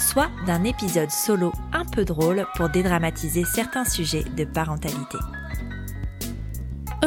soit 0.00 0.30
d'un 0.46 0.64
épisode 0.64 1.10
solo 1.10 1.52
un 1.72 1.84
peu 1.84 2.04
drôle 2.04 2.46
pour 2.56 2.68
dédramatiser 2.68 3.44
certains 3.44 3.84
sujets 3.84 4.24
de 4.24 4.44
parentalité. 4.44 5.18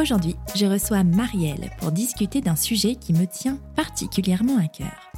Aujourd'hui, 0.00 0.36
je 0.54 0.66
reçois 0.66 1.04
Marielle 1.04 1.70
pour 1.78 1.92
discuter 1.92 2.40
d'un 2.40 2.56
sujet 2.56 2.96
qui 2.96 3.12
me 3.12 3.26
tient 3.26 3.58
particulièrement 3.76 4.58
à 4.58 4.68
cœur. 4.68 5.10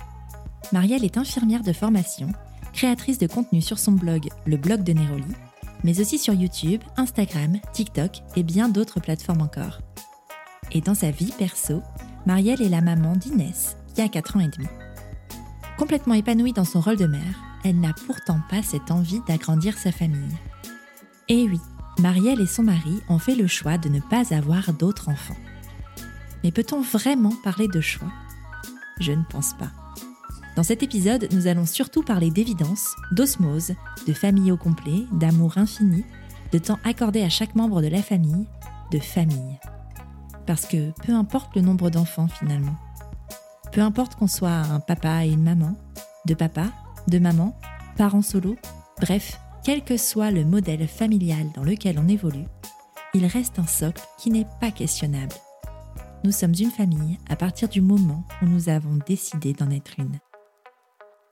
Marielle 0.72 1.04
est 1.04 1.16
infirmière 1.16 1.62
de 1.62 1.72
formation, 1.72 2.28
créatrice 2.72 3.18
de 3.18 3.26
contenu 3.26 3.62
sur 3.62 3.78
son 3.78 3.92
blog 3.92 4.28
Le 4.44 4.56
blog 4.56 4.82
de 4.82 4.92
Néroli, 4.92 5.34
mais 5.84 6.00
aussi 6.00 6.18
sur 6.18 6.34
YouTube, 6.34 6.82
Instagram, 6.96 7.58
TikTok 7.72 8.22
et 8.36 8.42
bien 8.42 8.68
d'autres 8.68 9.00
plateformes 9.00 9.42
encore. 9.42 9.80
Et 10.72 10.80
dans 10.80 10.94
sa 10.94 11.10
vie 11.10 11.32
perso, 11.38 11.82
Marielle 12.26 12.62
est 12.62 12.68
la 12.68 12.80
maman 12.80 13.14
d'Inès, 13.16 13.76
qui 13.94 14.02
a 14.02 14.08
4 14.08 14.36
ans 14.36 14.40
et 14.40 14.48
demi. 14.48 14.68
Complètement 15.78 16.14
épanouie 16.14 16.52
dans 16.52 16.64
son 16.64 16.80
rôle 16.80 16.96
de 16.96 17.06
mère, 17.06 17.45
elle 17.64 17.80
n'a 17.80 17.94
pourtant 18.06 18.40
pas 18.48 18.62
cette 18.62 18.90
envie 18.90 19.20
d'agrandir 19.26 19.76
sa 19.78 19.92
famille. 19.92 20.36
Et 21.28 21.48
oui, 21.48 21.60
Marielle 21.98 22.40
et 22.40 22.46
son 22.46 22.62
mari 22.62 23.00
ont 23.08 23.18
fait 23.18 23.34
le 23.34 23.46
choix 23.46 23.78
de 23.78 23.88
ne 23.88 24.00
pas 24.00 24.34
avoir 24.34 24.72
d'autres 24.72 25.08
enfants. 25.08 25.36
Mais 26.44 26.52
peut-on 26.52 26.82
vraiment 26.82 27.32
parler 27.42 27.68
de 27.68 27.80
choix? 27.80 28.12
Je 29.00 29.12
ne 29.12 29.24
pense 29.24 29.54
pas. 29.54 29.70
Dans 30.56 30.62
cet 30.62 30.82
épisode, 30.82 31.28
nous 31.32 31.48
allons 31.48 31.66
surtout 31.66 32.02
parler 32.02 32.30
d'évidence, 32.30 32.94
d'osmose, 33.12 33.72
de 34.06 34.12
famille 34.12 34.52
au 34.52 34.56
complet, 34.56 35.06
d'amour 35.12 35.58
infini, 35.58 36.04
de 36.52 36.58
temps 36.58 36.78
accordé 36.84 37.22
à 37.22 37.28
chaque 37.28 37.54
membre 37.54 37.82
de 37.82 37.88
la 37.88 38.02
famille, 38.02 38.46
de 38.90 38.98
famille. 38.98 39.58
Parce 40.46 40.66
que 40.66 40.92
peu 41.02 41.12
importe 41.12 41.54
le 41.56 41.62
nombre 41.62 41.90
d'enfants 41.90 42.28
finalement. 42.28 42.76
Peu 43.72 43.80
importe 43.80 44.14
qu'on 44.14 44.28
soit 44.28 44.48
un 44.48 44.80
papa 44.80 45.26
et 45.26 45.30
une 45.30 45.42
maman, 45.42 45.76
de 46.24 46.34
papa, 46.34 46.68
de 47.08 47.18
maman, 47.18 47.56
parents 47.96 48.22
solo, 48.22 48.56
bref, 49.00 49.38
quel 49.64 49.82
que 49.82 49.96
soit 49.96 50.30
le 50.30 50.44
modèle 50.44 50.86
familial 50.86 51.46
dans 51.54 51.62
lequel 51.62 51.98
on 51.98 52.08
évolue, 52.08 52.46
il 53.14 53.26
reste 53.26 53.58
un 53.58 53.66
socle 53.66 54.02
qui 54.18 54.30
n'est 54.30 54.46
pas 54.60 54.70
questionnable. 54.70 55.34
Nous 56.24 56.32
sommes 56.32 56.54
une 56.58 56.70
famille 56.70 57.18
à 57.28 57.36
partir 57.36 57.68
du 57.68 57.80
moment 57.80 58.24
où 58.42 58.46
nous 58.46 58.68
avons 58.68 58.98
décidé 59.06 59.52
d'en 59.52 59.70
être 59.70 59.98
une. 59.98 60.18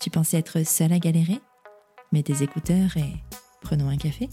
Tu 0.01 0.11
pensais 0.11 0.39
être 0.39 0.65
seule 0.67 0.93
à 0.93 0.99
galérer? 0.99 1.41
Mets 2.13 2.23
tes 2.23 2.43
écouteurs 2.43 2.97
et 2.97 3.13
prenons 3.61 3.89
un 3.89 3.97
café? 3.97 4.29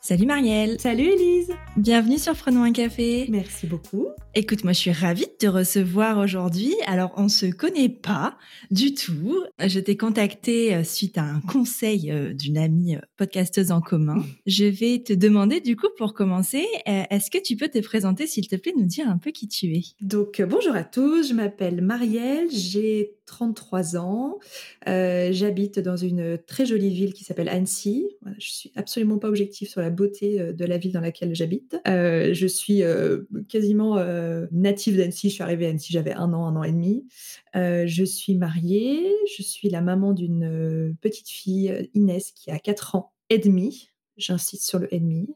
Salut 0.00 0.26
Marielle. 0.26 0.80
Salut 0.80 1.04
Elise. 1.04 1.52
Bienvenue 1.76 2.18
sur 2.18 2.34
Prenons 2.34 2.64
un 2.64 2.72
café. 2.72 3.26
Merci 3.30 3.66
beaucoup. 3.66 4.06
Écoute, 4.36 4.62
moi 4.62 4.72
je 4.72 4.78
suis 4.78 4.92
ravie 4.92 5.26
de 5.26 5.36
te 5.36 5.46
recevoir 5.48 6.18
aujourd'hui. 6.18 6.76
Alors 6.86 7.12
on 7.16 7.28
se 7.28 7.46
connaît 7.46 7.88
pas 7.88 8.38
du 8.70 8.94
tout. 8.94 9.42
Je 9.58 9.80
t'ai 9.80 9.96
contacté 9.96 10.72
euh, 10.72 10.84
suite 10.84 11.18
à 11.18 11.24
un 11.24 11.40
conseil 11.40 12.12
euh, 12.12 12.32
d'une 12.32 12.56
amie 12.56 12.94
euh, 12.94 13.00
podcasteuse 13.16 13.72
en 13.72 13.80
commun. 13.80 14.22
Je 14.46 14.66
vais 14.66 15.02
te 15.02 15.12
demander 15.12 15.60
du 15.60 15.74
coup 15.74 15.88
pour 15.98 16.14
commencer, 16.14 16.64
est-ce 16.86 17.28
que 17.28 17.42
tu 17.42 17.56
peux 17.56 17.68
te 17.68 17.80
présenter 17.80 18.28
s'il 18.28 18.46
te 18.46 18.54
plaît, 18.54 18.72
nous 18.76 18.86
dire 18.86 19.08
un 19.08 19.18
peu 19.18 19.32
qui 19.32 19.48
tu 19.48 19.76
es? 19.76 19.82
Donc 20.00 20.40
bonjour 20.48 20.76
à 20.76 20.84
tous, 20.84 21.28
je 21.28 21.34
m'appelle 21.34 21.80
Marielle, 21.82 22.46
j'ai 22.52 23.16
33 23.30 23.96
ans. 23.96 24.38
Euh, 24.88 25.28
j'habite 25.30 25.78
dans 25.78 25.96
une 25.96 26.36
très 26.36 26.66
jolie 26.66 26.90
ville 26.90 27.14
qui 27.14 27.22
s'appelle 27.22 27.48
Annecy. 27.48 28.08
Voilà, 28.22 28.36
je 28.40 28.50
suis 28.50 28.72
absolument 28.74 29.18
pas 29.18 29.28
objective 29.28 29.68
sur 29.68 29.80
la 29.80 29.90
beauté 29.90 30.52
de 30.52 30.64
la 30.64 30.78
ville 30.78 30.92
dans 30.92 31.00
laquelle 31.00 31.34
j'habite. 31.34 31.76
Euh, 31.86 32.34
je 32.34 32.46
suis 32.48 32.82
quasiment 33.48 33.96
native 34.52 34.96
d'Annecy. 34.96 35.28
Je 35.28 35.34
suis 35.34 35.42
arrivée 35.42 35.66
à 35.66 35.70
Annecy, 35.70 35.92
j'avais 35.92 36.12
un 36.12 36.32
an, 36.32 36.46
un 36.46 36.56
an 36.56 36.62
et 36.62 36.72
demi. 36.72 37.06
je 37.54 38.04
suis 38.04 38.34
mariée. 38.34 39.14
Je 39.36 39.42
suis 39.42 39.68
la 39.68 39.80
maman 39.80 40.12
d'une 40.12 40.96
petite 41.00 41.28
fille, 41.28 41.90
Inès, 41.94 42.32
qui 42.32 42.50
a 42.50 42.58
4 42.58 42.96
ans 42.96 43.12
et 43.28 43.38
demi. 43.38 43.90
J'insiste 44.16 44.68
sur 44.68 44.78
le 44.78 44.92
et 44.94 45.00
demi. 45.00 45.28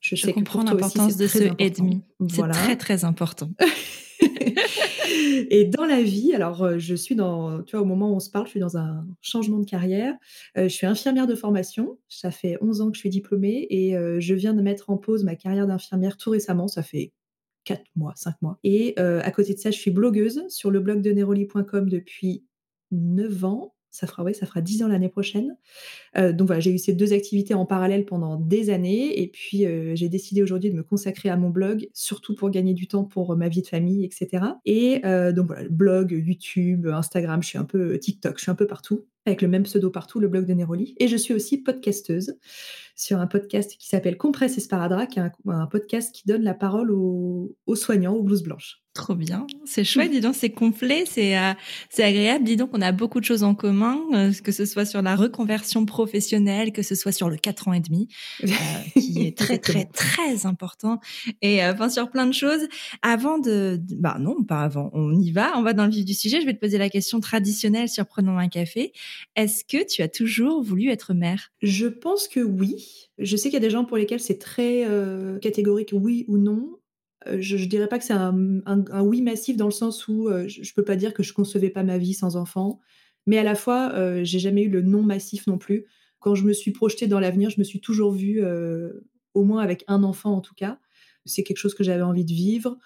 Je, 0.00 0.16
sais 0.16 0.32
comprends 0.32 0.62
l'importance 0.62 1.16
de 1.16 1.26
ce 1.26 1.50
et 1.58 1.70
demi. 1.70 2.00
C'est 2.28 2.48
très 2.48 2.76
très 2.76 3.04
important. 3.04 3.50
et 5.50 5.66
dans 5.66 5.84
la 5.84 6.02
vie, 6.02 6.32
alors 6.34 6.62
euh, 6.62 6.78
je 6.78 6.94
suis 6.94 7.14
dans, 7.14 7.62
tu 7.62 7.76
vois, 7.76 7.82
au 7.82 7.88
moment 7.88 8.10
où 8.10 8.16
on 8.16 8.20
se 8.20 8.30
parle, 8.30 8.46
je 8.46 8.52
suis 8.52 8.60
dans 8.60 8.78
un 8.78 9.06
changement 9.20 9.58
de 9.58 9.66
carrière. 9.66 10.14
Euh, 10.56 10.64
je 10.64 10.74
suis 10.74 10.86
infirmière 10.86 11.26
de 11.26 11.34
formation. 11.34 11.98
Ça 12.08 12.30
fait 12.30 12.56
11 12.62 12.80
ans 12.80 12.90
que 12.90 12.96
je 12.96 13.00
suis 13.00 13.10
diplômée 13.10 13.66
et 13.68 13.94
euh, 13.94 14.20
je 14.20 14.34
viens 14.34 14.54
de 14.54 14.62
mettre 14.62 14.88
en 14.88 14.96
pause 14.96 15.22
ma 15.22 15.36
carrière 15.36 15.66
d'infirmière 15.66 16.16
tout 16.16 16.30
récemment. 16.30 16.66
Ça 16.66 16.82
fait 16.82 17.12
4 17.76 17.82
mois, 17.96 18.12
5 18.16 18.34
mois. 18.42 18.58
Et 18.64 18.98
à 18.98 19.30
côté 19.30 19.54
de 19.54 19.58
ça, 19.58 19.70
je 19.70 19.78
suis 19.78 19.90
blogueuse 19.90 20.44
sur 20.48 20.70
le 20.70 20.80
blog 20.80 21.02
de 21.02 21.10
neroli.com 21.10 21.88
depuis 21.88 22.44
9 22.90 23.44
ans 23.44 23.74
ça 23.90 24.06
fera, 24.06 24.22
ouais, 24.22 24.32
ça 24.32 24.46
fera 24.46 24.60
10 24.60 24.84
ans 24.84 24.88
l'année 24.88 25.08
prochaine. 25.08 25.56
Euh, 26.16 26.32
donc 26.32 26.46
voilà, 26.46 26.60
j'ai 26.60 26.72
eu 26.72 26.78
ces 26.78 26.92
deux 26.92 27.12
activités 27.12 27.54
en 27.54 27.66
parallèle 27.66 28.04
pendant 28.04 28.36
des 28.36 28.70
années. 28.70 29.20
Et 29.20 29.26
puis, 29.26 29.66
euh, 29.66 29.94
j'ai 29.96 30.08
décidé 30.08 30.42
aujourd'hui 30.42 30.70
de 30.70 30.76
me 30.76 30.82
consacrer 30.82 31.28
à 31.28 31.36
mon 31.36 31.50
blog, 31.50 31.88
surtout 31.92 32.34
pour 32.34 32.50
gagner 32.50 32.72
du 32.72 32.86
temps 32.86 33.04
pour 33.04 33.36
ma 33.36 33.48
vie 33.48 33.62
de 33.62 33.66
famille, 33.66 34.04
etc. 34.04 34.44
Et 34.64 35.04
euh, 35.04 35.32
donc 35.32 35.48
voilà, 35.48 35.68
blog, 35.68 36.12
YouTube, 36.12 36.86
Instagram, 36.86 37.42
je 37.42 37.48
suis 37.48 37.58
un 37.58 37.64
peu 37.64 37.98
TikTok, 37.98 38.38
je 38.38 38.42
suis 38.42 38.50
un 38.50 38.56
peu 38.56 38.66
partout 38.66 39.06
avec 39.26 39.42
le 39.42 39.48
même 39.48 39.64
pseudo 39.64 39.90
partout, 39.90 40.18
le 40.18 40.28
blog 40.28 40.46
de 40.46 40.54
Neroli. 40.54 40.94
Et 40.98 41.08
je 41.08 41.16
suis 41.16 41.34
aussi 41.34 41.58
podcasteuse 41.58 42.38
sur 43.00 43.18
un 43.18 43.26
podcast 43.26 43.76
qui 43.78 43.88
s'appelle 43.88 44.16
Compresse 44.18 44.58
et 44.58 44.60
Sparadrap, 44.60 45.08
qui 45.08 45.18
est 45.18 45.22
un, 45.46 45.66
podcast 45.66 46.14
qui 46.14 46.22
donne 46.26 46.42
la 46.42 46.54
parole 46.54 46.90
aux, 46.90 47.56
aux 47.66 47.76
soignants, 47.76 48.14
aux 48.14 48.22
blouses 48.22 48.42
blanches. 48.42 48.82
Trop 49.00 49.14
bien, 49.14 49.46
c'est 49.64 49.82
chouette, 49.82 50.10
dis 50.10 50.20
donc, 50.20 50.34
c'est 50.34 50.50
complet, 50.50 51.04
c'est 51.06 51.38
euh, 51.38 51.54
c'est 51.88 52.04
agréable. 52.04 52.44
Dis 52.44 52.56
donc, 52.56 52.68
on 52.74 52.82
a 52.82 52.92
beaucoup 52.92 53.18
de 53.18 53.24
choses 53.24 53.44
en 53.44 53.54
commun, 53.54 53.98
euh, 54.12 54.30
que 54.44 54.52
ce 54.52 54.66
soit 54.66 54.84
sur 54.84 55.00
la 55.00 55.16
reconversion 55.16 55.86
professionnelle, 55.86 56.70
que 56.70 56.82
ce 56.82 56.94
soit 56.94 57.10
sur 57.10 57.30
le 57.30 57.38
4 57.38 57.68
ans 57.68 57.72
et 57.72 57.80
demi, 57.80 58.08
euh, 58.44 58.48
qui 58.92 59.22
est 59.26 59.38
très 59.38 59.56
très 59.56 59.86
très 59.86 60.44
important, 60.44 61.00
et 61.40 61.64
enfin 61.64 61.88
sur 61.88 62.10
plein 62.10 62.26
de 62.26 62.34
choses. 62.34 62.68
Avant 63.00 63.38
de, 63.38 63.80
bah 63.96 64.18
non, 64.20 64.44
pas 64.44 64.60
avant, 64.60 64.90
on 64.92 65.18
y 65.18 65.30
va, 65.30 65.56
on 65.56 65.62
va 65.62 65.72
dans 65.72 65.86
le 65.86 65.92
vif 65.92 66.04
du 66.04 66.12
sujet. 66.12 66.42
Je 66.42 66.44
vais 66.44 66.52
te 66.52 66.60
poser 66.60 66.76
la 66.76 66.90
question 66.90 67.20
traditionnelle 67.20 67.88
sur 67.88 68.04
prenons 68.04 68.36
un 68.36 68.48
café. 68.48 68.92
Est-ce 69.34 69.64
que 69.64 69.82
tu 69.82 70.02
as 70.02 70.08
toujours 70.08 70.62
voulu 70.62 70.90
être 70.90 71.14
mère? 71.14 71.52
Je 71.62 71.86
pense 71.86 72.28
que 72.28 72.40
oui. 72.40 73.08
Je 73.16 73.34
sais 73.34 73.44
qu'il 73.48 73.54
y 73.54 73.64
a 73.64 73.66
des 73.66 73.70
gens 73.70 73.86
pour 73.86 73.96
lesquels 73.96 74.20
c'est 74.20 74.38
très 74.38 74.86
catégorique 75.40 75.90
oui 75.94 76.26
ou 76.28 76.36
non. 76.36 76.79
Euh, 77.26 77.36
je, 77.40 77.56
ne 77.56 77.64
dirais 77.66 77.88
pas 77.88 77.98
que 77.98 78.04
c'est 78.04 78.14
un, 78.14 79.02
oui 79.02 79.22
massif 79.22 79.56
dans 79.56 79.66
le 79.66 79.72
sens 79.72 80.08
où 80.08 80.28
euh, 80.28 80.48
je, 80.48 80.60
ne 80.60 80.74
peux 80.74 80.84
pas 80.84 80.96
dire 80.96 81.12
que 81.12 81.22
je 81.22 81.32
concevais 81.32 81.70
pas 81.70 81.82
ma 81.82 81.98
vie 81.98 82.14
sans 82.14 82.36
enfant, 82.36 82.80
mais 83.26 83.38
à 83.38 83.42
la 83.42 83.54
fois 83.54 83.92
euh, 83.94 84.24
j'ai 84.24 84.38
jamais 84.38 84.62
eu 84.62 84.70
le 84.70 84.82
non 84.82 85.02
massif 85.02 85.46
non 85.46 85.58
plus. 85.58 85.84
Quand 86.18 86.34
je 86.34 86.44
me 86.44 86.52
suis 86.52 86.70
projetée 86.70 87.06
dans 87.06 87.20
l'avenir, 87.20 87.50
je 87.50 87.58
me 87.58 87.64
suis 87.64 87.80
toujours 87.80 88.12
vue 88.12 88.42
au 89.32 89.42
moins 89.42 89.62
avec 89.62 89.84
un 89.88 90.02
enfant 90.02 90.34
en 90.34 90.42
tout 90.42 90.54
cas. 90.54 90.78
C'est 91.24 91.44
quelque 91.44 91.56
chose 91.56 91.74
que 91.74 91.82
j'avais 91.82 92.02
envie 92.02 92.26
de 92.26 92.32
vivre. 92.32 92.76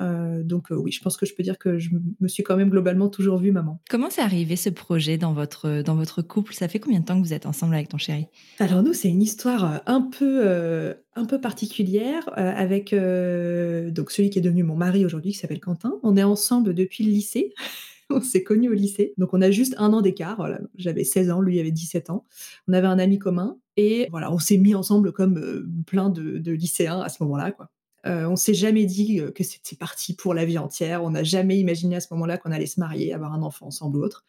Euh, 0.00 0.42
donc 0.42 0.72
euh, 0.72 0.74
oui, 0.74 0.90
je 0.90 1.00
pense 1.02 1.16
que 1.16 1.26
je 1.26 1.34
peux 1.34 1.42
dire 1.42 1.58
que 1.58 1.78
je 1.78 1.90
me 2.20 2.28
suis 2.28 2.42
quand 2.42 2.56
même 2.56 2.70
globalement 2.70 3.08
toujours 3.08 3.38
vue 3.38 3.52
maman. 3.52 3.80
Comment 3.90 4.08
c'est 4.10 4.22
arrivé 4.22 4.56
ce 4.56 4.70
projet 4.70 5.18
dans 5.18 5.32
votre, 5.32 5.82
dans 5.82 5.94
votre 5.94 6.22
couple? 6.22 6.54
Ça 6.54 6.68
fait 6.68 6.78
combien 6.78 7.00
de 7.00 7.04
temps 7.04 7.20
que 7.20 7.26
vous 7.26 7.34
êtes 7.34 7.46
ensemble 7.46 7.74
avec 7.74 7.88
ton 7.88 7.98
chéri? 7.98 8.26
Alors 8.58 8.82
nous, 8.82 8.94
c'est 8.94 9.08
une 9.08 9.22
histoire 9.22 9.64
euh, 9.64 9.78
un 9.86 10.00
peu, 10.00 10.94
un 11.14 11.24
peu 11.24 11.40
particulière 11.40 12.28
avec 12.36 12.94
donc 12.94 14.10
celui 14.10 14.30
qui 14.30 14.38
est 14.38 14.42
devenu 14.42 14.62
mon 14.62 14.76
mari 14.76 15.04
aujourd'hui, 15.04 15.32
qui 15.32 15.38
s'appelle 15.38 15.60
Quentin. 15.60 15.94
On 16.02 16.16
est 16.16 16.22
ensemble 16.22 16.74
depuis 16.74 17.04
le 17.04 17.10
lycée. 17.10 17.52
on 18.10 18.20
s'est 18.20 18.42
connus 18.42 18.68
au 18.68 18.74
lycée. 18.74 19.14
Donc 19.18 19.34
on 19.34 19.40
a 19.40 19.50
juste 19.50 19.74
un 19.78 19.92
an 19.92 20.00
d'écart. 20.00 20.36
Voilà. 20.36 20.60
J'avais 20.76 21.04
16 21.04 21.30
ans, 21.30 21.40
lui 21.40 21.60
avait 21.60 21.70
17 21.70 22.10
ans. 22.10 22.26
On 22.68 22.72
avait 22.72 22.86
un 22.86 22.98
ami 22.98 23.18
commun. 23.18 23.56
Et 23.76 24.08
voilà, 24.10 24.32
on 24.32 24.38
s'est 24.38 24.58
mis 24.58 24.74
ensemble 24.74 25.12
comme 25.12 25.66
plein 25.86 26.10
de, 26.10 26.38
de 26.38 26.52
lycéens 26.52 27.00
à 27.00 27.08
ce 27.08 27.22
moment-là. 27.22 27.52
quoi. 27.52 27.70
Euh, 28.06 28.26
on 28.26 28.36
s'est 28.36 28.54
jamais 28.54 28.84
dit 28.84 29.20
euh, 29.20 29.30
que 29.30 29.44
c'était 29.44 29.76
parti 29.76 30.14
pour 30.14 30.34
la 30.34 30.44
vie 30.44 30.58
entière. 30.58 31.04
On 31.04 31.10
n'a 31.10 31.22
jamais 31.22 31.58
imaginé 31.58 31.96
à 31.96 32.00
ce 32.00 32.08
moment-là 32.14 32.38
qu'on 32.38 32.50
allait 32.52 32.66
se 32.66 32.80
marier, 32.80 33.12
avoir 33.12 33.32
un 33.32 33.42
enfant 33.42 33.66
ensemble 33.66 33.98
ou 33.98 34.04
autre. 34.04 34.24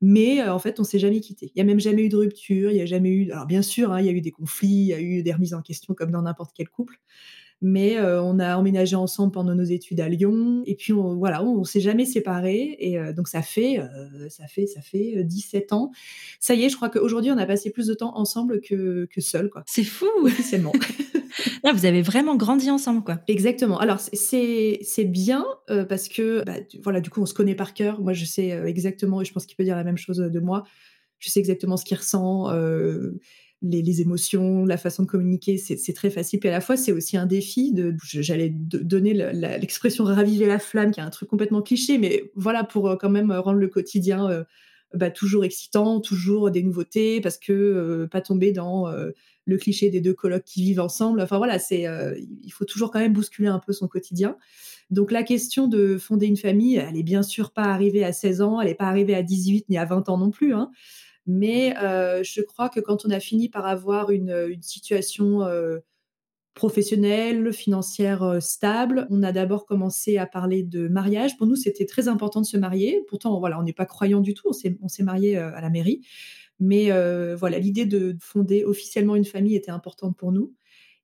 Mais 0.00 0.40
euh, 0.40 0.54
en 0.54 0.58
fait, 0.58 0.80
on 0.80 0.84
s'est 0.84 0.98
jamais 0.98 1.20
quitté. 1.20 1.52
Il 1.54 1.58
y 1.58 1.60
a 1.60 1.64
même 1.64 1.80
jamais 1.80 2.04
eu 2.04 2.08
de 2.08 2.16
rupture. 2.16 2.70
Il 2.70 2.76
y 2.76 2.80
a 2.80 2.86
jamais 2.86 3.10
eu. 3.10 3.30
Alors 3.32 3.46
bien 3.46 3.62
sûr, 3.62 3.92
hein, 3.92 4.00
il 4.00 4.06
y 4.06 4.08
a 4.08 4.12
eu 4.12 4.20
des 4.20 4.30
conflits, 4.30 4.68
il 4.68 4.86
y 4.86 4.94
a 4.94 5.00
eu 5.00 5.22
des 5.22 5.32
remises 5.32 5.54
en 5.54 5.62
question 5.62 5.94
comme 5.94 6.10
dans 6.10 6.22
n'importe 6.22 6.52
quel 6.54 6.68
couple. 6.68 7.00
Mais 7.62 7.98
euh, 7.98 8.22
on 8.22 8.38
a 8.38 8.56
emménagé 8.56 8.96
ensemble 8.96 9.32
pendant 9.32 9.54
nos 9.54 9.64
études 9.64 10.00
à 10.00 10.08
Lyon. 10.08 10.62
Et 10.66 10.74
puis, 10.74 10.92
on, 10.92 11.16
voilà, 11.16 11.44
on, 11.44 11.64
s'est 11.64 11.80
jamais 11.80 12.06
séparés. 12.06 12.76
Et 12.78 12.98
euh, 12.98 13.12
donc, 13.12 13.28
ça 13.28 13.42
fait, 13.42 13.80
ça 14.30 14.46
fait, 14.46 14.66
ça 14.66 14.80
fait 14.80 15.22
17 15.24 15.72
ans. 15.72 15.90
Ça 16.38 16.54
y 16.54 16.64
est, 16.64 16.68
je 16.68 16.76
crois 16.76 16.88
qu'aujourd'hui, 16.88 17.30
on 17.30 17.38
a 17.38 17.46
passé 17.46 17.70
plus 17.70 17.86
de 17.86 17.94
temps 17.94 18.16
ensemble 18.16 18.60
que, 18.60 19.06
que 19.06 19.20
seul, 19.20 19.50
quoi. 19.50 19.62
C'est 19.66 19.84
fou! 19.84 20.06
Officiellement. 20.22 20.72
Là, 21.64 21.72
vous 21.72 21.84
avez 21.84 22.02
vraiment 22.02 22.34
grandi 22.34 22.70
ensemble, 22.70 23.04
quoi. 23.04 23.20
Exactement. 23.28 23.78
Alors, 23.78 24.00
c'est, 24.00 25.04
bien 25.04 25.44
parce 25.88 26.08
que, 26.08 26.42
bah, 26.44 26.54
voilà, 26.82 27.00
du 27.00 27.10
coup, 27.10 27.20
on 27.20 27.26
se 27.26 27.34
connaît 27.34 27.54
par 27.54 27.74
cœur. 27.74 28.00
Moi, 28.00 28.14
je 28.14 28.24
sais 28.24 28.48
exactement, 28.66 29.20
et 29.20 29.24
je 29.24 29.32
pense 29.32 29.46
qu'il 29.46 29.56
peut 29.56 29.64
dire 29.64 29.76
la 29.76 29.84
même 29.84 29.98
chose 29.98 30.18
de 30.18 30.40
moi. 30.40 30.64
Je 31.18 31.28
sais 31.28 31.38
exactement 31.40 31.76
ce 31.76 31.84
qu'il 31.84 31.98
ressent 31.98 32.50
les, 33.62 34.00
émotions, 34.00 34.64
la 34.64 34.76
façon 34.76 35.02
de 35.02 35.08
communiquer, 35.08 35.58
c'est 35.58 35.92
très 35.92 36.10
facile. 36.10 36.40
Et 36.42 36.48
à 36.48 36.52
la 36.52 36.60
fois, 36.60 36.76
c'est 36.76 36.92
aussi 36.92 37.16
un 37.16 37.26
défi. 37.26 37.74
J'allais 38.02 38.48
donner 38.50 39.12
l'expression 39.12 40.04
raviver 40.04 40.46
la 40.46 40.58
flamme, 40.58 40.92
qui 40.92 41.00
est 41.00 41.02
un 41.02 41.10
truc 41.10 41.28
complètement 41.28 41.62
cliché, 41.62 41.98
mais 41.98 42.30
voilà, 42.34 42.64
pour 42.64 42.88
euh, 42.88 42.96
quand 42.96 43.10
même 43.10 43.30
rendre 43.30 43.58
le 43.58 43.68
quotidien 43.68 44.30
euh, 44.30 44.44
bah, 44.94 45.10
toujours 45.10 45.44
excitant, 45.44 46.00
toujours 46.00 46.50
des 46.50 46.62
nouveautés, 46.62 47.20
parce 47.20 47.36
que 47.36 47.52
euh, 47.52 48.06
pas 48.06 48.22
tomber 48.22 48.52
dans 48.52 48.90
le 49.44 49.56
cliché 49.58 49.90
des 49.90 50.00
deux 50.00 50.14
colocs 50.14 50.44
qui 50.44 50.62
vivent 50.62 50.80
ensemble. 50.80 51.20
Enfin 51.20 51.38
voilà, 51.38 51.58
il 51.70 52.52
faut 52.52 52.64
toujours 52.64 52.90
quand 52.90 53.00
même 53.00 53.12
bousculer 53.12 53.48
un 53.48 53.58
peu 53.58 53.72
son 53.72 53.88
quotidien. 53.88 54.36
Donc 54.90 55.12
la 55.12 55.22
question 55.22 55.68
de 55.68 55.98
fonder 55.98 56.26
une 56.26 56.36
famille, 56.36 56.76
elle 56.76 56.96
est 56.96 57.04
bien 57.04 57.22
sûr 57.22 57.52
pas 57.52 57.64
arrivée 57.64 58.04
à 58.04 58.12
16 58.12 58.40
ans, 58.40 58.60
elle 58.60 58.68
n'est 58.68 58.74
pas 58.74 58.86
arrivée 58.86 59.14
à 59.14 59.22
18 59.22 59.68
ni 59.68 59.78
à 59.78 59.84
20 59.84 60.08
ans 60.08 60.18
non 60.18 60.30
plus. 60.30 60.52
Hein. 60.52 60.70
Mais 61.32 61.76
euh, 61.78 62.24
je 62.24 62.40
crois 62.40 62.68
que 62.68 62.80
quand 62.80 63.06
on 63.06 63.10
a 63.10 63.20
fini 63.20 63.48
par 63.48 63.64
avoir 63.64 64.10
une, 64.10 64.58
situation 64.62 65.42
euh, 65.42 65.78
professionnelle, 66.54 67.52
financière 67.52 68.24
euh, 68.24 68.40
stable, 68.40 69.06
on 69.10 69.22
a 69.22 69.30
d'abord 69.30 69.64
commencé 69.64 70.18
à 70.18 70.26
parler 70.26 70.64
de 70.64 70.88
mariage. 70.88 71.36
Pour 71.36 71.46
nous, 71.46 71.54
c'était 71.54 71.86
très 71.86 72.08
important 72.08 72.40
de 72.40 72.46
se 72.46 72.56
marier. 72.56 73.04
Pourtant, 73.06 73.38
voilà, 73.38 73.60
on 73.60 73.62
n'est 73.62 73.72
pas 73.72 73.86
croyant 73.86 74.18
du 74.18 74.34
tout. 74.34 74.50
On 74.82 74.88
s'est 74.88 75.02
marié 75.04 75.36
à 75.36 75.60
la 75.60 75.70
mairie. 75.70 76.00
Mais 76.58 76.90
voilà, 77.36 77.60
l'idée 77.60 77.86
de 77.86 78.16
fonder 78.20 78.64
officiellement 78.64 79.14
une 79.14 79.24
famille 79.24 79.54
était 79.54 79.70
importante 79.70 80.16
pour 80.16 80.32
nous. 80.32 80.52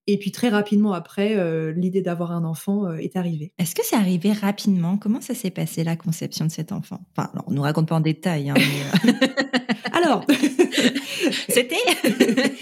Et 0.09 0.19
puis 0.19 0.31
très 0.31 0.49
rapidement 0.49 0.93
après, 0.93 1.73
l'idée 1.73 2.03
d'avoir 2.03 2.33
un 2.33 2.45
enfant 2.45 2.93
est 2.93 3.17
arrivée. 3.17 3.53
Est-ce 3.59 3.75
que 3.75 3.83
c'est 3.85 3.97
arrivé 3.97 4.33
rapidement? 4.33 4.99
Comment 4.99 5.21
ça 5.21 5.35
s'est 5.35 5.51
passé 5.51 5.85
la 5.85 5.97
conception 5.97 6.47
de 6.47 6.51
cet 6.51 6.73
enfant? 6.73 7.01
Enfin, 7.17 7.31
alors, 7.33 7.45
on 7.47 7.53
nous 7.53 7.63
raconte 7.63 7.89
pas 7.89 7.97
en 7.97 8.01
détail. 8.01 8.51
Hein, 8.51 8.55
alors, 9.93 10.25
c'était? 11.49 11.77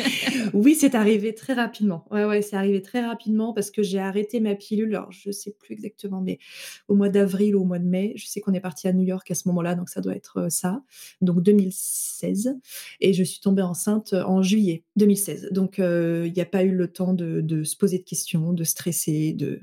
Oui, 0.53 0.77
c'est 0.77 0.95
arrivé 0.95 1.35
très 1.35 1.53
rapidement. 1.53 2.07
Ouais, 2.13 2.25
ouais, 2.25 2.41
c'est 2.41 2.55
arrivé 2.55 2.81
très 2.81 3.05
rapidement 3.05 3.53
parce 3.53 3.73
que 3.73 3.83
j'ai 3.83 3.99
arrêté 3.99 4.39
ma 4.39 4.55
pilule. 4.55 4.95
Alors, 4.95 5.11
je 5.11 5.33
sais 5.33 5.51
plus 5.51 5.73
exactement, 5.73 6.21
mais 6.21 6.39
au 6.87 6.95
mois 6.95 7.09
d'avril 7.09 7.57
ou 7.57 7.63
au 7.63 7.65
mois 7.65 7.81
de 7.81 7.87
mai, 7.87 8.13
je 8.15 8.27
sais 8.27 8.41
qu'on 8.41 8.53
est 8.53 8.61
parti 8.61 8.87
à 8.87 8.93
New 8.93 9.03
York 9.03 9.29
à 9.33 9.35
ce 9.35 9.49
moment-là, 9.49 9.75
donc 9.75 9.89
ça 9.89 10.01
doit 10.01 10.15
être 10.15 10.49
ça. 10.51 10.83
Donc 11.23 11.43
2016, 11.43 12.57
et 13.01 13.13
je 13.13 13.25
suis 13.25 13.41
tombée 13.41 13.63
enceinte 13.63 14.13
en 14.13 14.43
juillet 14.43 14.85
2016. 14.95 15.49
Donc 15.51 15.79
il 15.79 16.33
n'y 16.33 16.43
a 16.43 16.47
pas 16.47 16.63
eu 16.63 16.71
le 16.71 16.87
temps 16.87 17.15
de, 17.15 17.41
de, 17.41 17.65
se 17.65 17.77
poser 17.77 17.99
de 17.99 18.05
questions, 18.05 18.53
de 18.53 18.65
stresser, 18.65 19.33
de 19.33 19.61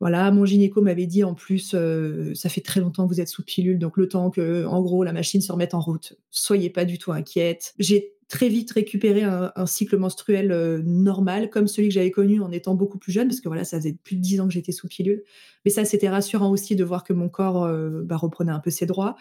voilà, 0.00 0.30
mon 0.30 0.44
gynéco 0.44 0.82
m'avait 0.82 1.06
dit 1.06 1.24
en 1.24 1.34
plus, 1.34 1.72
euh, 1.74 2.34
ça 2.34 2.48
fait 2.48 2.60
très 2.60 2.80
longtemps 2.80 3.08
que 3.08 3.14
vous 3.14 3.20
êtes 3.20 3.28
sous 3.28 3.42
pilule, 3.42 3.78
donc 3.78 3.96
le 3.96 4.08
temps 4.08 4.30
que, 4.30 4.66
en 4.66 4.82
gros, 4.82 5.04
la 5.04 5.12
machine 5.12 5.40
se 5.40 5.50
remette 5.50 5.72
en 5.72 5.80
route, 5.80 6.14
soyez 6.30 6.68
pas 6.68 6.84
du 6.84 6.98
tout 6.98 7.12
inquiète. 7.12 7.74
J'ai 7.78 8.12
très 8.28 8.48
vite 8.48 8.72
récupéré 8.72 9.22
un, 9.22 9.66
cycle 9.66 9.96
menstruel 9.96 10.52
euh, 10.52 10.82
normal, 10.84 11.48
comme 11.48 11.66
celui 11.66 11.88
que 11.88 11.94
j'avais 11.94 12.10
connu 12.10 12.40
en 12.40 12.50
étant 12.50 12.74
beaucoup 12.74 12.98
plus 12.98 13.12
jeune, 13.12 13.28
parce 13.28 13.40
que 13.40 13.48
voilà, 13.48 13.64
ça 13.64 13.78
faisait 13.78 13.96
plus 14.02 14.16
de 14.16 14.20
dix 14.20 14.40
ans 14.40 14.48
que 14.48 14.52
j'étais 14.52 14.72
sous 14.72 14.88
pilule. 14.88 15.22
Mais 15.64 15.70
ça, 15.70 15.84
c'était 15.84 16.08
rassurant 16.08 16.50
aussi 16.50 16.76
de 16.76 16.84
voir 16.84 17.02
que 17.02 17.12
mon 17.12 17.28
corps 17.28 17.64
euh, 17.64 18.02
bah, 18.04 18.16
reprenait 18.16 18.52
un 18.52 18.60
peu 18.60 18.70
ses 18.70 18.84
droits. 18.84 19.16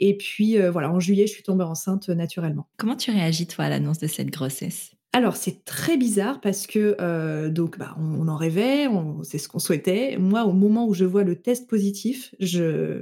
Et 0.00 0.16
puis, 0.16 0.58
voilà, 0.58 0.90
en 0.90 0.98
juillet, 0.98 1.28
je 1.28 1.32
suis 1.32 1.44
tombée 1.44 1.62
enceinte 1.62 2.08
naturellement. 2.08 2.66
Comment 2.78 2.96
tu 2.96 3.12
réagis, 3.12 3.46
toi, 3.46 3.66
à 3.66 3.68
l'annonce 3.68 3.98
de 3.98 4.08
cette 4.08 4.28
grossesse? 4.28 4.90
Alors, 5.16 5.36
c'est 5.36 5.64
très 5.64 5.96
bizarre 5.96 6.40
parce 6.40 6.66
que, 6.66 6.96
euh, 7.00 7.48
donc, 7.48 7.78
bah, 7.78 7.94
on, 8.00 8.26
en 8.26 8.36
rêvait, 8.36 8.88
c'est 9.22 9.38
ce 9.38 9.48
qu'on 9.48 9.60
souhaitait. 9.60 10.16
Moi, 10.18 10.44
au 10.44 10.52
moment 10.52 10.88
où 10.88 10.94
je 10.94 11.04
vois 11.04 11.22
le 11.22 11.36
test 11.40 11.68
positif, 11.68 12.34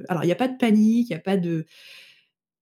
alors 0.08 0.22
il 0.24 0.28
y 0.28 0.32
a 0.32 0.36
pas 0.36 0.48
de 0.48 0.58
panique, 0.58 1.08
il 1.08 1.12
y 1.12 1.16
a 1.16 1.18
pas 1.20 1.38
de 1.38 1.64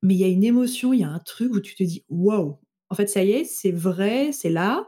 mais 0.02 0.14
il 0.14 0.20
y 0.20 0.24
a 0.24 0.28
une 0.28 0.44
émotion, 0.44 0.92
il 0.92 1.00
y 1.00 1.04
a 1.04 1.08
un 1.10 1.18
truc 1.18 1.52
où 1.54 1.60
tu 1.60 1.74
te 1.74 1.82
dis: 1.82 2.04
«Waouh!» 2.08 2.58
en 2.90 2.94
fait, 2.96 3.06
ça 3.08 3.22
y 3.22 3.30
est, 3.32 3.44
c'est 3.44 3.70
vrai, 3.72 4.32
c'est 4.32 4.50
là. 4.50 4.86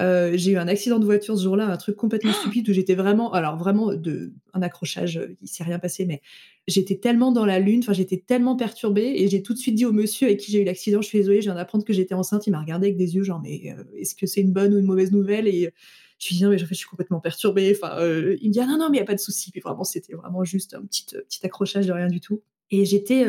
Euh, 0.00 0.32
j'ai 0.34 0.52
eu 0.52 0.56
un 0.56 0.66
accident 0.66 0.98
de 0.98 1.04
voiture 1.04 1.38
ce 1.38 1.44
jour-là, 1.44 1.66
un 1.66 1.76
truc 1.76 1.96
complètement 1.96 2.32
stupide 2.32 2.68
où 2.68 2.72
j'étais 2.72 2.94
vraiment, 2.94 3.32
alors 3.32 3.56
vraiment 3.56 3.94
de 3.94 4.32
un 4.52 4.62
accrochage, 4.62 5.18
euh, 5.18 5.36
il 5.40 5.48
s'est 5.48 5.64
rien 5.64 5.78
passé, 5.78 6.04
mais 6.04 6.20
j'étais 6.66 6.96
tellement 6.96 7.30
dans 7.30 7.46
la 7.46 7.60
lune, 7.60 7.80
enfin 7.80 7.92
j'étais 7.92 8.16
tellement 8.16 8.56
perturbée 8.56 9.14
et 9.16 9.28
j'ai 9.28 9.42
tout 9.42 9.54
de 9.54 9.58
suite 9.58 9.76
dit 9.76 9.84
au 9.84 9.92
monsieur 9.92 10.26
avec 10.26 10.40
qui 10.40 10.50
j'ai 10.50 10.62
eu 10.62 10.64
l'accident, 10.64 11.00
je 11.00 11.08
suis 11.08 11.18
désolée, 11.18 11.40
je 11.40 11.46
viens 11.46 11.54
d'apprendre 11.54 11.84
que 11.84 11.92
j'étais 11.92 12.14
enceinte. 12.14 12.46
Il 12.46 12.50
m'a 12.50 12.60
regardé 12.60 12.88
avec 12.88 12.96
des 12.96 13.14
yeux 13.14 13.22
genre 13.22 13.40
mais 13.40 13.72
euh, 13.78 13.84
est-ce 13.96 14.14
que 14.14 14.26
c'est 14.26 14.40
une 14.40 14.52
bonne 14.52 14.74
ou 14.74 14.78
une 14.78 14.86
mauvaise 14.86 15.12
nouvelle? 15.12 15.46
Et 15.46 15.70
je 16.18 16.28
lui 16.28 16.34
ai 16.34 16.38
dit 16.38 16.44
non 16.44 16.50
mais 16.50 16.58
je 16.58 16.74
suis 16.74 16.86
complètement 16.86 17.20
perturbée. 17.20 17.76
Enfin, 17.76 17.96
il 18.00 18.48
me 18.48 18.52
dit 18.52 18.60
ah 18.60 18.66
non 18.66 18.78
non 18.78 18.90
mais 18.90 18.96
il 18.96 19.00
y 19.00 19.02
a 19.02 19.06
pas 19.06 19.14
de 19.14 19.20
souci. 19.20 19.50
Puis 19.52 19.60
vraiment 19.60 19.84
c'était 19.84 20.14
vraiment 20.14 20.42
juste 20.44 20.74
un 20.74 20.82
petit 20.82 21.04
petit 21.04 21.44
accrochage 21.44 21.86
de 21.86 21.92
rien 21.92 22.08
du 22.08 22.20
tout. 22.20 22.42
Et 22.70 22.84
j'étais 22.84 23.26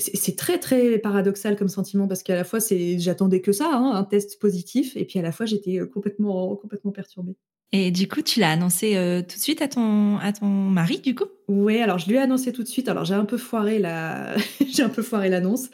c'est 0.00 0.36
très 0.36 0.58
très 0.58 0.98
paradoxal 0.98 1.56
comme 1.56 1.68
sentiment 1.68 2.08
parce 2.08 2.22
qu'à 2.22 2.34
la 2.34 2.44
fois 2.44 2.60
c'est 2.60 2.98
j'attendais 2.98 3.40
que 3.40 3.52
ça, 3.52 3.70
hein, 3.72 3.92
un 3.94 4.04
test 4.04 4.40
positif, 4.40 4.96
et 4.96 5.04
puis 5.04 5.18
à 5.18 5.22
la 5.22 5.32
fois 5.32 5.46
j'étais 5.46 5.78
euh, 5.78 5.86
complètement 5.86 6.56
complètement 6.56 6.90
perturbée. 6.92 7.36
Et 7.72 7.92
du 7.92 8.08
coup, 8.08 8.20
tu 8.20 8.40
l'as 8.40 8.50
annoncé 8.50 8.96
euh, 8.96 9.22
tout 9.22 9.36
de 9.36 9.42
suite 9.42 9.62
à 9.62 9.68
ton 9.68 10.18
à 10.18 10.32
ton 10.32 10.46
mari, 10.46 10.98
du 10.98 11.14
coup? 11.14 11.26
Oui, 11.46 11.78
alors 11.78 11.98
je 11.98 12.08
lui 12.08 12.16
ai 12.16 12.18
annoncé 12.18 12.52
tout 12.52 12.64
de 12.64 12.68
suite. 12.68 12.88
Alors 12.88 13.04
j'ai 13.04 13.14
un 13.14 13.24
peu 13.24 13.38
foiré 13.38 13.78
la 13.78 14.34
j'ai 14.68 14.82
un 14.82 14.88
peu 14.88 15.02
foiré 15.02 15.28
l'annonce. 15.28 15.68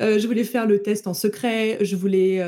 Euh, 0.00 0.18
je 0.18 0.26
voulais 0.26 0.44
faire 0.44 0.66
le 0.66 0.82
test 0.82 1.06
en 1.06 1.14
secret. 1.14 1.78
Je 1.82 1.94
voulais 1.94 2.42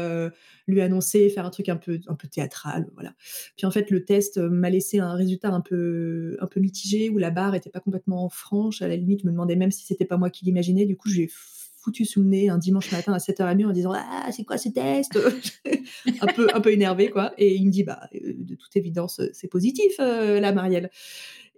lui 0.69 0.81
annoncer, 0.81 1.29
faire 1.31 1.47
un 1.47 1.51
truc 1.51 1.69
un 1.69 1.77
peu, 1.77 1.99
un 2.07 2.15
peu 2.15 2.29
théâtral, 2.29 2.89
voilà. 2.95 3.15
Puis 3.57 3.67
en 3.67 3.71
fait, 3.71 3.91
le 3.91 4.05
test 4.05 4.39
euh, 4.39 4.49
m'a 4.49 4.71
laissé 4.71 4.99
un 4.99 5.15
résultat 5.15 5.49
un 5.49 5.61
peu, 5.61 6.37
un 6.41 6.47
peu 6.47 6.61
mitigé, 6.61 7.09
où 7.09 7.19
la 7.19 7.31
barre 7.31 7.55
était 7.55 7.71
pas 7.71 7.81
complètement 7.81 8.29
franche. 8.29 8.83
À 8.83 8.89
la 8.89 8.97
limite, 8.97 9.23
je 9.23 9.27
me 9.27 9.33
demandais 9.33 9.57
même 9.57 9.71
si 9.71 9.85
c'était 9.85 10.05
pas 10.05 10.19
moi 10.19 10.31
qui 10.31 10.45
l'imaginais. 10.45 10.85
Du 10.85 10.97
coup, 10.97 11.09
je 11.09 11.17
lui 11.17 11.23
ai 11.25 11.31
foutu 11.79 12.05
sous 12.05 12.21
le 12.21 12.29
nez 12.29 12.49
un 12.51 12.59
dimanche 12.59 12.93
matin 12.93 13.15
à 13.15 13.19
7h30 13.19 13.67
en 13.67 13.73
disant 13.73 13.93
Ah, 13.95 14.29
c'est 14.31 14.45
quoi 14.45 14.59
ce 14.59 14.69
test? 14.69 15.19
Un, 16.21 16.27
peu, 16.27 16.49
un 16.53 16.61
peu 16.61 16.73
énervé, 16.73 17.11
quoi. 17.11 17.33
Et 17.39 17.55
il 17.55 17.67
me 17.67 17.71
dit 17.71 17.83
Bah, 17.83 18.09
euh, 18.15 18.35
de 18.37 18.55
toute 18.55 18.77
évidence, 18.77 19.23
c'est 19.33 19.49
positif, 19.49 19.95
euh, 20.01 20.39
la 20.39 20.53
Marielle. 20.53 20.91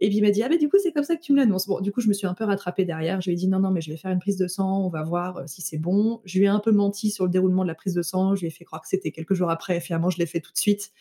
Et 0.01 0.09
puis 0.09 0.19
il 0.19 0.23
m'a 0.23 0.31
dit, 0.31 0.43
ah 0.43 0.49
ben 0.49 0.59
du 0.59 0.69
coup, 0.69 0.79
c'est 0.83 0.93
comme 0.93 1.05
ça 1.05 1.15
que 1.15 1.21
tu 1.21 1.33
me 1.33 1.37
l'annonces. 1.37 1.67
Bon, 1.67 1.81
du 1.81 1.93
coup, 1.93 2.01
je 2.01 2.09
me 2.09 2.15
suis 2.15 2.27
un 2.27 2.35
peu 2.35 2.45
rattrapée 2.45 2.87
derrière. 2.87 3.21
Je 3.21 3.29
lui 3.29 3.35
ai 3.35 3.37
dit, 3.37 3.49
non, 3.49 3.61
non, 3.61 3.71
mais 3.71 3.83
je 3.83 3.91
vais 3.91 3.99
faire 3.99 4.11
une 4.11 4.19
prise 4.19 4.39
de 4.39 4.47
sang, 4.47 4.85
on 4.85 4.89
va 4.89 5.03
voir 5.03 5.37
euh, 5.37 5.43
si 5.47 5.61
c'est 5.61 5.79
bon. 5.79 6.23
Je 6.25 6.39
lui 6.39 6.47
ai 6.47 6.49
un 6.49 6.59
peu 6.59 6.73
menti 6.73 7.11
sur 7.11 7.25
le 7.25 7.31
déroulement 7.31 7.63
de 7.63 7.69
la 7.69 7.75
prise 7.75 7.95
de 7.95 8.03
sang. 8.03 8.35
Je 8.35 8.41
lui 8.41 8.47
ai 8.49 8.51
fait 8.51 8.65
croire 8.65 8.81
que 8.81 8.89
c'était 8.89 9.11
quelques 9.11 9.35
jours 9.35 9.51
après. 9.51 9.79
Finalement, 9.81 10.09
je 10.09 10.19
l'ai 10.19 10.27
fait 10.27 10.41
tout 10.41 10.53
de 10.53 10.59
suite. 10.59 10.93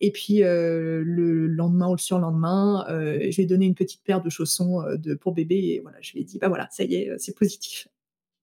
Et 0.00 0.10
puis 0.10 0.42
euh, 0.42 1.02
le 1.04 1.46
lendemain 1.46 1.88
ou 1.88 1.92
le 1.92 1.98
surlendemain, 1.98 2.84
euh, 2.88 3.18
je 3.30 3.36
lui 3.36 3.44
ai 3.44 3.46
donné 3.46 3.66
une 3.66 3.76
petite 3.76 4.02
paire 4.02 4.20
de 4.20 4.28
chaussons 4.28 4.82
de, 4.96 5.14
pour 5.14 5.32
bébé. 5.32 5.56
Et 5.56 5.80
voilà, 5.80 5.98
je 6.00 6.12
lui 6.12 6.22
ai 6.22 6.24
dit, 6.24 6.38
bah 6.38 6.48
voilà, 6.48 6.66
ça 6.72 6.82
y 6.82 6.96
est, 6.96 7.12
c'est 7.18 7.36
positif. 7.36 7.86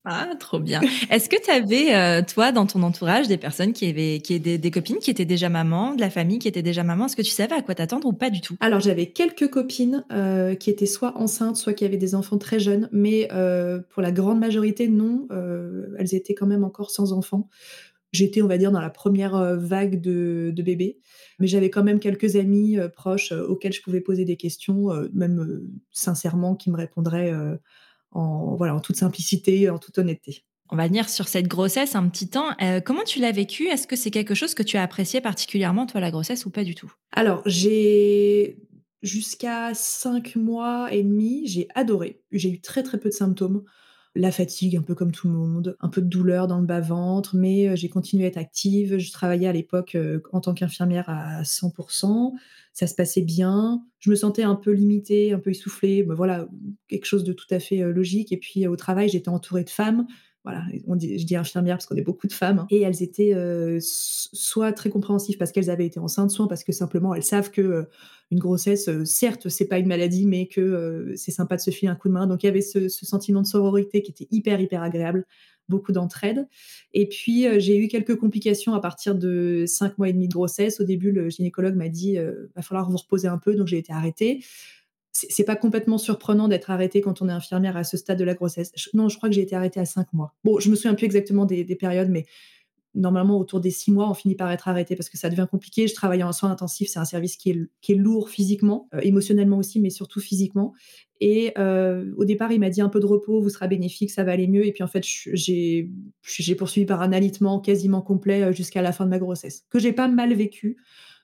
Ah, 0.06 0.30
trop 0.38 0.58
bien. 0.58 0.80
Est-ce 1.10 1.28
que 1.28 1.36
tu 1.42 1.50
avais, 1.50 1.94
euh, 1.94 2.22
toi, 2.22 2.52
dans 2.52 2.64
ton 2.64 2.82
entourage, 2.82 3.28
des 3.28 3.36
personnes 3.36 3.74
qui 3.74 3.86
avaient, 3.86 4.20
qui 4.20 4.40
des, 4.40 4.56
des, 4.56 4.70
copines 4.70 4.98
qui 4.98 5.10
étaient 5.10 5.26
déjà 5.26 5.50
maman, 5.50 5.94
de 5.94 6.00
la 6.00 6.08
famille 6.08 6.38
qui 6.38 6.48
était 6.48 6.62
déjà 6.62 6.82
maman? 6.82 7.04
Est-ce 7.04 7.16
que 7.16 7.22
tu 7.22 7.30
savais 7.30 7.54
à 7.54 7.60
quoi 7.60 7.74
t'attendre 7.74 8.08
ou 8.08 8.14
pas 8.14 8.30
du 8.30 8.40
tout? 8.40 8.56
Alors, 8.60 8.80
j'avais 8.80 9.06
quelques 9.06 9.50
copines 9.50 10.04
euh, 10.10 10.54
qui 10.54 10.70
étaient 10.70 10.86
soit 10.86 11.18
enceintes, 11.18 11.56
soit 11.56 11.74
qui 11.74 11.84
avaient 11.84 11.98
des 11.98 12.14
enfants 12.14 12.38
très 12.38 12.58
jeunes, 12.58 12.88
mais 12.92 13.28
euh, 13.32 13.80
pour 13.90 14.00
la 14.00 14.10
grande 14.10 14.40
majorité, 14.40 14.88
non. 14.88 15.28
elles 15.98 16.14
étaient 16.14 16.34
quand 16.34 16.46
même 16.46 16.64
encore 16.64 16.90
sans 16.90 17.12
enfants. 17.12 17.48
J'étais, 18.12 18.40
on 18.40 18.48
va 18.48 18.56
dire, 18.56 18.72
dans 18.72 18.80
la 18.80 18.90
première 18.90 19.36
vague 19.56 20.00
de, 20.00 20.50
de 20.52 20.62
bébés, 20.62 20.98
mais 21.38 21.46
j'avais 21.46 21.68
quand 21.68 21.84
même 21.84 22.00
quelques 22.00 22.36
amis 22.36 22.78
proches 22.94 23.32
auxquels 23.32 23.72
je 23.72 23.82
pouvais 23.82 24.00
poser 24.00 24.24
des 24.24 24.36
questions, 24.36 24.88
même 25.12 25.60
sincèrement, 25.92 26.56
qui 26.56 26.70
me 26.70 26.76
répondraient 26.76 27.32
en, 28.12 28.54
voilà, 28.56 28.74
en 28.74 28.80
toute 28.80 28.96
simplicité, 28.96 29.70
en 29.70 29.78
toute 29.78 29.98
honnêteté. 29.98 30.44
On 30.72 30.76
va 30.76 30.86
venir 30.86 31.08
sur 31.08 31.26
cette 31.26 31.48
grossesse 31.48 31.96
un 31.96 32.08
petit 32.08 32.28
temps. 32.28 32.50
Euh, 32.62 32.80
comment 32.80 33.02
tu 33.02 33.18
l'as 33.18 33.32
vécue? 33.32 33.66
Est-ce 33.66 33.88
que 33.88 33.96
c'est 33.96 34.12
quelque 34.12 34.34
chose 34.34 34.54
que 34.54 34.62
tu 34.62 34.76
as 34.76 34.82
apprécié 34.82 35.20
particulièrement, 35.20 35.86
toi, 35.86 36.00
la 36.00 36.12
grossesse, 36.12 36.46
ou 36.46 36.50
pas 36.50 36.62
du 36.62 36.76
tout? 36.76 36.92
Alors, 37.12 37.42
j'ai 37.44 38.56
jusqu'à 39.02 39.74
cinq 39.74 40.36
mois 40.36 40.92
et 40.92 41.02
demi, 41.02 41.46
j'ai 41.46 41.66
adoré. 41.74 42.22
J'ai 42.30 42.50
eu 42.50 42.60
très 42.60 42.82
très 42.84 42.98
peu 42.98 43.08
de 43.08 43.14
symptômes 43.14 43.64
la 44.16 44.32
fatigue, 44.32 44.76
un 44.76 44.82
peu 44.82 44.94
comme 44.94 45.12
tout 45.12 45.28
le 45.28 45.34
monde, 45.34 45.76
un 45.80 45.88
peu 45.88 46.02
de 46.02 46.08
douleur 46.08 46.48
dans 46.48 46.58
le 46.58 46.66
bas-ventre, 46.66 47.36
mais 47.36 47.68
euh, 47.68 47.76
j'ai 47.76 47.88
continué 47.88 48.24
à 48.24 48.28
être 48.28 48.38
active. 48.38 48.98
Je 48.98 49.12
travaillais 49.12 49.46
à 49.46 49.52
l'époque 49.52 49.94
euh, 49.94 50.20
en 50.32 50.40
tant 50.40 50.52
qu'infirmière 50.52 51.08
à 51.08 51.42
100%. 51.42 52.32
Ça 52.72 52.86
se 52.86 52.94
passait 52.94 53.22
bien. 53.22 53.82
Je 53.98 54.10
me 54.10 54.14
sentais 54.14 54.42
un 54.42 54.54
peu 54.54 54.70
limitée, 54.70 55.32
un 55.32 55.38
peu 55.38 55.50
essoufflée. 55.50 56.02
voilà, 56.02 56.48
quelque 56.88 57.04
chose 57.04 57.24
de 57.24 57.32
tout 57.32 57.46
à 57.50 57.58
fait 57.58 57.82
euh, 57.82 57.92
logique. 57.92 58.32
Et 58.32 58.36
puis 58.36 58.66
au 58.66 58.76
travail, 58.76 59.08
j'étais 59.08 59.28
entourée 59.28 59.64
de 59.64 59.70
femmes. 59.70 60.06
voilà, 60.44 60.64
on 60.86 60.96
dit, 60.96 61.18
je 61.18 61.26
dis 61.26 61.36
infirmières 61.36 61.76
parce 61.76 61.86
qu'on 61.86 61.96
est 61.96 62.02
beaucoup 62.02 62.26
de 62.26 62.32
femmes, 62.32 62.60
hein, 62.60 62.66
et 62.70 62.80
elles 62.80 63.02
étaient 63.02 63.34
soit 63.80 64.72
très 64.72 64.88
compréhensives 64.88 65.36
parce 65.36 65.52
qu'elles 65.52 65.68
avaient 65.68 65.86
été 65.86 66.00
enceintes, 66.00 66.30
soit 66.30 66.48
parce 66.48 66.64
que 66.64 66.72
simplement 66.72 67.14
elles 67.14 67.22
savent 67.24 67.50
que 67.50 67.86
une 68.30 68.38
grossesse, 68.38 68.88
certes, 69.04 69.48
c'est 69.48 69.66
pas 69.66 69.78
une 69.78 69.88
maladie, 69.88 70.24
mais 70.24 70.46
que 70.46 71.12
c'est 71.16 71.32
sympa 71.32 71.56
de 71.56 71.60
se 71.60 71.70
filer 71.70 71.90
un 71.90 71.96
coup 71.96 72.08
de 72.08 72.14
main. 72.14 72.26
Donc 72.26 72.42
il 72.42 72.46
y 72.46 72.48
avait 72.48 72.62
ce 72.62 72.88
sentiment 72.88 73.42
de 73.42 73.46
sororité 73.46 74.02
qui 74.02 74.12
était 74.12 74.28
hyper 74.30 74.60
hyper 74.60 74.82
agréable 74.82 75.26
beaucoup 75.68 75.92
d'entraide. 75.92 76.48
Et 76.92 77.08
puis, 77.08 77.46
j'ai 77.60 77.76
eu 77.76 77.88
quelques 77.88 78.16
complications 78.16 78.74
à 78.74 78.80
partir 78.80 79.14
de 79.14 79.64
cinq 79.66 79.98
mois 79.98 80.08
et 80.08 80.12
demi 80.12 80.28
de 80.28 80.32
grossesse. 80.32 80.80
Au 80.80 80.84
début, 80.84 81.12
le 81.12 81.30
gynécologue 81.30 81.74
m'a 81.74 81.88
dit, 81.88 82.16
va 82.56 82.62
falloir 82.62 82.90
vous 82.90 82.96
reposer 82.96 83.28
un 83.28 83.38
peu, 83.38 83.54
donc 83.54 83.68
j'ai 83.68 83.78
été 83.78 83.92
arrêtée 83.92 84.40
c'est 85.12 85.44
pas 85.44 85.56
complètement 85.56 85.98
surprenant 85.98 86.48
d'être 86.48 86.70
arrêtée 86.70 87.00
quand 87.00 87.20
on 87.22 87.28
est 87.28 87.32
infirmière 87.32 87.76
à 87.76 87.84
ce 87.84 87.96
stade 87.96 88.18
de 88.18 88.24
la 88.24 88.34
grossesse. 88.34 88.72
non, 88.94 89.08
je 89.08 89.16
crois 89.16 89.28
que 89.28 89.34
j'ai 89.34 89.42
été 89.42 89.56
arrêtée 89.56 89.80
à 89.80 89.84
5 89.84 90.12
mois. 90.12 90.34
Bon, 90.44 90.60
je 90.60 90.70
me 90.70 90.76
souviens 90.76 90.94
plus 90.94 91.06
exactement 91.06 91.46
des, 91.46 91.64
périodes, 91.76 92.08
mais 92.10 92.26
normalement, 92.94 93.38
autour 93.38 93.60
des 93.60 93.70
6 93.70 93.92
mois, 93.92 94.10
on 94.10 94.14
finit 94.14 94.34
par 94.34 94.50
être 94.50 94.68
arrêté 94.68 94.96
parce 94.96 95.08
que 95.08 95.16
ça 95.16 95.28
devient 95.28 95.46
compliqué. 95.50 95.86
Je 95.86 95.94
travaille 95.94 96.22
en 96.22 96.32
soins 96.32 96.50
intensifs, 96.50 96.88
c'est 96.90 96.98
un 96.98 97.04
service 97.04 97.36
qui 97.36 97.50
est, 97.50 97.94
lourd 97.94 98.30
physiquement, 98.30 98.88
euh, 98.94 99.00
émotionnellement 99.02 99.58
aussi, 99.58 99.80
mais 99.80 99.90
surtout 99.90 100.20
physiquement. 100.20 100.72
Et 101.20 101.52
euh, 101.58 102.12
au 102.16 102.24
départ, 102.24 102.50
il 102.50 102.60
m'a 102.60 102.70
dit 102.70 102.80
un 102.80 102.88
peu 102.88 102.98
de 102.98 103.06
repos, 103.06 103.40
vous 103.40 103.50
sera 103.50 103.66
bénéfique, 103.66 104.10
ça 104.10 104.24
va 104.24 104.32
aller 104.32 104.48
mieux. 104.48 104.66
Et 104.66 104.72
puis 104.72 104.82
en 104.82 104.88
fait, 104.88 105.04
j'ai 105.04 105.88
poursuivi 106.56 106.86
par 106.86 107.02
un 107.02 107.12
alitement 107.12 107.60
quasiment 107.60 108.00
complet 108.00 108.42
euh, 108.42 108.52
jusqu'à 108.52 108.82
la 108.82 108.92
fin 108.92 109.04
de 109.04 109.10
ma 109.10 109.18
grossesse, 109.18 109.66
que 109.70 109.78
j'ai 109.78 109.92
pas 109.92 110.08
mal 110.08 110.32
vécu. 110.34 110.76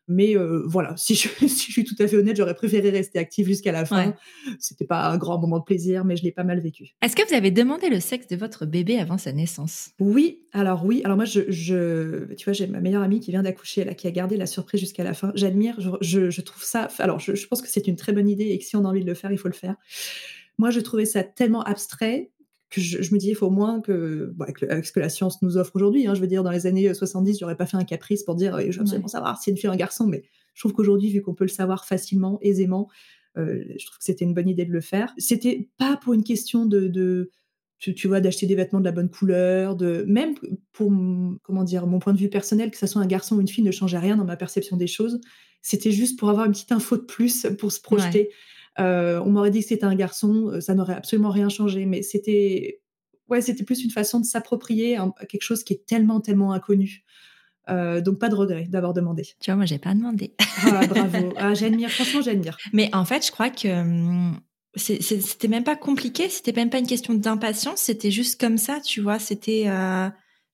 Mais 0.09 0.37
euh, 0.37 0.63
voilà, 0.67 0.95
si 0.97 1.15
je, 1.15 1.29
suis 1.47 1.85
tout 1.85 1.95
à 1.99 2.07
fait 2.07 2.17
honnête, 2.17 2.37
j'aurais 2.37 2.55
préféré 2.55 2.91
rester 2.91 3.19
active 3.19 3.47
jusqu'à 3.47 3.73
la 3.73 3.85
fin. 3.85 4.15
C'était 4.59 4.85
pas 4.85 5.09
un 5.09 5.17
grand 5.17 5.39
moment 5.39 5.59
de 5.59 5.65
plaisir, 5.65 6.05
mais 6.05 6.17
je 6.17 6.23
l'ai 6.23 6.33
pas 6.33 6.45
mal 6.45 6.61
vécu. 6.61 6.95
Est-ce 7.03 7.17
que 7.17 7.27
vous 7.27 7.35
avez 7.35 7.51
demandé 7.51 7.89
le 7.89 8.01
sexe 8.01 8.27
de 8.29 8.37
votre 8.37 8.67
bébé 8.67 8.99
avant 8.99 9.19
sa 9.19 9.33
naissance? 9.33 9.91
Oui, 9.99 10.41
alors 10.53 10.85
oui. 10.85 11.03
Alors 11.05 11.17
moi, 11.17 11.25
je, 11.25 12.35
tu 12.35 12.45
vois, 12.45 12.53
j'ai 12.53 12.67
ma 12.67 12.81
meilleure 12.81 13.03
amie 13.03 13.21
qui 13.21 13.31
vient 13.31 13.43
d'accoucher, 13.43 13.85
là, 13.85 13.95
qui 13.95 14.07
a 14.07 14.11
gardé 14.11 14.37
la 14.37 14.47
surprise 14.47 14.81
jusqu'à 14.81 15.05
la 15.05 15.15
fin. 15.15 15.33
J'admire, 15.35 15.77
je, 16.01 16.41
trouve 16.41 16.63
ça. 16.63 16.89
Alors, 16.99 17.19
je, 17.19 17.35
je 17.35 17.47
pense 17.47 17.63
que 17.63 17.69
c'est 17.69 17.87
une 17.87 17.97
très 17.97 18.13
bonne 18.13 18.29
idée 18.29 18.47
et 18.47 18.59
que 18.59 18.65
si 18.65 18.77
on 18.77 18.85
a 18.85 18.89
envie 18.89 19.03
de 19.03 19.07
le 19.07 19.15
faire, 19.15 19.33
il 19.33 19.39
faut 19.39 19.49
le 19.49 19.55
faire. 19.55 19.77
Moi, 20.59 20.71
je 20.71 20.81
trouvais 20.81 21.05
ça 21.05 21.23
tellement 21.23 21.63
abstrait 21.63 22.31
que 22.77 22.81
je, 22.81 23.13
me 23.13 23.19
dis, 23.19 23.31
il 23.31 23.35
faut 23.35 23.47
au 23.47 23.51
moins 23.51 23.81
que, 23.81 24.33
avec 24.69 24.87
ce 24.87 24.93
que 24.93 25.01
la 25.01 25.09
science 25.09 25.43
nous 25.43 25.57
offre 25.57 25.73
aujourd'hui, 25.75 26.07
hein, 26.07 26.15
je 26.15 26.21
veux 26.21 26.27
dire, 26.27 26.43
dans 26.43 26.51
les 26.51 26.67
années 26.67 26.93
70, 26.93 27.39
j'aurais 27.39 27.57
pas 27.57 27.67
fait 27.67 27.77
un 27.77 27.85
caprice 27.85 28.23
pour 28.23 28.35
dire, 28.35 28.59
je 28.61 28.77
veux 28.77 28.83
absolument 28.83 29.09
savoir 29.09 29.39
si 29.39 29.45
c'est 29.45 29.51
une 29.51 29.57
fille 29.57 29.69
ou 29.69 29.73
un 29.73 29.77
garçon, 29.77 30.07
mais 30.07 30.25
je 30.55 30.63
trouve 30.63 30.73
qu'aujourd'hui, 30.73 31.11
vu 31.11 31.23
qu'on 31.23 31.35
peut 31.35 31.45
le 31.45 31.49
savoir 31.49 31.85
facilement, 31.85 32.39
aisément, 32.41 32.89
euh, 33.37 33.63
je 33.77 33.85
trouve 33.85 33.99
que 33.99 34.05
c'était 34.05 34.25
une 34.25 34.35
bonne 34.35 34.49
idée 34.49 34.65
de 34.65 34.73
le 34.73 34.81
faire. 34.81 35.13
C'était 35.19 35.69
pas 35.79 35.97
pour 35.97 36.15
une 36.15 36.25
question 36.25 36.65
de, 36.67 37.31
tu, 37.79 38.09
vois, 38.09 38.21
d'acheter 38.21 38.47
des 38.47 38.55
vêtements 38.55 38.81
de 38.81 38.85
la 38.85 38.93
bonne 38.93 39.11
couleur, 39.11 39.77
de 39.77 40.05
même 40.09 40.35
pour 40.73 40.91
comment 41.43 41.65
dire 41.65 41.87
mon 41.87 41.99
point 41.99 42.15
de 42.15 42.19
vue 42.19 42.31
personnel, 42.31 42.71
que 42.71 42.79
ce 42.79 42.87
soit 42.87 43.03
un 43.03 43.07
garçon 43.07 43.37
ou 43.37 43.41
une 43.41 43.49
fille 43.49 43.65
ne 43.65 43.71
changeait 43.71 43.99
rien 43.99 44.17
dans 44.17 44.25
ma 44.25 44.37
perception 44.37 44.77
des 44.77 44.87
choses. 44.87 45.21
C'était 45.63 45.93
juste 45.93 46.19
pour 46.19 46.31
avoir 46.31 46.47
une 46.47 46.53
petite 46.53 46.73
info 46.73 46.97
de 46.97 47.03
plus 47.03 47.47
pour 47.59 47.73
se 47.73 47.81
projeter. 47.81 48.31
Euh, 48.79 49.21
on 49.25 49.31
m'aurait 49.31 49.51
dit 49.51 49.61
que 49.61 49.69
c'était 49.69 49.85
un 49.85 49.95
garçon, 49.95 50.51
euh, 50.51 50.61
ça 50.61 50.75
n'aurait 50.75 50.95
absolument 50.95 51.31
rien 51.31 51.49
changé, 51.49 51.87
mais 51.87 52.03
c'était 52.03 52.81
ouais, 53.29 53.41
c'était 53.41 53.65
plus 53.65 53.83
une 53.83 53.91
façon 53.91 54.21
de 54.21 54.25
s'approprier 54.25 54.99
quelque 55.29 55.43
chose 55.43 55.65
qui 55.65 55.73
est 55.73 55.87
tellement, 55.87 56.21
tellement 56.21 56.53
inconnu. 56.53 57.05
Euh, 57.69 58.01
donc 58.01 58.21
pas 58.21 58.29
de 58.29 58.37
regret 58.37 58.67
d'avoir 58.69 58.93
demandé. 58.93 59.25
Tu 59.41 59.51
vois, 59.51 59.57
moi 59.57 59.65
j'ai 59.65 59.79
pas 59.79 59.95
demandé. 59.95 60.35
ah, 60.63 60.87
bravo. 60.87 61.33
Ah, 61.37 61.55
j'admire, 61.55 61.91
franchement 61.91 62.21
j'admire. 62.23 62.57
Mais 62.73 62.95
en 62.95 63.05
fait, 63.05 63.27
je 63.27 63.33
crois 63.33 63.51
que 63.51 63.69
hum, 63.69 64.39
c'était 64.77 65.49
même 65.49 65.65
pas 65.65 65.75
compliqué, 65.75 66.29
c'était 66.29 66.53
même 66.53 66.71
pas 66.71 66.79
une 66.79 66.87
question 66.87 67.15
d'impatience, 67.15 67.81
c'était 67.81 68.13
juste 68.13 68.39
comme 68.39 68.59
ça, 68.59 68.81
tu 68.81 69.01
vois, 69.01 69.19
c'était 69.19 69.67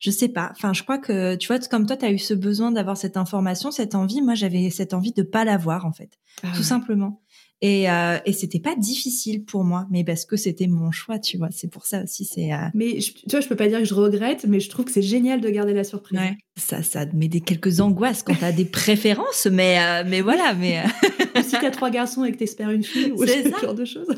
je 0.02 0.10
sais 0.10 0.28
pas. 0.28 0.50
Enfin, 0.50 0.72
je 0.72 0.82
crois 0.82 0.98
que 0.98 1.36
tu 1.36 1.46
vois, 1.46 1.60
comme 1.60 1.86
toi, 1.86 1.96
tu 1.96 2.04
as 2.04 2.10
eu 2.10 2.18
ce 2.18 2.34
besoin 2.34 2.72
d'avoir 2.72 2.96
cette 2.96 3.16
information, 3.16 3.70
cette 3.70 3.94
envie. 3.94 4.20
Moi, 4.20 4.34
j'avais 4.34 4.68
cette 4.68 4.94
envie 4.94 5.12
de 5.12 5.22
pas 5.22 5.44
l'avoir 5.44 5.86
en 5.86 5.92
fait, 5.92 6.18
ah 6.42 6.48
tout 6.56 6.64
simplement. 6.64 7.22
Et, 7.64 7.88
euh, 7.88 8.18
et 8.26 8.32
c'était 8.32 8.58
pas 8.58 8.74
difficile 8.74 9.44
pour 9.44 9.62
moi, 9.62 9.86
mais 9.88 10.02
parce 10.02 10.24
que 10.24 10.36
c'était 10.36 10.66
mon 10.66 10.90
choix, 10.90 11.20
tu 11.20 11.38
vois. 11.38 11.48
C'est 11.52 11.70
pour 11.70 11.86
ça 11.86 12.02
aussi. 12.02 12.24
C'est. 12.24 12.52
Euh, 12.52 12.66
mais 12.74 12.98
tu 12.98 13.14
vois, 13.30 13.40
je 13.40 13.46
peux 13.46 13.54
pas 13.54 13.68
dire 13.68 13.78
que 13.78 13.84
je 13.84 13.94
regrette, 13.94 14.44
mais 14.46 14.58
je 14.58 14.68
trouve 14.68 14.84
que 14.84 14.90
c'est 14.90 15.00
génial 15.00 15.40
de 15.40 15.48
garder 15.48 15.72
la 15.72 15.84
surprise. 15.84 16.18
Ouais. 16.18 16.36
Ça, 16.56 16.82
ça 16.82 17.06
met 17.14 17.28
des 17.28 17.40
quelques 17.40 17.80
angoisses 17.80 18.24
quand 18.24 18.34
t'as 18.34 18.50
des 18.50 18.64
préférences, 18.64 19.46
mais 19.46 19.78
euh, 19.78 20.04
mais 20.06 20.22
voilà, 20.22 20.54
mais. 20.54 20.82
si 21.42 21.52
t'as 21.52 21.70
trois 21.70 21.90
garçons 21.90 22.24
et 22.24 22.32
que 22.32 22.36
t'espères 22.36 22.70
une 22.70 22.82
fille, 22.82 23.12
ou 23.12 23.24
ce 23.24 23.60
genre 23.62 23.74
de 23.74 23.84
choses. 23.84 24.08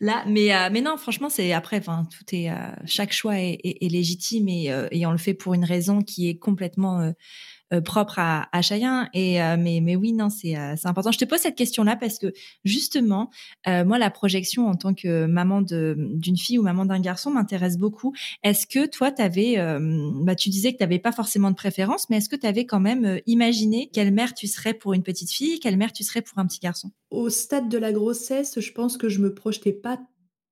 Là, 0.00 0.24
mais 0.28 0.50
mais 0.70 0.80
non, 0.80 0.96
franchement, 0.96 1.28
c'est 1.28 1.52
après, 1.52 1.78
enfin, 1.78 2.06
tout 2.10 2.34
est 2.34 2.50
chaque 2.86 3.12
choix 3.12 3.38
est, 3.38 3.58
est, 3.64 3.84
est 3.84 3.88
légitime 3.88 4.48
et, 4.48 4.72
et 4.90 5.06
on 5.06 5.10
le 5.10 5.18
fait 5.18 5.34
pour 5.34 5.54
une 5.54 5.64
raison 5.64 6.02
qui 6.02 6.28
est 6.28 6.36
complètement 6.36 7.00
euh, 7.00 7.12
propre 7.80 8.18
à, 8.18 8.48
à 8.52 8.62
chacun. 8.62 9.08
Et 9.14 9.42
euh, 9.42 9.56
mais 9.58 9.80
mais 9.80 9.96
oui, 9.96 10.12
non, 10.12 10.28
c'est 10.28 10.56
euh, 10.56 10.74
c'est 10.76 10.88
important. 10.88 11.12
Je 11.12 11.18
te 11.18 11.24
pose 11.24 11.38
cette 11.38 11.56
question-là 11.56 11.96
parce 11.96 12.18
que 12.18 12.32
justement, 12.64 13.30
moi, 13.66 13.98
la 13.98 14.10
projection 14.10 14.66
en 14.66 14.74
tant 14.74 14.94
que 14.94 15.26
maman 15.26 15.62
d'une 15.62 16.36
fille 16.36 16.58
ou 16.58 16.62
maman 16.62 16.84
d'un 16.84 17.00
garçon 17.00 17.30
m'intéresse 17.30 17.78
beaucoup. 17.78 18.12
Est-ce 18.42 18.66
que 18.66 18.86
toi, 18.86 19.10
tu 19.10 19.22
avais, 19.22 19.56
bah, 20.24 20.34
tu 20.34 20.50
disais 20.50 20.72
que 20.72 20.78
tu 20.78 20.82
n'avais 20.82 20.98
pas 20.98 21.12
forcément 21.12 21.50
de 21.50 21.56
préférence, 21.56 22.10
mais 22.10 22.18
est-ce 22.18 22.28
que 22.28 22.36
tu 22.36 22.46
avais 22.46 22.66
quand 22.66 22.80
même 22.80 23.20
imaginé 23.26 23.90
quelle 23.92 24.12
mère 24.12 24.34
tu 24.34 24.46
serais 24.46 24.74
pour 24.74 24.94
une 24.94 25.02
petite 25.02 25.30
fille, 25.30 25.60
quelle 25.60 25.76
mère 25.76 25.92
tu 25.92 26.02
serais 26.02 26.22
pour 26.22 26.38
un 26.38 26.46
petit 26.46 26.60
garçon? 26.60 26.90
Au 27.10 27.30
stade 27.30 27.68
de 27.68 27.78
la 27.78 27.92
grossesse, 27.92 28.58
je 28.60 28.72
pense 28.72 28.96
que 28.96 29.08
je 29.08 29.20
me 29.20 29.34
projetais 29.34 29.72
pas 29.72 30.00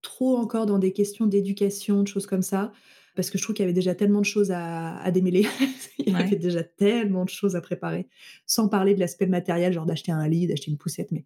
trop 0.02 0.36
encore 0.36 0.66
dans 0.66 0.78
des 0.78 0.92
questions 0.92 1.26
d'éducation, 1.26 2.02
de 2.02 2.08
choses 2.08 2.26
comme 2.26 2.42
ça 2.42 2.72
parce 3.14 3.30
que 3.30 3.38
je 3.38 3.42
trouve 3.42 3.54
qu'il 3.54 3.62
y 3.62 3.66
avait 3.66 3.74
déjà 3.74 3.94
tellement 3.94 4.20
de 4.20 4.26
choses 4.26 4.50
à, 4.52 5.10
démêler. 5.10 5.46
Il 5.98 6.12
y 6.12 6.16
avait 6.16 6.36
déjà 6.36 6.62
tellement 6.62 7.24
de 7.24 7.30
choses 7.30 7.56
à 7.56 7.60
préparer, 7.60 8.08
sans 8.46 8.68
parler 8.68 8.94
de 8.94 9.00
l'aspect 9.00 9.26
matériel, 9.26 9.72
genre 9.72 9.86
d'acheter 9.86 10.12
un 10.12 10.26
lit, 10.28 10.46
d'acheter 10.46 10.70
une 10.70 10.78
poussette. 10.78 11.10
Mais 11.12 11.24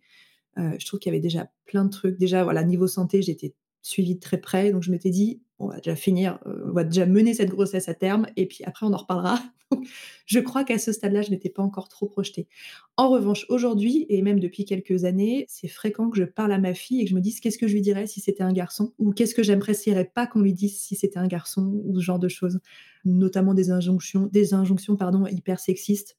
euh, 0.59 0.77
je 0.79 0.87
trouve 0.87 1.01
qu'il 1.01 1.11
y 1.11 1.15
avait 1.15 1.23
déjà 1.23 1.51
plein 1.67 1.85
de 1.85 1.91
trucs. 1.91 2.19
Déjà, 2.19 2.45
voilà, 2.45 2.65
niveau 2.65 2.87
santé, 2.87 3.23
j'étais 3.23 3.55
suivie 3.83 4.15
de 4.15 4.21
très 4.21 4.39
près. 4.39 4.73
Donc, 4.73 4.83
je 4.83 4.91
m'étais 4.91 5.11
dit, 5.11 5.43
on 5.59 5.69
va 5.69 5.77
déjà 5.77 5.95
finir, 5.95 6.39
euh, 6.47 6.67
on 6.69 6.73
va 6.73 6.85
déjà 6.85 7.07
mener 7.07 7.35
cette 7.35 7.51
grossesse 7.51 7.89
à 7.89 7.95
terme, 7.95 8.27
et 8.37 8.47
puis 8.47 8.65
après, 8.65 8.87
on 8.87 8.93
en 8.93 8.99
reparlera. 8.99 9.39
je 10.27 10.41
crois 10.41 10.65
qu'à 10.65 10.79
ce 10.79 10.93
stade-là, 10.93 11.23
je 11.23 11.31
n'étais 11.31 11.51
pas 11.51 11.63
encore 11.63 11.89
trop 11.89 12.07
projetée. 12.07 12.49
En 12.97 13.09
revanche, 13.11 13.47
aujourd'hui, 13.49 14.07
et 14.09 14.23
même 14.23 14.41
depuis 14.41 14.65
quelques 14.65 15.05
années, 15.05 15.47
c'est 15.49 15.69
fréquent 15.69 16.11
que 16.11 16.19
je 16.19 16.25
parle 16.25 16.53
à 16.53 16.59
ma 16.59 16.75
fille 16.75 17.01
et 17.01 17.05
que 17.05 17.11
je 17.11 17.15
me 17.15 17.21
dise 17.21 17.41
qu'est-ce 17.41 17.59
que 17.59 17.69
je 17.69 17.75
lui 17.75 17.83
dirais 17.83 18.07
si 18.07 18.21
c'était 18.21 18.43
un 18.43 18.53
garçon, 18.53 18.93
ou 18.99 19.13
qu'est-ce 19.13 19.35
que 19.35 19.43
j'apprécierais 19.43 20.11
pas 20.15 20.27
qu'on 20.27 20.41
lui 20.41 20.55
dise 20.55 20.79
si 20.81 20.97
c'était 20.97 21.19
un 21.19 21.27
garçon, 21.29 21.81
ou 21.85 21.99
ce 21.99 22.05
genre 22.05 22.19
de 22.19 22.29
choses. 22.29 22.61
Notamment 23.05 23.55
des 23.55 23.71
injonctions, 23.71 24.29
des 24.33 24.55
injonctions 24.55 24.97
pardon, 24.97 25.27
hyper 25.27 25.61
sexistes 25.61 26.17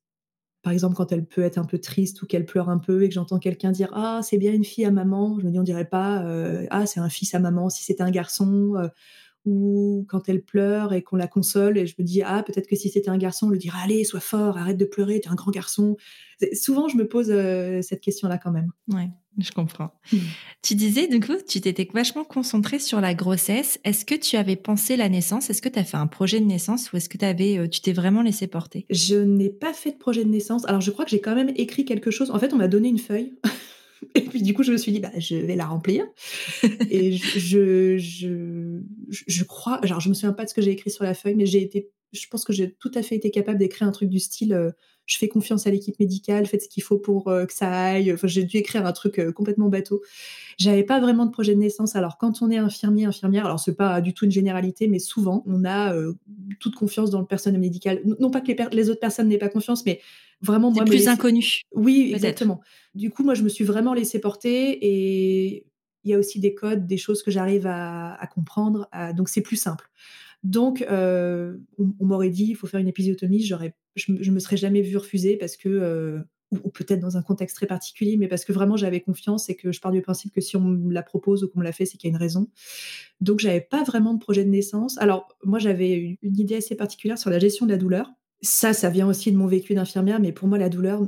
par 0.66 0.74
exemple, 0.74 0.96
quand 0.96 1.12
elle 1.12 1.28
peut 1.28 1.44
être 1.44 1.60
un 1.60 1.64
peu 1.64 1.78
triste 1.78 2.24
ou 2.24 2.26
qu'elle 2.26 2.44
pleure 2.44 2.70
un 2.70 2.80
peu 2.80 3.04
et 3.04 3.08
que 3.08 3.14
j'entends 3.14 3.38
quelqu'un 3.38 3.70
dire 3.70 3.92
Ah, 3.94 4.22
c'est 4.24 4.40
bien 4.40 4.52
une 4.52 4.64
fille 4.64 4.84
à 4.84 4.90
maman, 4.90 5.38
je 5.40 5.46
me 5.46 5.52
dis 5.52 5.60
On 5.60 5.64
dirait 5.64 5.88
pas 5.88 6.24
euh, 6.24 6.66
Ah, 6.72 6.88
c'est 6.88 7.00
un 7.00 7.08
fils 7.08 7.36
à 7.36 7.40
maman 7.40 7.70
si 7.70 7.84
c'était 7.84 8.02
un 8.02 8.10
garçon. 8.10 8.74
Euh, 8.76 8.88
ou 9.46 10.06
quand 10.10 10.28
elle 10.30 10.42
pleure 10.42 10.94
et 10.94 11.02
qu'on 11.02 11.16
la 11.16 11.28
console 11.28 11.78
et 11.78 11.88
je 11.88 11.96
me 12.00 12.04
dis 12.04 12.22
ah 12.24 12.44
peut-être 12.44 12.68
que 12.68 12.76
si 12.76 12.90
c'était 12.90 13.10
un 13.10 13.18
garçon 13.18 13.48
on 13.48 13.50
lui 13.50 13.60
dirait 13.60 13.78
allez 13.84 14.04
sois 14.04 14.20
fort 14.20 14.58
arrête 14.58 14.78
de 14.78 14.86
pleurer 14.86 15.20
tu 15.22 15.28
es 15.28 15.32
un 15.32 15.36
grand 15.36 15.52
garçon. 15.52 15.98
Souvent 16.54 16.88
je 16.88 16.98
me 16.98 17.08
pose 17.08 17.28
euh, 17.30 17.82
cette 17.82 18.02
question 18.02 18.28
là 18.28 18.38
quand 18.38 18.52
même. 18.52 18.72
Ouais 18.92 19.10
je 19.38 19.52
comprends. 19.52 19.92
Mmh. 20.14 20.18
tu 20.62 20.76
disais 20.76 21.08
du 21.08 21.20
coup 21.20 21.34
tu 21.48 21.60
t'étais 21.60 21.88
vachement 21.94 22.24
concentrée 22.24 22.80
sur 22.80 23.02
la 23.02 23.14
grossesse. 23.14 23.80
Est-ce 23.84 24.06
que 24.06 24.16
tu 24.16 24.38
avais 24.38 24.56
pensé 24.56 24.96
la 24.96 25.10
naissance? 25.10 25.50
Est-ce 25.50 25.62
que 25.62 25.70
tu 25.70 25.80
as 25.80 25.84
fait 25.84 25.98
un 25.98 26.08
projet 26.08 26.40
de 26.40 26.46
naissance 26.46 26.92
ou 26.92 26.98
est-ce 26.98 27.10
que 27.10 27.24
avais, 27.26 27.58
euh, 27.58 27.68
tu 27.68 27.82
t'es 27.82 27.94
vraiment 27.94 28.22
laissé 28.22 28.48
porter? 28.48 28.86
Je 28.90 29.16
n'ai 29.16 29.50
pas 29.50 29.74
fait 29.74 29.92
de 29.92 29.98
projet 29.98 30.24
de 30.24 30.30
naissance. 30.30 30.66
Alors 30.66 30.82
je 30.82 30.92
crois 30.92 31.06
que 31.06 31.12
j'ai 31.12 31.22
quand 31.22 31.36
même 31.36 31.52
écrit 31.56 31.86
quelque 31.86 32.12
chose. 32.12 32.32
En 32.32 32.40
fait 32.40 32.54
on 32.54 32.58
m'a 32.58 32.68
donné 32.68 32.88
une 32.90 33.00
feuille 33.00 33.34
Et 34.16 34.22
puis 34.22 34.42
du 34.42 34.54
coup, 34.54 34.64
je 34.64 34.72
me 34.72 34.78
suis 34.78 34.92
dit, 34.92 35.00
bah, 35.00 35.12
je 35.18 35.36
vais 35.36 35.56
la 35.56 35.66
remplir. 35.66 36.06
et 36.90 37.14
je, 37.14 37.98
je, 37.98 38.82
je, 39.10 39.44
crois, 39.44 39.80
genre, 39.84 40.00
je 40.00 40.10
me 40.10 40.14
souviens 40.14 40.34
pas 40.34 40.44
de 40.44 40.50
ce 40.50 40.54
que 40.54 40.62
j'ai 40.62 40.72
écrit 40.72 40.92
sur 40.92 41.04
la 41.04 41.14
feuille, 41.14 41.36
mais 41.36 41.46
j'ai 41.46 41.62
été, 41.62 41.90
je 42.16 42.28
pense 42.28 42.44
que 42.44 42.54
j'ai 42.54 42.72
tout 42.74 42.92
à 42.96 43.02
fait 43.02 43.16
été 43.16 43.32
capable 43.32 43.58
d'écrire 43.60 43.88
un 43.88 43.92
truc 43.92 44.10
du 44.10 44.20
style, 44.20 44.54
euh, 44.54 44.72
je 45.06 45.18
fais 45.18 45.28
confiance 45.28 45.68
à 45.68 45.72
l'équipe 45.72 46.00
médicale, 46.00 46.48
faites 46.48 46.64
ce 46.64 46.70
qu'il 46.70 46.82
faut 46.82 46.98
pour 46.98 47.28
euh, 47.28 47.46
que 47.46 47.54
ça 47.54 47.72
aille. 47.72 48.12
Enfin, 48.12 48.28
j'ai 48.28 48.44
dû 48.44 48.58
écrire 48.58 48.86
un 48.86 48.92
truc 48.92 49.20
euh, 49.20 49.32
complètement 49.32 49.70
bateau. 49.70 50.02
J'avais 50.58 50.84
pas 50.84 51.00
vraiment 51.00 51.26
de 51.26 51.32
projet 51.32 51.54
de 51.54 51.60
naissance. 51.60 51.96
Alors, 51.96 52.18
quand 52.18 52.42
on 52.42 52.50
est 52.50 52.58
infirmier, 52.58 53.06
infirmière, 53.06 53.46
alors 53.46 53.60
c'est 53.60 53.76
pas 53.76 54.02
du 54.02 54.14
tout 54.14 54.26
une 54.26 54.32
généralité, 54.32 54.88
mais 54.88 55.00
souvent, 55.00 55.44
on 55.46 55.64
a 55.66 55.94
toute 56.60 56.76
confiance 56.76 57.10
dans 57.10 57.20
le 57.20 57.26
personnel 57.26 57.60
médical. 57.60 58.02
Non 58.20 58.32
pas 58.32 58.42
que 58.42 58.52
les, 58.52 58.58
les 58.72 58.90
autres 58.90 59.00
personnes 59.00 59.28
n'aient 59.28 59.38
pas 59.38 59.50
confiance, 59.50 59.86
mais 59.86 60.00
vraiment 60.42 60.72
moi 60.72 60.86
plus 60.86 61.08
inconnu. 61.08 61.62
Oui, 61.74 62.12
exactement. 62.14 62.62
Du 62.96 63.10
coup, 63.10 63.24
moi 63.24 63.34
je 63.34 63.44
me 63.44 63.50
suis 63.50 63.66
vraiment 63.66 63.94
laissée 63.94 64.20
porter 64.20 64.72
et 64.82 65.66
il 66.06 66.12
y 66.12 66.14
a 66.14 66.18
aussi 66.20 66.40
des 66.40 66.54
codes, 66.54 66.88
des 66.88 66.98
choses 66.98 67.22
que 67.24 67.32
j'arrive 67.32 67.68
à, 67.68 68.30
comprendre, 68.34 68.88
donc 69.16 69.28
c'est 69.28 69.42
plus 69.42 69.58
simple. 69.58 69.90
Donc, 70.46 70.86
euh, 70.92 71.58
on, 71.80 72.06
m'aurait 72.06 72.30
dit, 72.30 72.46
il 72.46 72.56
faut 72.56 72.68
faire 72.68 72.80
une 72.80 72.88
épisiotomie, 72.88 73.42
je, 73.42 73.56
je 73.96 74.32
me 74.32 74.40
serais 74.40 74.58
jamais 74.58 74.84
vue 74.84 74.98
refuser 74.98 75.38
parce 75.38 75.58
que, 75.58 75.70
euh, 75.70 76.20
ou, 76.52 76.70
peut-être 76.70 77.00
dans 77.00 77.18
un 77.18 77.24
contexte 77.24 77.56
très 77.56 77.66
particulier, 77.66 78.16
mais 78.16 78.28
parce 78.28 78.46
que 78.46 78.54
vraiment 78.54 78.78
j'avais 78.78 79.02
confiance 79.02 79.50
et 79.50 79.56
que 79.56 79.72
je 79.72 79.82
pars 79.82 79.92
du 79.92 80.04
principe 80.04 80.36
que 80.36 80.42
si 80.42 80.56
on 80.56 80.62
me 80.62 80.94
la 80.94 81.02
propose 81.02 81.44
ou 81.44 81.50
qu'on 81.50 81.62
me 81.62 81.64
l'a 81.64 81.72
fait, 81.72 81.88
c'est 81.88 81.98
qu'il 81.98 82.12
y 82.12 82.14
a 82.14 82.16
une 82.16 82.22
raison. 82.22 82.48
Donc 83.22 83.40
j'avais 83.40 83.60
pas 83.60 83.84
vraiment 83.84 84.14
de 84.14 84.20
projet 84.20 84.46
de 84.46 84.50
naissance. 84.52 85.00
Alors 85.00 85.36
moi 85.44 85.58
j'avais 85.58 86.20
une 86.22 86.40
idée 86.40 86.58
assez 86.58 86.76
particulière 86.76 87.18
sur 87.18 87.32
la 87.32 87.40
gestion 87.40 87.66
de 87.66 87.72
la 87.72 87.78
douleur. 87.78 88.12
Ça, 88.44 88.74
ça 88.74 88.92
vient 88.92 89.08
aussi 89.08 89.32
de 89.32 89.38
mon 89.38 89.48
vécu 89.48 89.74
d'infirmière, 89.74 90.20
mais 90.20 90.32
pour 90.32 90.48
moi 90.48 90.60
la 90.60 90.70
douleur, 90.70 91.02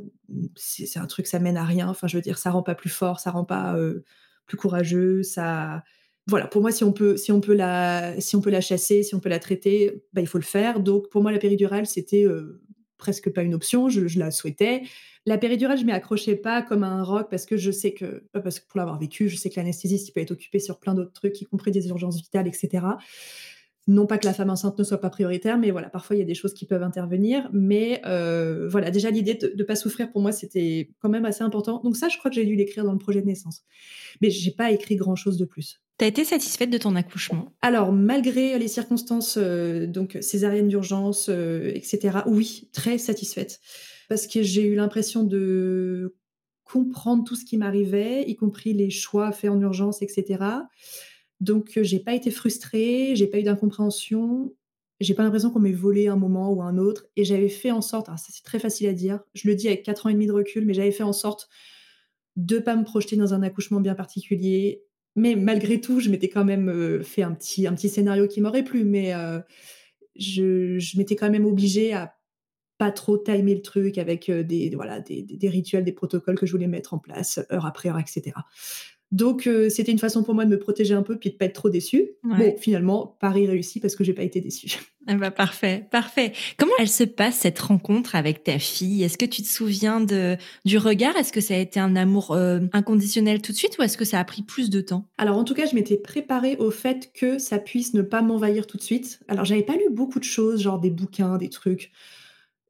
c'est 0.55 0.97
un 0.97 1.05
truc, 1.05 1.27
ça 1.27 1.37
mène 1.37 1.57
à 1.57 1.63
rien. 1.63 1.87
Enfin, 1.87 2.07
je 2.07 2.17
veux 2.17 2.23
dire, 2.23 2.39
ça 2.39 2.49
rend 2.49 2.63
pas 2.63 2.73
plus 2.73 2.89
fort, 2.89 3.19
ça 3.19 3.29
rend 3.29 3.45
pas 3.45 3.77
euh, 3.77 4.03
plus 4.47 4.57
courageux, 4.57 5.21
ça 5.21 5.83
voilà, 6.27 6.47
pour 6.47 6.61
moi, 6.61 6.71
si 6.71 6.83
on 6.83 6.91
peut, 6.91 7.15
si 7.15 7.31
on 7.31 7.39
peut 7.39 7.53
la, 7.53 8.19
si 8.19 8.35
on 8.35 8.41
peut 8.41 8.49
la 8.49 8.59
chasser, 8.59 9.01
si 9.01 9.15
on 9.15 9.19
peut 9.19 9.29
la 9.29 9.39
traiter, 9.39 10.03
bah, 10.11 10.21
il 10.21 10.27
faut 10.27 10.37
le 10.37 10.43
faire. 10.43 10.81
Donc, 10.81 11.09
pour 11.09 11.21
moi, 11.21 11.31
la 11.31 11.39
péridurale, 11.39 11.85
c'était 11.85 12.25
euh, 12.25 12.61
presque 12.97 13.31
pas 13.31 13.43
une 13.43 13.53
option. 13.53 13.87
Je, 13.87 14.19
la 14.19 14.29
souhaitais. 14.31 14.83
La 15.25 15.37
péridurale, 15.37 15.77
je 15.77 15.85
m'y 15.85 15.93
accrochais 15.93 16.35
pas 16.35 16.61
comme 16.61 16.83
un 16.83 17.01
roc 17.03 17.27
parce 17.29 17.45
que 17.45 17.55
je 17.55 17.71
sais 17.71 17.93
que, 17.93 18.25
parce 18.33 18.59
que 18.59 18.67
pour 18.67 18.77
l'avoir 18.77 18.99
vécu, 18.99 19.29
je 19.29 19.37
sais 19.37 19.49
que 19.49 19.55
l'anesthésiste, 19.55 20.13
peut 20.13 20.19
être 20.19 20.31
occupé 20.31 20.59
sur 20.59 20.79
plein 20.79 20.93
d'autres 20.93 21.13
trucs, 21.13 21.39
y 21.41 21.45
compris 21.45 21.71
des 21.71 21.87
urgences 21.87 22.17
vitales, 22.17 22.47
etc. 22.47 22.85
Non 23.87 24.05
pas 24.05 24.17
que 24.17 24.25
la 24.25 24.33
femme 24.33 24.49
enceinte 24.49 24.77
ne 24.77 24.83
soit 24.83 24.99
pas 24.99 25.09
prioritaire, 25.09 25.57
mais 25.57 25.71
voilà, 25.71 25.89
parfois 25.89 26.17
il 26.17 26.19
y 26.19 26.21
a 26.21 26.25
des 26.25 26.35
choses 26.35 26.53
qui 26.53 26.65
peuvent 26.65 26.83
intervenir. 26.83 27.49
Mais 27.53 28.01
euh, 28.05 28.67
voilà, 28.69 28.91
déjà 28.91 29.11
l'idée 29.11 29.35
de 29.35 29.53
ne 29.57 29.63
pas 29.63 29.77
souffrir 29.77 30.11
pour 30.11 30.21
moi, 30.21 30.33
c'était 30.33 30.89
quand 30.99 31.07
même 31.07 31.23
assez 31.23 31.43
important. 31.43 31.81
Donc 31.83 31.95
ça, 31.95 32.09
je 32.09 32.17
crois 32.17 32.29
que 32.29 32.35
j'ai 32.35 32.45
dû 32.45 32.55
l'écrire 32.55 32.83
dans 32.83 32.91
le 32.91 32.99
projet 32.99 33.21
de 33.21 33.27
naissance. 33.27 33.63
Mais 34.21 34.29
j'ai 34.29 34.51
pas 34.51 34.71
écrit 34.71 34.97
grand 34.97 35.15
chose 35.15 35.37
de 35.37 35.45
plus. 35.45 35.81
Tu 35.97 36.05
as 36.05 36.07
été 36.07 36.23
satisfaite 36.23 36.69
de 36.69 36.77
ton 36.77 36.95
accouchement? 36.95 37.51
Alors, 37.61 37.91
malgré 37.91 38.57
les 38.59 38.67
circonstances, 38.67 39.37
euh, 39.37 39.87
donc 39.87 40.17
césarienne 40.21 40.67
d'urgence, 40.67 41.29
euh, 41.29 41.71
etc., 41.73 42.19
oui, 42.27 42.69
très 42.73 42.97
satisfaite 42.97 43.59
parce 44.07 44.27
que 44.27 44.41
j'ai 44.41 44.63
eu 44.63 44.75
l'impression 44.75 45.23
de 45.23 46.15
comprendre 46.63 47.23
tout 47.23 47.35
ce 47.35 47.45
qui 47.45 47.57
m'arrivait, 47.57 48.23
y 48.27 48.35
compris 48.35 48.73
les 48.73 48.89
choix 48.89 49.31
faits 49.31 49.49
en 49.49 49.59
urgence, 49.61 50.01
etc. 50.01 50.43
Donc, 51.39 51.77
euh, 51.77 51.83
j'ai 51.83 51.99
pas 51.99 52.13
été 52.13 52.31
frustrée, 52.31 53.15
j'ai 53.15 53.27
pas 53.27 53.39
eu 53.39 53.43
d'incompréhension, 53.43 54.53
j'ai 54.99 55.13
pas 55.13 55.23
l'impression 55.23 55.49
qu'on 55.49 55.59
m'ait 55.59 55.71
volé 55.71 56.07
un 56.07 56.15
moment 56.15 56.51
ou 56.51 56.61
un 56.61 56.77
autre, 56.77 57.05
et 57.15 57.23
j'avais 57.23 57.49
fait 57.49 57.71
en 57.71 57.81
sorte, 57.81 58.09
alors 58.09 58.19
ça 58.19 58.29
c'est 58.31 58.43
très 58.43 58.59
facile 58.59 58.87
à 58.87 58.93
dire, 58.93 59.19
je 59.33 59.47
le 59.47 59.55
dis 59.55 59.67
avec 59.67 59.83
4 59.83 60.07
ans 60.07 60.09
et 60.09 60.13
demi 60.13 60.27
de 60.27 60.31
recul, 60.31 60.65
mais 60.65 60.73
j'avais 60.73 60.91
fait 60.91 61.03
en 61.03 61.13
sorte 61.13 61.47
de 62.35 62.59
pas 62.59 62.75
me 62.75 62.83
projeter 62.83 63.15
dans 63.15 63.33
un 63.33 63.43
accouchement 63.43 63.79
bien 63.79 63.95
particulier, 63.95 64.83
mais 65.17 65.35
malgré 65.35 65.81
tout, 65.81 65.99
je 65.99 66.09
m'étais 66.09 66.29
quand 66.29 66.45
même 66.45 66.69
euh, 66.69 67.03
fait 67.03 67.23
un 67.23 67.33
petit, 67.33 67.89
scénario 67.89 68.27
qui 68.27 68.39
m'aurait 68.39 68.63
plu, 68.63 68.85
mais 68.85 69.15
euh, 69.15 69.39
je, 70.15 70.97
m'étais 70.97 71.15
quand 71.15 71.31
même 71.31 71.45
obligée 71.45 71.91
à 71.91 72.13
pas 72.77 72.91
trop 72.91 73.17
timer 73.17 73.55
le 73.55 73.63
truc 73.63 73.97
avec 73.97 74.29
euh, 74.29 74.43
des, 74.43 74.69
rituels, 75.49 75.83
des 75.83 75.91
protocoles 75.91 76.37
que 76.37 76.45
je 76.45 76.51
voulais 76.51 76.67
mettre 76.67 76.93
en 76.93 76.99
place 76.99 77.39
heure 77.51 77.65
après 77.65 77.89
heure, 77.89 77.97
etc. 77.97 78.33
Donc, 79.11 79.47
euh, 79.47 79.69
c'était 79.69 79.91
une 79.91 79.99
façon 79.99 80.23
pour 80.23 80.33
moi 80.33 80.43
de 80.43 80.49
me 80.49 80.59
protéger 80.59 80.93
un 80.93 81.01
peu 81.01 81.17
puis 81.17 81.29
de 81.29 81.35
pas 81.35 81.45
être 81.45 81.53
trop 81.53 81.69
déçue. 81.69 82.09
Bon, 82.23 82.55
finalement, 82.59 83.17
Paris 83.21 83.47
réussit 83.47 83.81
parce 83.81 83.95
que 83.95 84.03
j'ai 84.03 84.13
pas 84.13 84.23
été 84.23 84.41
déçue. 84.41 84.79
Ah 85.07 85.15
bah 85.19 85.31
parfait, 85.31 85.87
parfait. 85.89 86.33
Comment 86.57 86.73
elle 86.79 86.89
se 86.89 87.05
passe 87.05 87.37
cette 87.37 87.59
rencontre 87.59 88.15
avec 88.15 88.43
ta 88.43 88.59
fille? 88.59 89.03
Est-ce 89.03 89.17
que 89.17 89.25
tu 89.25 89.41
te 89.41 89.47
souviens 89.47 90.01
de 90.01 90.35
du 90.65 90.77
regard? 90.77 91.15
Est-ce 91.15 91.31
que 91.31 91.39
ça 91.39 91.53
a 91.53 91.57
été 91.57 91.79
un 91.79 91.95
amour 91.95 92.31
euh, 92.31 92.59
inconditionnel 92.73 93.41
tout 93.41 93.53
de 93.53 93.57
suite 93.57 93.77
ou 93.79 93.83
est-ce 93.83 93.97
que 93.97 94.05
ça 94.05 94.19
a 94.19 94.25
pris 94.25 94.41
plus 94.41 94.69
de 94.69 94.81
temps? 94.81 95.05
Alors 95.17 95.37
en 95.37 95.45
tout 95.45 95.53
cas, 95.53 95.65
je 95.65 95.75
m'étais 95.75 95.97
préparée 95.97 96.57
au 96.57 96.71
fait 96.71 97.11
que 97.13 97.39
ça 97.39 97.59
puisse 97.59 97.93
ne 97.93 98.01
pas 98.01 98.21
m'envahir 98.21 98.67
tout 98.67 98.77
de 98.77 98.83
suite. 98.83 99.21
Alors 99.29 99.45
j'avais 99.45 99.63
pas 99.63 99.75
lu 99.77 99.89
beaucoup 99.89 100.19
de 100.19 100.25
choses, 100.25 100.61
genre 100.61 100.79
des 100.79 100.91
bouquins, 100.91 101.37
des 101.37 101.49
trucs. 101.49 101.91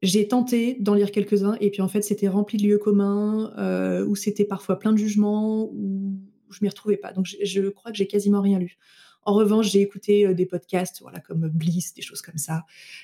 J'ai 0.04 0.28
tenté 0.28 0.78
d'en 0.80 0.94
lire 0.94 1.12
quelques-uns 1.12 1.58
et 1.60 1.72
puis 1.72 1.82
en 1.82 1.88
fait 1.88 2.02
c'était 2.02 2.28
rempli 2.28 2.58
de 2.58 2.64
lieux 2.64 2.78
communs 2.78 3.52
euh, 3.58 4.06
où 4.06 4.16
c'était 4.16 4.46
parfois 4.46 4.78
plein 4.78 4.92
de 4.92 4.98
jugements 4.98 5.72
où 5.74 6.20
je 6.52 6.60
m'y 6.62 6.70
retrouvais 6.70 6.98
pas. 6.98 7.14
Donc 7.14 7.26
je, 7.26 7.70
crois 7.70 7.92
que 7.92 7.98
j'ai 7.98 8.08
quasiment 8.08 8.42
rien 8.42 8.60
lu. 8.60 8.78
En 9.24 9.34
revanche, 9.34 9.72
j'ai 9.72 9.82
écouté 9.82 10.26
euh, 10.26 10.34
des 10.34 10.46
podcasts, 10.46 11.02
voilà 11.02 11.20
comme 11.20 11.50
Bliss, 11.50 11.94
des 11.96 12.04
choses 12.04 12.22
comme 12.22 12.38
ça, 12.38 12.64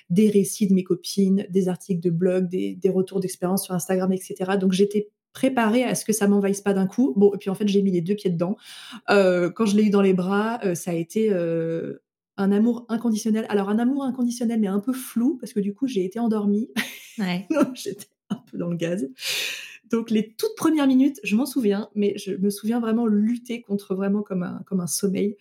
des 0.10 0.30
récits 0.30 0.68
de 0.68 0.74
mes 0.74 0.84
copines, 0.84 1.48
des 1.50 1.68
articles 1.68 2.00
de 2.00 2.12
blog, 2.12 2.48
des, 2.48 2.80
retours 2.90 3.20
d'expérience 3.20 3.66
sur 3.66 3.74
Instagram, 3.74 4.14
etc. 4.14 4.52
Donc 4.60 4.72
j'étais 4.72 5.10
préparée 5.34 5.84
à 5.84 5.96
ce 5.96 6.06
que 6.06 6.14
ça 6.14 6.28
m'envahisse 6.28 6.62
pas 6.62 6.74
d'un 6.74 6.86
coup. 6.86 7.14
Bon, 7.18 7.34
et 7.34 7.40
puis 7.40 7.50
en 7.50 7.56
fait 7.56 7.68
j'ai 7.68 7.82
mis 7.82 7.92
les 7.92 8.02
deux 8.02 8.16
pieds 8.16 8.30
dedans. 8.30 8.56
Euh, 9.10 9.50
quand 9.50 9.66
je 9.66 9.76
l'ai 9.76 9.86
eu 9.86 9.90
dans 9.90 10.04
les 10.04 10.14
bras, 10.14 10.62
ça 10.76 10.92
a 10.92 10.94
été 10.94 11.30
un 12.38 12.52
amour 12.52 12.86
inconditionnel. 12.90 13.46
Alors 13.50 13.70
un 13.70 13.80
amour 13.80 14.04
inconditionnel, 14.04 14.60
mais 14.60 14.68
un 14.68 14.80
peu 14.80 14.94
flou, 14.94 15.38
parce 15.40 15.54
que 15.54 15.60
du 15.60 15.74
coup, 15.74 15.88
j'ai 15.88 16.04
été 16.04 16.20
endormie. 16.20 16.70
Ouais. 17.18 17.48
J'étais 17.74 18.08
un 18.30 18.36
peu 18.50 18.58
dans 18.58 18.70
le 18.70 18.78
gaz. 18.78 19.10
Donc 19.90 20.10
les 20.10 20.34
toutes 20.34 20.56
premières 20.56 20.88
minutes, 20.88 21.20
je 21.24 21.36
m'en 21.36 21.46
souviens, 21.46 21.90
mais 21.94 22.18
je 22.18 22.34
me 22.34 22.50
souviens 22.50 22.80
vraiment 22.80 23.06
lutter 23.06 23.62
contre 23.62 23.94
vraiment 23.96 24.24
comme 24.24 24.44
un, 24.44 24.62
comme 24.66 24.80
un 24.80 24.88
sommeil. 24.88 25.38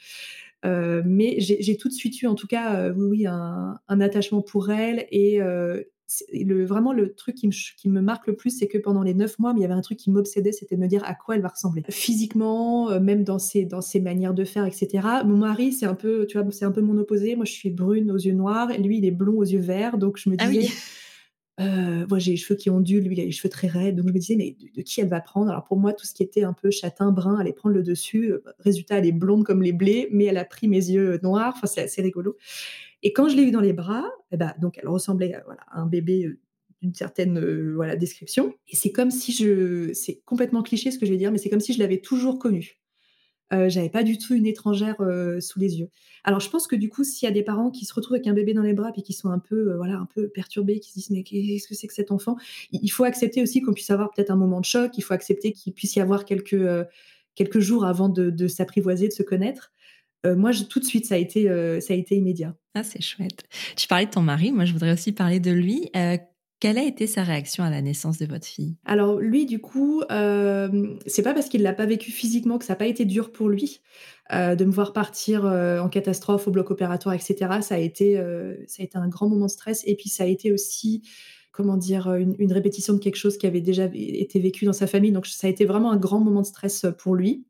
Euh, 0.65 1.03
mais 1.05 1.37
j'ai 1.41 1.77
tout 1.77 1.89
de 1.89 1.93
suite 1.93 2.21
eu, 2.23 2.27
en 2.27 2.35
tout 2.35 2.47
cas, 2.47 2.77
euh, 2.77 2.93
oui, 2.95 3.07
oui, 3.09 3.27
un, 3.27 3.81
un, 3.89 4.01
attachement 4.01 4.43
pour 4.43 4.71
elle 4.71 5.07
et, 5.11 5.43
euh, 5.43 5.83
le, 6.33 6.65
vraiment 6.65 6.93
le 6.93 7.15
truc 7.15 7.37
qui 7.37 7.47
me, 7.47 7.53
qui 7.53 7.89
me 7.89 8.01
marque 8.01 8.27
le 8.27 8.35
plus, 8.35 8.51
c'est 8.51 8.69
que 8.69 8.79
pendant 8.79 9.03
les 9.03 9.15
neuf 9.15 9.39
mois, 9.39 9.53
il 9.57 9.63
y 9.63 9.65
avait 9.65 9.75
un 9.75 9.81
truc 9.81 9.99
qui 9.99 10.11
m'obsédait, 10.11 10.53
c'était 10.53 10.77
de 10.77 10.81
me 10.81 10.87
dire 10.87 11.03
à 11.05 11.15
quoi 11.15 11.37
elle 11.37 11.43
va 11.43 11.49
ressembler. 11.49 11.83
Physiquement, 11.89 12.91
euh, 12.91 13.01
même 13.01 13.25
dans 13.25 13.39
ses, 13.39 13.65
dans 13.65 13.81
ses 13.81 14.01
manières 14.01 14.35
de 14.35 14.45
faire, 14.45 14.65
etc. 14.65 15.07
Mon 15.25 15.37
mari, 15.37 15.73
c'est 15.73 15.87
un 15.87 15.95
peu, 15.95 16.27
tu 16.27 16.39
vois, 16.39 16.51
c'est 16.51 16.65
un 16.65 16.73
peu 16.73 16.81
mon 16.81 16.99
opposé. 16.99 17.37
Moi, 17.37 17.45
je 17.45 17.53
suis 17.53 17.71
brune 17.71 18.11
aux 18.11 18.19
yeux 18.19 18.35
noirs, 18.35 18.71
et 18.71 18.79
lui, 18.79 18.99
il 18.99 19.05
est 19.05 19.11
blond 19.11 19.39
aux 19.39 19.45
yeux 19.45 19.61
verts. 19.61 19.99
Donc, 19.99 20.19
je 20.19 20.29
me 20.31 20.37
ah 20.39 20.49
disais, 20.49 20.69
euh, 21.61 22.07
moi, 22.09 22.19
j'ai 22.19 22.33
les 22.33 22.37
cheveux 22.37 22.57
qui 22.57 22.71
ondulent, 22.71 23.05
lui, 23.05 23.17
il 23.17 23.21
a 23.21 23.25
les 23.25 23.33
cheveux 23.33 23.51
très 23.51 23.69
raides. 23.69 23.97
Donc, 23.97 24.09
je 24.09 24.13
me 24.13 24.19
disais, 24.19 24.37
mais 24.37 24.57
de, 24.77 24.83
qui 24.83 25.01
elle 25.01 25.09
va 25.09 25.21
prendre? 25.21 25.51
Alors, 25.51 25.65
pour 25.65 25.79
moi, 25.79 25.93
tout 25.93 26.07
ce 26.07 26.15
qui 26.15 26.23
était 26.23 26.45
un 26.45 26.53
peu 26.53 26.71
châtain, 26.71 27.13
brun, 27.13 27.37
allait 27.39 27.53
prendre 27.53 27.75
le 27.75 27.83
dessus. 27.83 28.35
Résultat, 28.59 28.99
elle 28.99 29.07
est 29.07 29.13
blonde 29.13 29.45
comme 29.45 29.63
les 29.63 29.73
blés, 29.73 30.09
mais 30.11 30.25
elle 30.25 30.39
a 30.39 30.45
pris 30.45 30.69
mes 30.69 30.91
yeux 30.91 31.21
noirs. 31.23 31.55
Enfin, 31.57 31.67
c'est 31.67 31.83
assez 31.83 32.03
rigolo. 32.03 32.37
Et 33.03 33.13
quand 33.13 33.29
je 33.29 33.37
l'ai 33.37 33.43
eu 33.43 33.51
dans 33.51 33.61
les 33.61 33.73
bras, 33.73 34.05
eh 34.31 34.37
ben, 34.37 34.55
donc 34.61 34.79
elle 34.79 34.89
ressemblait 34.89 35.35
à, 35.35 35.45
un 35.73 35.87
bébé 35.87 36.27
euh, 36.27 36.39
d'une 36.83 36.95
certaine 36.95 37.39
euh, 37.39 37.97
description. 37.97 38.55
Et 38.69 38.77
c'est 38.77 38.93
comme 38.93 39.11
si 39.11 39.33
je. 39.33 39.93
C'est 39.95 40.21
complètement 40.25 40.63
cliché 40.63 40.91
ce 40.91 40.99
que 40.99 41.07
je 41.07 41.13
vais 41.13 41.17
dire, 41.17 41.33
mais 41.33 41.39
c'est 41.39 41.49
comme 41.49 41.61
si 41.61 41.73
je 41.73 41.79
l'avais 41.79 42.01
toujours 42.01 42.39
connue. 42.39 42.79
Euh, 43.53 43.69
j'avais 43.69 43.91
pas 43.91 44.03
du 44.03 44.17
tout 44.17 44.35
une 44.35 44.47
étrangère 44.47 44.97
euh, 45.01 45.39
sous 45.41 45.61
les 45.61 45.79
yeux. 45.79 45.91
Alors 46.25 46.41
je 46.41 46.49
pense 46.49 46.67
que 46.67 46.75
du 46.75 46.89
coup, 46.89 47.05
s'il 47.05 47.27
y 47.27 47.31
a 47.31 47.35
des 47.35 47.43
parents 47.43 47.71
qui 47.71 47.85
se 47.85 47.93
retrouvent 47.93 48.15
avec 48.15 48.27
un 48.27 48.33
bébé 48.33 48.55
dans 48.55 48.63
les 48.63 48.73
bras 48.73 48.93
et 48.97 49.03
qui 49.03 49.13
sont 49.13 49.29
un 49.29 49.39
peu, 49.39 49.77
voilà, 49.77 49.99
un 49.99 50.07
peu 50.07 50.29
perturbés, 50.29 50.81
qui 50.81 50.91
se 50.91 50.95
disent 50.95 51.11
mais 51.11 51.23
qu'est-ce 51.23 51.69
que 51.69 51.75
c'est 51.75 51.87
que 51.87 51.93
cet 51.93 52.11
enfant? 52.11 52.37
Il 52.73 52.89
faut 52.89 53.05
accepter 53.05 53.43
aussi 53.43 53.61
qu'on 53.61 53.75
puisse 53.75 53.91
avoir 53.91 54.11
peut-être 54.11 54.31
un 54.31 54.37
moment 54.37 54.61
de 54.61 54.65
choc. 54.65 54.97
Il 54.97 55.03
faut 55.03 55.15
accepter 55.15 55.53
qu'il 55.53 55.75
puisse 55.75 55.95
y 55.97 56.01
avoir 56.01 56.25
quelques 56.25 56.87
quelques 57.35 57.61
jours 57.61 57.85
avant 57.85 58.09
de 58.09 58.49
s'apprivoiser, 58.49 59.09
de 59.09 59.13
se 59.13 59.23
connaître. 59.23 59.73
Euh, 60.27 60.37
moi, 60.37 60.53
tout 60.69 60.81
de 60.81 60.85
suite, 60.85 61.07
ça 61.07 61.17
a 61.17 61.19
été, 61.19 61.49
euh, 61.49 61.81
ça 61.81 61.95
a 61.95 61.97
été 61.97 62.17
immédiat. 62.17 62.55
Ah, 62.75 62.83
c'est 62.83 63.03
chouette. 63.03 63.45
Tu 63.77 63.87
parlais 63.87 64.07
de 64.07 64.11
ton 64.11 64.23
mari, 64.23 64.53
moi, 64.53 64.65
je 64.65 64.73
voudrais 64.73 64.93
aussi 64.93 65.13
parler 65.13 65.41
de 65.41 65.51
lui. 65.51 65.91
Euh, 65.97 66.17
quelle 66.61 66.79
a 66.79 66.85
été 66.85 67.09
sa 67.09 67.25
réaction 67.25 67.65
à 67.65 67.71
la 67.71 67.83
naissance 67.83 68.19
de 68.19 68.27
votre 68.27 68.47
fille? 68.47 68.77
Alors 68.85 69.19
lui, 69.19 69.47
du 69.47 69.59
coup, 69.59 70.03
c'est 70.09 71.23
pas 71.23 71.35
parce 71.35 71.49
qu'il 71.49 71.63
l'a 71.63 71.73
pas 71.73 71.87
vécu 71.87 72.13
physiquement 72.13 72.57
que 72.57 72.65
ça 72.65 72.75
n'a 72.75 72.77
pas 72.77 72.87
été 72.87 73.05
dur 73.05 73.33
pour 73.33 73.49
lui 73.49 73.81
de 74.31 74.65
me 74.65 74.71
voir 74.71 74.93
partir 74.93 75.45
en 75.45 75.89
catastrophe 75.89 76.47
au 76.47 76.53
bloc 76.53 76.71
opératoire, 76.71 77.17
etc. 77.17 77.35
Ça 77.63 77.75
a 77.75 77.79
été, 77.79 78.15
ça 78.69 78.81
a 78.81 78.85
été 78.85 78.97
un 78.97 79.09
grand 79.09 79.29
moment 79.29 79.47
de 79.47 79.51
stress 79.51 79.83
et 79.89 79.97
puis 79.97 80.09
ça 80.09 80.23
a 80.23 80.29
été 80.29 80.53
aussi 80.53 81.03
comment 81.51 81.77
dire, 81.77 82.15
une, 82.15 82.37
une, 82.39 82.53
répétition 82.53 82.95
de 82.95 83.01
quelque 83.01 83.17
chose 83.17 83.37
qui 83.37 83.47
avait 83.49 83.61
déjà 83.61 83.91
été 83.93 84.39
vécu 84.39 84.65
dans 84.65 84.73
sa 84.73 84.87
famille. 84.87 85.11
Donc 85.11 85.27
ça 85.27 85.49
a 85.49 85.51
été 85.51 85.65
vraiment 85.65 85.91
un 85.91 85.97
grand 85.97 86.21
moment 86.21 86.43
de 86.43 86.47
stress 86.47 86.87
pour 86.97 87.17
lui. 87.17 87.45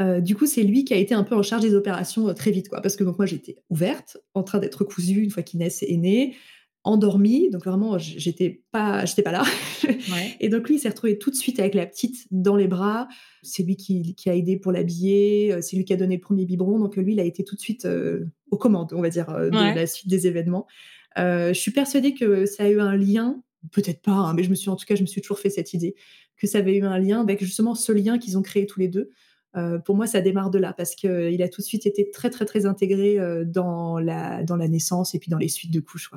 Euh, 0.00 0.20
du 0.20 0.36
coup, 0.36 0.46
c'est 0.46 0.62
lui 0.62 0.84
qui 0.84 0.94
a 0.94 0.96
été 0.96 1.14
un 1.14 1.24
peu 1.24 1.34
en 1.34 1.42
charge 1.42 1.62
des 1.62 1.74
opérations 1.74 2.28
euh, 2.28 2.32
très 2.32 2.50
vite, 2.50 2.68
quoi. 2.68 2.80
Parce 2.80 2.96
que 2.96 3.04
donc 3.04 3.18
moi, 3.18 3.26
j'étais 3.26 3.56
ouverte, 3.68 4.18
en 4.34 4.42
train 4.42 4.58
d'être 4.58 4.84
cousue 4.84 5.22
une 5.22 5.30
fois 5.30 5.42
qu'Inès 5.42 5.82
est 5.82 5.96
née, 5.96 6.36
endormie, 6.84 7.50
donc 7.50 7.64
vraiment, 7.64 7.98
j'étais 7.98 8.62
pas, 8.70 9.04
j'étais 9.04 9.22
pas 9.22 9.32
là. 9.32 9.42
Et 10.40 10.48
donc 10.48 10.68
lui, 10.68 10.76
il 10.76 10.78
s'est 10.78 10.88
retrouvé 10.88 11.18
tout 11.18 11.30
de 11.30 11.36
suite 11.36 11.58
avec 11.58 11.74
la 11.74 11.84
petite 11.84 12.26
dans 12.30 12.54
les 12.54 12.68
bras. 12.68 13.08
C'est 13.42 13.64
lui 13.64 13.76
qui, 13.76 14.14
a 14.26 14.34
aidé 14.34 14.56
pour 14.56 14.70
l'habiller, 14.70 15.52
euh, 15.52 15.60
c'est 15.60 15.76
lui 15.76 15.84
qui 15.84 15.92
a 15.92 15.96
donné 15.96 16.14
le 16.14 16.20
premier 16.20 16.46
biberon. 16.46 16.78
Donc 16.78 16.96
lui, 16.96 17.12
il 17.12 17.20
a 17.20 17.24
été 17.24 17.42
tout 17.42 17.56
de 17.56 17.60
suite 17.60 17.86
aux 18.50 18.56
commandes, 18.56 18.92
on 18.92 19.02
va 19.02 19.10
dire, 19.10 19.26
de 19.26 19.74
la 19.74 19.86
suite 19.86 20.08
des 20.08 20.28
événements. 20.28 20.66
je 21.16 21.52
suis 21.54 21.72
persuadée 21.72 22.14
que 22.14 22.46
ça 22.46 22.64
a 22.64 22.68
eu 22.68 22.80
un 22.80 22.96
lien 22.96 23.42
peut-être 23.72 24.02
pas, 24.02 24.12
hein, 24.12 24.34
mais 24.34 24.44
je 24.44 24.50
me 24.50 24.54
suis 24.54 24.70
en 24.70 24.76
tout 24.76 24.86
cas, 24.86 24.94
je 24.94 25.02
me 25.02 25.06
suis 25.06 25.20
toujours 25.20 25.40
fait 25.40 25.50
cette 25.50 25.74
idée 25.74 25.96
que 26.36 26.46
ça 26.46 26.58
avait 26.58 26.76
eu 26.76 26.84
un 26.84 26.98
lien 26.98 27.20
avec 27.20 27.42
justement 27.42 27.74
ce 27.74 27.90
lien 27.90 28.18
qu'ils 28.18 28.38
ont 28.38 28.42
créé 28.42 28.66
tous 28.66 28.78
les 28.78 28.88
deux. 28.88 29.10
Euh, 29.56 29.78
pour 29.78 29.96
moi, 29.96 30.06
ça 30.06 30.20
démarre 30.20 30.50
de 30.50 30.58
là 30.58 30.72
parce 30.72 30.94
qu'il 30.94 31.10
euh, 31.10 31.44
a 31.44 31.48
tout 31.48 31.62
de 31.62 31.66
suite 31.66 31.86
été 31.86 32.10
très, 32.10 32.30
très, 32.30 32.44
très 32.44 32.66
intégré 32.66 33.18
euh, 33.18 33.44
dans, 33.44 33.98
la, 33.98 34.42
dans 34.42 34.56
la 34.56 34.68
naissance 34.68 35.14
et 35.14 35.18
puis 35.18 35.30
dans 35.30 35.38
les 35.38 35.48
suites 35.48 35.72
de 35.72 35.80
couches. 35.80 36.10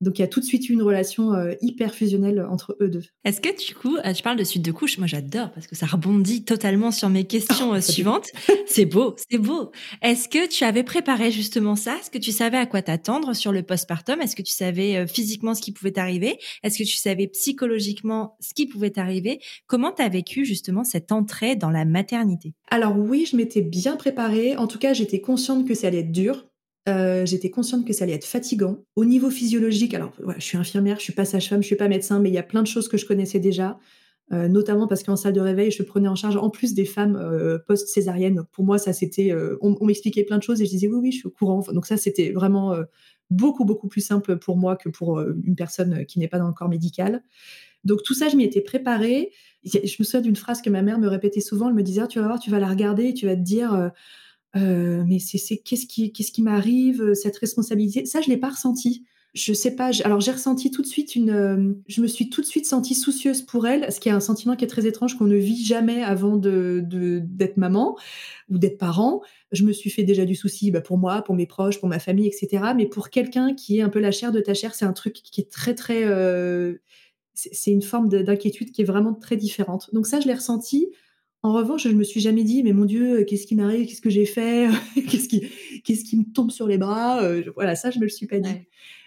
Donc 0.00 0.18
il 0.18 0.22
y 0.22 0.24
a 0.24 0.28
tout 0.28 0.40
de 0.40 0.44
suite 0.44 0.68
eu 0.68 0.72
une 0.72 0.82
relation 0.82 1.34
euh, 1.34 1.54
hyper 1.60 1.94
fusionnelle 1.94 2.46
entre 2.48 2.76
eux 2.80 2.88
deux. 2.88 3.02
Est-ce 3.24 3.40
que 3.40 3.48
du 3.66 3.74
coup, 3.74 3.96
euh, 3.96 4.12
tu 4.12 4.22
parles 4.22 4.38
de 4.38 4.44
suite 4.44 4.64
de 4.64 4.70
couches, 4.70 4.98
moi 4.98 5.06
j'adore 5.06 5.50
parce 5.52 5.66
que 5.66 5.74
ça 5.74 5.86
rebondit 5.86 6.44
totalement 6.44 6.90
sur 6.90 7.08
mes 7.08 7.24
questions 7.24 7.70
oh, 7.70 7.74
euh, 7.76 7.80
suivantes. 7.80 8.28
c'est 8.66 8.84
beau, 8.84 9.16
c'est 9.28 9.38
beau. 9.38 9.72
Est-ce 10.02 10.28
que 10.28 10.48
tu 10.48 10.64
avais 10.64 10.84
préparé 10.84 11.30
justement 11.30 11.74
ça? 11.74 11.96
Est-ce 11.98 12.10
que 12.10 12.18
tu 12.18 12.30
savais 12.30 12.58
à 12.58 12.66
quoi 12.66 12.82
t'attendre 12.82 13.34
sur 13.34 13.50
le 13.50 13.62
postpartum? 13.62 14.20
Est-ce 14.20 14.36
que 14.36 14.42
tu 14.42 14.52
savais 14.52 15.06
physiquement 15.06 15.54
ce 15.54 15.62
qui 15.62 15.72
pouvait 15.72 15.92
t'arriver? 15.92 16.38
Est-ce 16.62 16.78
que 16.78 16.84
tu 16.84 16.96
savais 16.96 17.26
psychologiquement 17.26 18.36
ce 18.40 18.54
qui 18.54 18.66
pouvait 18.66 18.90
t'arriver? 18.90 19.40
Comment 19.66 19.92
tu 19.92 20.02
as 20.02 20.08
vécu 20.08 20.44
justement 20.44 20.84
cette 20.84 21.10
entrée 21.10 21.56
dans 21.56 21.70
la 21.70 21.84
maternité? 21.84 22.54
Alors 22.70 22.96
oui, 22.96 23.26
je 23.30 23.36
m'étais 23.36 23.62
bien 23.62 23.96
préparée. 23.96 24.56
En 24.56 24.66
tout 24.66 24.78
cas, 24.78 24.92
j'étais 24.92 25.20
consciente 25.20 25.66
que 25.66 25.74
ça 25.74 25.88
allait 25.88 26.00
être 26.00 26.12
dur 26.12 26.47
euh, 26.88 27.26
j'étais 27.26 27.50
consciente 27.50 27.86
que 27.86 27.92
ça 27.92 28.04
allait 28.04 28.14
être 28.14 28.24
fatigant. 28.24 28.78
Au 28.96 29.04
niveau 29.04 29.30
physiologique, 29.30 29.94
alors 29.94 30.12
je 30.38 30.42
suis 30.42 30.58
infirmière, 30.58 30.98
je 30.98 31.04
suis 31.04 31.12
pas 31.12 31.24
sage-femme, 31.24 31.62
je 31.62 31.66
suis 31.66 31.76
pas 31.76 31.88
médecin, 31.88 32.18
mais 32.20 32.30
il 32.30 32.34
y 32.34 32.38
a 32.38 32.42
plein 32.42 32.62
de 32.62 32.66
choses 32.66 32.88
que 32.88 32.96
je 32.96 33.06
connaissais 33.06 33.38
déjà, 33.38 33.78
euh, 34.32 34.48
notamment 34.48 34.86
parce 34.86 35.02
qu'en 35.02 35.16
salle 35.16 35.34
de 35.34 35.40
réveil, 35.40 35.70
je 35.70 35.82
prenais 35.82 36.08
en 36.08 36.14
charge 36.14 36.36
en 36.36 36.50
plus 36.50 36.74
des 36.74 36.84
femmes 36.84 37.16
euh, 37.16 37.58
post-césariennes. 37.66 38.44
Pour 38.52 38.64
moi, 38.64 38.78
ça 38.78 38.92
c'était, 38.92 39.34
on, 39.60 39.84
m'expliquait 39.84 40.24
plein 40.24 40.38
de 40.38 40.42
choses 40.42 40.60
et 40.62 40.64
je 40.64 40.70
disais 40.70 40.88
oui, 40.88 40.98
oui, 41.00 41.12
je 41.12 41.18
suis 41.18 41.26
au 41.26 41.30
courant. 41.30 41.62
Donc 41.72 41.86
ça, 41.86 41.96
c'était 41.96 42.30
vraiment 42.30 42.76
beaucoup, 43.30 43.64
beaucoup 43.64 43.88
plus 43.88 44.00
simple 44.00 44.38
pour 44.38 44.56
moi 44.56 44.76
que 44.76 44.88
pour 44.88 45.20
une 45.20 45.56
personne 45.56 46.06
qui 46.06 46.18
n'est 46.18 46.28
pas 46.28 46.38
dans 46.38 46.48
le 46.48 46.54
corps 46.54 46.68
médical. 46.68 47.22
Donc 47.84 48.02
tout 48.02 48.14
ça, 48.14 48.28
je 48.28 48.36
m'y 48.36 48.44
étais 48.44 48.60
préparée. 48.60 49.30
Je 49.64 49.78
me 49.98 50.04
souviens 50.04 50.20
d'une 50.20 50.36
phrase 50.36 50.62
que 50.62 50.70
ma 50.70 50.82
mère 50.82 50.98
me 50.98 51.08
répétait 51.08 51.40
souvent. 51.40 51.68
Elle 51.68 51.74
me 51.74 51.82
disait, 51.82 52.02
ah, 52.02 52.06
tu 52.06 52.18
vas 52.18 52.26
voir, 52.26 52.40
tu 52.40 52.50
vas 52.50 52.58
la 52.58 52.68
regarder 52.68 53.08
et 53.08 53.14
tu 53.14 53.26
vas 53.26 53.36
te 53.36 53.40
dire 53.40 53.92
euh, 54.62 55.04
mais 55.06 55.18
c'est 55.18 55.58
qu'est-ce 55.58 55.86
qui 55.86 56.42
m'arrive 56.42 57.02
euh, 57.02 57.14
cette 57.14 57.36
responsabilité? 57.38 58.04
Ça 58.06 58.20
je 58.20 58.28
l'ai 58.28 58.36
pas 58.36 58.50
ressenti. 58.50 59.04
Je 59.34 59.52
sais 59.52 59.76
pas 59.76 59.90
alors 60.04 60.20
j'ai 60.20 60.32
ressenti 60.32 60.70
tout 60.70 60.80
de 60.80 60.86
suite 60.86 61.14
une 61.14 61.30
euh, 61.30 61.74
je 61.86 62.00
me 62.00 62.06
suis 62.06 62.30
tout 62.30 62.40
de 62.40 62.46
suite 62.46 62.66
sentie 62.66 62.94
soucieuse 62.94 63.42
pour 63.42 63.66
elle 63.66 63.92
ce 63.92 64.00
qui 64.00 64.08
est 64.08 64.12
un 64.12 64.20
sentiment 64.20 64.56
qui 64.56 64.64
est 64.64 64.68
très 64.68 64.86
étrange 64.86 65.18
qu'on 65.18 65.26
ne 65.26 65.36
vit 65.36 65.62
jamais 65.62 66.02
avant 66.02 66.36
d'être 66.38 67.58
maman 67.58 67.96
ou 68.48 68.58
d'être 68.58 68.78
parent. 68.78 69.20
Je 69.52 69.64
me 69.64 69.72
suis 69.72 69.90
fait 69.90 70.02
déjà 70.02 70.24
du 70.24 70.34
souci 70.34 70.70
bah, 70.70 70.80
pour 70.80 70.96
moi 70.96 71.22
pour 71.22 71.34
mes 71.34 71.46
proches 71.46 71.78
pour 71.78 71.90
ma 71.90 71.98
famille 71.98 72.26
etc 72.26 72.72
mais 72.74 72.86
pour 72.86 73.10
quelqu'un 73.10 73.54
qui 73.54 73.78
est 73.78 73.82
un 73.82 73.90
peu 73.90 74.00
la 74.00 74.12
chair 74.12 74.32
de 74.32 74.40
ta 74.40 74.54
chair 74.54 74.74
c'est 74.74 74.86
un 74.86 74.94
truc 74.94 75.14
qui 75.14 75.42
est 75.42 75.50
très 75.50 75.74
très 75.74 76.04
c'est 77.34 77.70
une 77.70 77.82
forme 77.82 78.08
d'inquiétude 78.08 78.72
qui 78.72 78.82
est 78.82 78.86
vraiment 78.86 79.14
très 79.14 79.36
différente. 79.36 79.90
Donc 79.92 80.06
ça 80.06 80.20
je 80.20 80.26
l'ai 80.26 80.34
ressenti 80.34 80.88
en 81.42 81.52
revanche, 81.52 81.84
je 81.84 81.90
me 81.90 82.02
suis 82.02 82.20
jamais 82.20 82.42
dit, 82.42 82.64
mais 82.64 82.72
mon 82.72 82.84
Dieu, 82.84 83.24
qu'est-ce 83.24 83.46
qui 83.46 83.54
m'arrive, 83.54 83.86
qu'est-ce 83.86 84.00
que 84.00 84.10
j'ai 84.10 84.26
fait, 84.26 84.68
qu'est-ce 85.08 85.28
qui, 85.28 85.48
qu'est-ce 85.84 86.04
qui 86.04 86.18
me 86.18 86.24
tombe 86.24 86.50
sur 86.50 86.66
les 86.66 86.78
bras. 86.78 87.22
Euh, 87.22 87.44
voilà, 87.54 87.76
ça, 87.76 87.90
je 87.90 87.98
me 87.98 88.04
le 88.04 88.08
suis 88.08 88.26
pas 88.26 88.40
dit. 88.40 88.50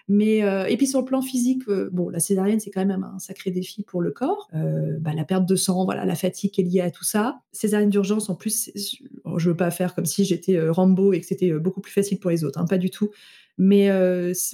Mais 0.07 0.43
euh, 0.43 0.65
et 0.65 0.77
puis 0.77 0.87
sur 0.87 0.99
le 0.99 1.05
plan 1.05 1.21
physique, 1.21 1.63
euh, 1.69 1.89
bon, 1.93 2.09
la 2.09 2.19
césarienne 2.19 2.59
c'est 2.59 2.71
quand 2.71 2.85
même 2.85 3.03
un 3.03 3.19
sacré 3.19 3.49
défi 3.51 3.83
pour 3.83 4.01
le 4.01 4.11
corps. 4.11 4.49
Bah, 4.53 5.13
la 5.13 5.23
perte 5.23 5.45
de 5.45 5.55
sang, 5.55 5.85
voilà, 5.85 6.05
la 6.05 6.15
fatigue 6.15 6.51
qui 6.51 6.61
est 6.61 6.63
liée 6.63 6.81
à 6.81 6.91
tout 6.91 7.03
ça. 7.03 7.41
Césarienne 7.51 7.89
d'urgence, 7.89 8.29
en 8.29 8.35
plus, 8.35 8.71
je 8.75 9.49
veux 9.49 9.55
pas 9.55 9.71
faire 9.71 9.93
comme 9.93 10.05
si 10.05 10.25
j'étais 10.25 10.59
Rambo 10.69 11.13
et 11.13 11.21
que 11.21 11.25
c'était 11.25 11.53
beaucoup 11.53 11.81
plus 11.81 11.93
facile 11.93 12.19
pour 12.19 12.31
les 12.31 12.43
autres, 12.43 12.59
hein, 12.59 12.65
pas 12.65 12.77
du 12.77 12.89
tout. 12.89 13.11
Mais 13.57 13.89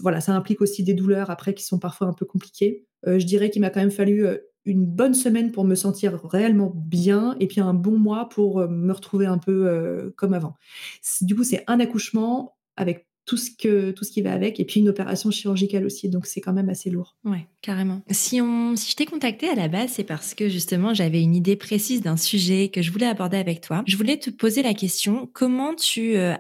voilà, 0.02 0.20
ça 0.20 0.34
implique 0.34 0.62
aussi 0.62 0.84
des 0.84 0.94
douleurs 0.94 1.30
après 1.30 1.54
qui 1.54 1.64
sont 1.64 1.80
parfois 1.80 2.08
un 2.08 2.14
peu 2.14 2.26
compliquées. 2.26 2.86
je 3.06 3.26
dirais 3.26 3.50
qu'il 3.50 3.62
m'a 3.62 3.70
quand 3.70 3.80
même 3.80 3.90
fallu 3.90 4.28
une 4.68 4.86
bonne 4.86 5.14
semaine 5.14 5.52
pour 5.52 5.64
me 5.64 5.76
sentir 5.76 6.20
réellement 6.24 6.72
bien 6.76 7.36
et 7.40 7.48
puis 7.48 7.62
un 7.62 7.74
bon 7.74 7.98
mois 7.98 8.30
pour 8.30 8.60
euh, 8.60 8.68
me 8.68 8.92
retrouver 8.92 9.26
un 9.26 9.38
peu 9.38 9.68
euh, 9.68 10.14
comme 10.16 10.34
avant. 10.34 10.56
Du 11.22 11.36
coup, 11.36 11.44
c'est 11.44 11.64
un 11.68 11.80
accouchement 11.80 12.58
avec 12.76 13.08
tout 13.26 13.38
ce, 13.38 13.50
que, 13.52 13.92
tout 13.92 14.04
ce 14.04 14.12
qui 14.12 14.22
va 14.22 14.34
avec 14.34 14.60
et 14.60 14.66
puis 14.66 14.80
une 14.80 14.90
opération 14.90 15.32
chirurgicale 15.32 15.86
aussi. 15.86 16.10
Donc, 16.10 16.26
c'est 16.26 16.42
quand 16.42 16.54
même 16.54 16.70
assez 16.70 16.90
lourd. 16.90 17.18
Ouais, 17.26 17.48
carrément. 17.62 18.02
Si, 18.10 18.42
on, 18.42 18.76
si 18.76 18.92
je 18.92 18.96
t'ai 18.96 19.06
contacté 19.06 19.50
à 19.50 19.56
la 19.56 19.68
base, 19.68 19.92
c'est 19.92 20.04
parce 20.04 20.34
que 20.34 20.48
justement, 20.48 20.94
j'avais 20.94 21.22
une 21.22 21.36
idée 21.36 21.56
précise 21.56 22.02
d'un 22.02 22.18
sujet 22.18 22.70
que 22.70 22.82
je 22.82 22.92
voulais 22.92 23.06
aborder 23.06 23.38
avec 23.38 23.62
toi. 23.62 23.84
Je 23.86 23.98
voulais 23.98 24.18
te 24.18 24.30
poser 24.30 24.64
la 24.64 24.74
question 24.74 25.30
comment 25.34 25.76
tu 25.76 26.16
euh, 26.16 26.36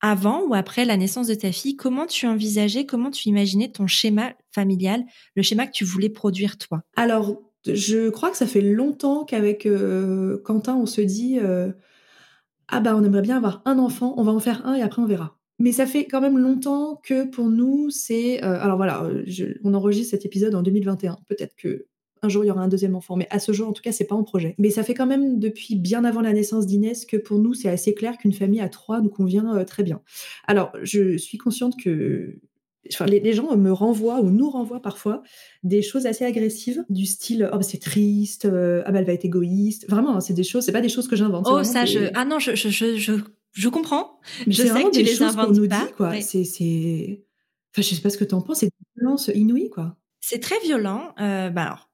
avant 0.00 0.42
ou 0.42 0.54
après 0.54 0.84
la 0.84 0.96
naissance 0.96 1.28
de 1.28 1.34
ta 1.34 1.52
fille, 1.52 1.76
comment 1.76 2.06
tu 2.06 2.26
envisageais, 2.26 2.86
comment 2.86 3.12
tu 3.12 3.28
imaginais 3.28 3.70
ton 3.70 3.86
schéma 3.86 4.32
familial, 4.50 5.04
le 5.36 5.42
schéma 5.42 5.66
que 5.66 5.72
tu 5.72 5.84
voulais 5.84 6.10
produire 6.10 6.58
toi? 6.58 6.82
Alors, 6.96 7.40
je 7.66 8.10
crois 8.10 8.30
que 8.30 8.36
ça 8.36 8.46
fait 8.46 8.60
longtemps 8.60 9.24
qu'avec 9.24 9.66
euh, 9.66 10.38
Quentin, 10.38 10.76
on 10.76 10.86
se 10.86 11.00
dit 11.00 11.38
euh, 11.40 11.70
Ah 12.68 12.80
bah, 12.80 12.96
on 12.96 13.04
aimerait 13.04 13.22
bien 13.22 13.36
avoir 13.36 13.62
un 13.64 13.78
enfant, 13.78 14.14
on 14.16 14.22
va 14.22 14.32
en 14.32 14.40
faire 14.40 14.66
un 14.66 14.74
et 14.74 14.82
après 14.82 15.02
on 15.02 15.06
verra. 15.06 15.38
Mais 15.58 15.70
ça 15.70 15.86
fait 15.86 16.06
quand 16.06 16.20
même 16.20 16.38
longtemps 16.38 17.00
que 17.04 17.24
pour 17.24 17.48
nous, 17.48 17.90
c'est. 17.90 18.42
Euh, 18.42 18.60
alors 18.60 18.76
voilà, 18.76 19.08
on 19.62 19.74
enregistre 19.74 20.10
cet 20.10 20.26
épisode 20.26 20.54
en 20.54 20.62
2021. 20.62 21.18
Peut-être 21.28 21.54
que 21.56 21.86
un 22.24 22.28
jour 22.28 22.44
il 22.44 22.48
y 22.48 22.50
aura 22.50 22.62
un 22.62 22.68
deuxième 22.68 22.94
enfant, 22.94 23.16
mais 23.16 23.26
à 23.30 23.40
ce 23.40 23.52
jour, 23.52 23.68
en 23.68 23.72
tout 23.72 23.82
cas, 23.82 23.92
c'est 23.92 24.06
pas 24.06 24.14
en 24.14 24.22
projet. 24.22 24.54
Mais 24.58 24.70
ça 24.70 24.82
fait 24.84 24.94
quand 24.94 25.06
même 25.06 25.40
depuis 25.40 25.74
bien 25.76 26.04
avant 26.04 26.20
la 26.20 26.32
naissance 26.32 26.66
d'Inès 26.66 27.04
que 27.04 27.16
pour 27.16 27.38
nous, 27.38 27.52
c'est 27.52 27.68
assez 27.68 27.94
clair 27.94 28.16
qu'une 28.16 28.32
famille 28.32 28.60
à 28.60 28.68
trois 28.68 29.00
nous 29.00 29.10
convient 29.10 29.64
très 29.64 29.82
bien. 29.82 30.00
Alors, 30.46 30.72
je 30.82 31.16
suis 31.16 31.38
consciente 31.38 31.74
que 31.82 32.38
les, 33.06 33.32
gens 33.32 33.56
me 33.56 33.72
renvoient 33.72 34.20
ou 34.20 34.30
nous 34.30 34.50
renvoient 34.50 34.82
parfois 34.82 35.22
des 35.62 35.82
choses 35.82 36.06
assez 36.06 36.24
agressives 36.24 36.84
du 36.88 37.06
style 37.06 37.48
oh 37.52 37.56
bah, 37.56 37.62
c'est 37.62 37.80
triste 37.80 38.44
euh, 38.44 38.82
ah 38.86 38.92
bah 38.92 38.98
elle 38.98 39.04
va 39.04 39.12
être 39.12 39.24
égoïste. 39.24 39.88
Vraiment 39.88 40.16
hein, 40.16 40.20
c'est 40.20 40.34
des 40.34 40.44
choses 40.44 40.64
c'est 40.64 40.72
pas 40.72 40.80
des 40.80 40.88
choses 40.88 41.08
que 41.08 41.16
j'invente 41.16 41.46
oh 41.48 41.62
ça 41.62 41.84
je 41.84 42.10
ah 42.14 42.24
non 42.24 42.38
je 42.38 42.54
je 42.54 42.68
je 42.68 43.20
je, 43.54 43.68
comprends. 43.68 44.18
Je 44.46 44.62
sais 44.62 44.82
que 44.82 44.90
tu 44.90 45.02
les 45.02 45.22
inventes 45.22 45.54
nous 45.54 45.68
pas 45.68 45.86
dit, 45.86 45.92
quoi. 45.96 46.20
c'est 46.20 46.44
c'est 46.44 47.24
enfin 47.72 47.82
je 47.82 47.94
sais 47.94 48.00
pas 48.00 48.10
ce 48.10 48.18
que 48.18 48.24
tu 48.24 48.34
en 48.34 48.40
penses 48.40 48.60
c'est 48.60 48.66
une 48.66 49.02
violence 49.02 49.30
inouïe 49.34 49.70
quoi. 49.70 49.96
C'est 50.20 50.40
très 50.40 50.58
violent 50.60 51.14
euh, 51.20 51.50
bah 51.50 51.62
alors 51.62 51.88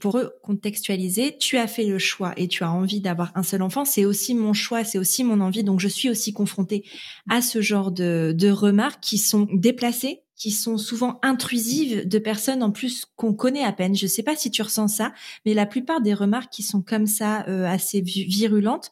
pour 0.00 0.18
eux 0.18 0.32
contextualiser, 0.42 1.36
tu 1.38 1.56
as 1.56 1.66
fait 1.66 1.84
le 1.84 1.98
choix 1.98 2.32
et 2.36 2.48
tu 2.48 2.64
as 2.64 2.70
envie 2.70 3.00
d'avoir 3.00 3.32
un 3.34 3.42
seul 3.42 3.62
enfant, 3.62 3.84
c'est 3.84 4.04
aussi 4.04 4.34
mon 4.34 4.52
choix, 4.52 4.84
c'est 4.84 4.98
aussi 4.98 5.24
mon 5.24 5.40
envie. 5.40 5.64
Donc 5.64 5.80
je 5.80 5.88
suis 5.88 6.08
aussi 6.08 6.32
confrontée 6.32 6.84
à 7.28 7.42
ce 7.42 7.60
genre 7.60 7.90
de, 7.90 8.34
de 8.36 8.50
remarques 8.50 9.02
qui 9.02 9.18
sont 9.18 9.46
déplacées, 9.52 10.22
qui 10.38 10.50
sont 10.52 10.78
souvent 10.78 11.18
intrusives 11.22 12.06
de 12.08 12.18
personnes 12.18 12.62
en 12.62 12.70
plus 12.70 13.04
qu'on 13.16 13.34
connaît 13.34 13.64
à 13.64 13.72
peine. 13.72 13.94
Je 13.96 14.06
ne 14.06 14.10
sais 14.10 14.22
pas 14.22 14.36
si 14.36 14.50
tu 14.50 14.62
ressens 14.62 14.88
ça, 14.88 15.12
mais 15.44 15.54
la 15.54 15.66
plupart 15.66 16.00
des 16.00 16.14
remarques 16.14 16.52
qui 16.52 16.62
sont 16.62 16.82
comme 16.82 17.06
ça, 17.06 17.44
euh, 17.48 17.66
assez 17.66 18.00
virulentes, 18.00 18.90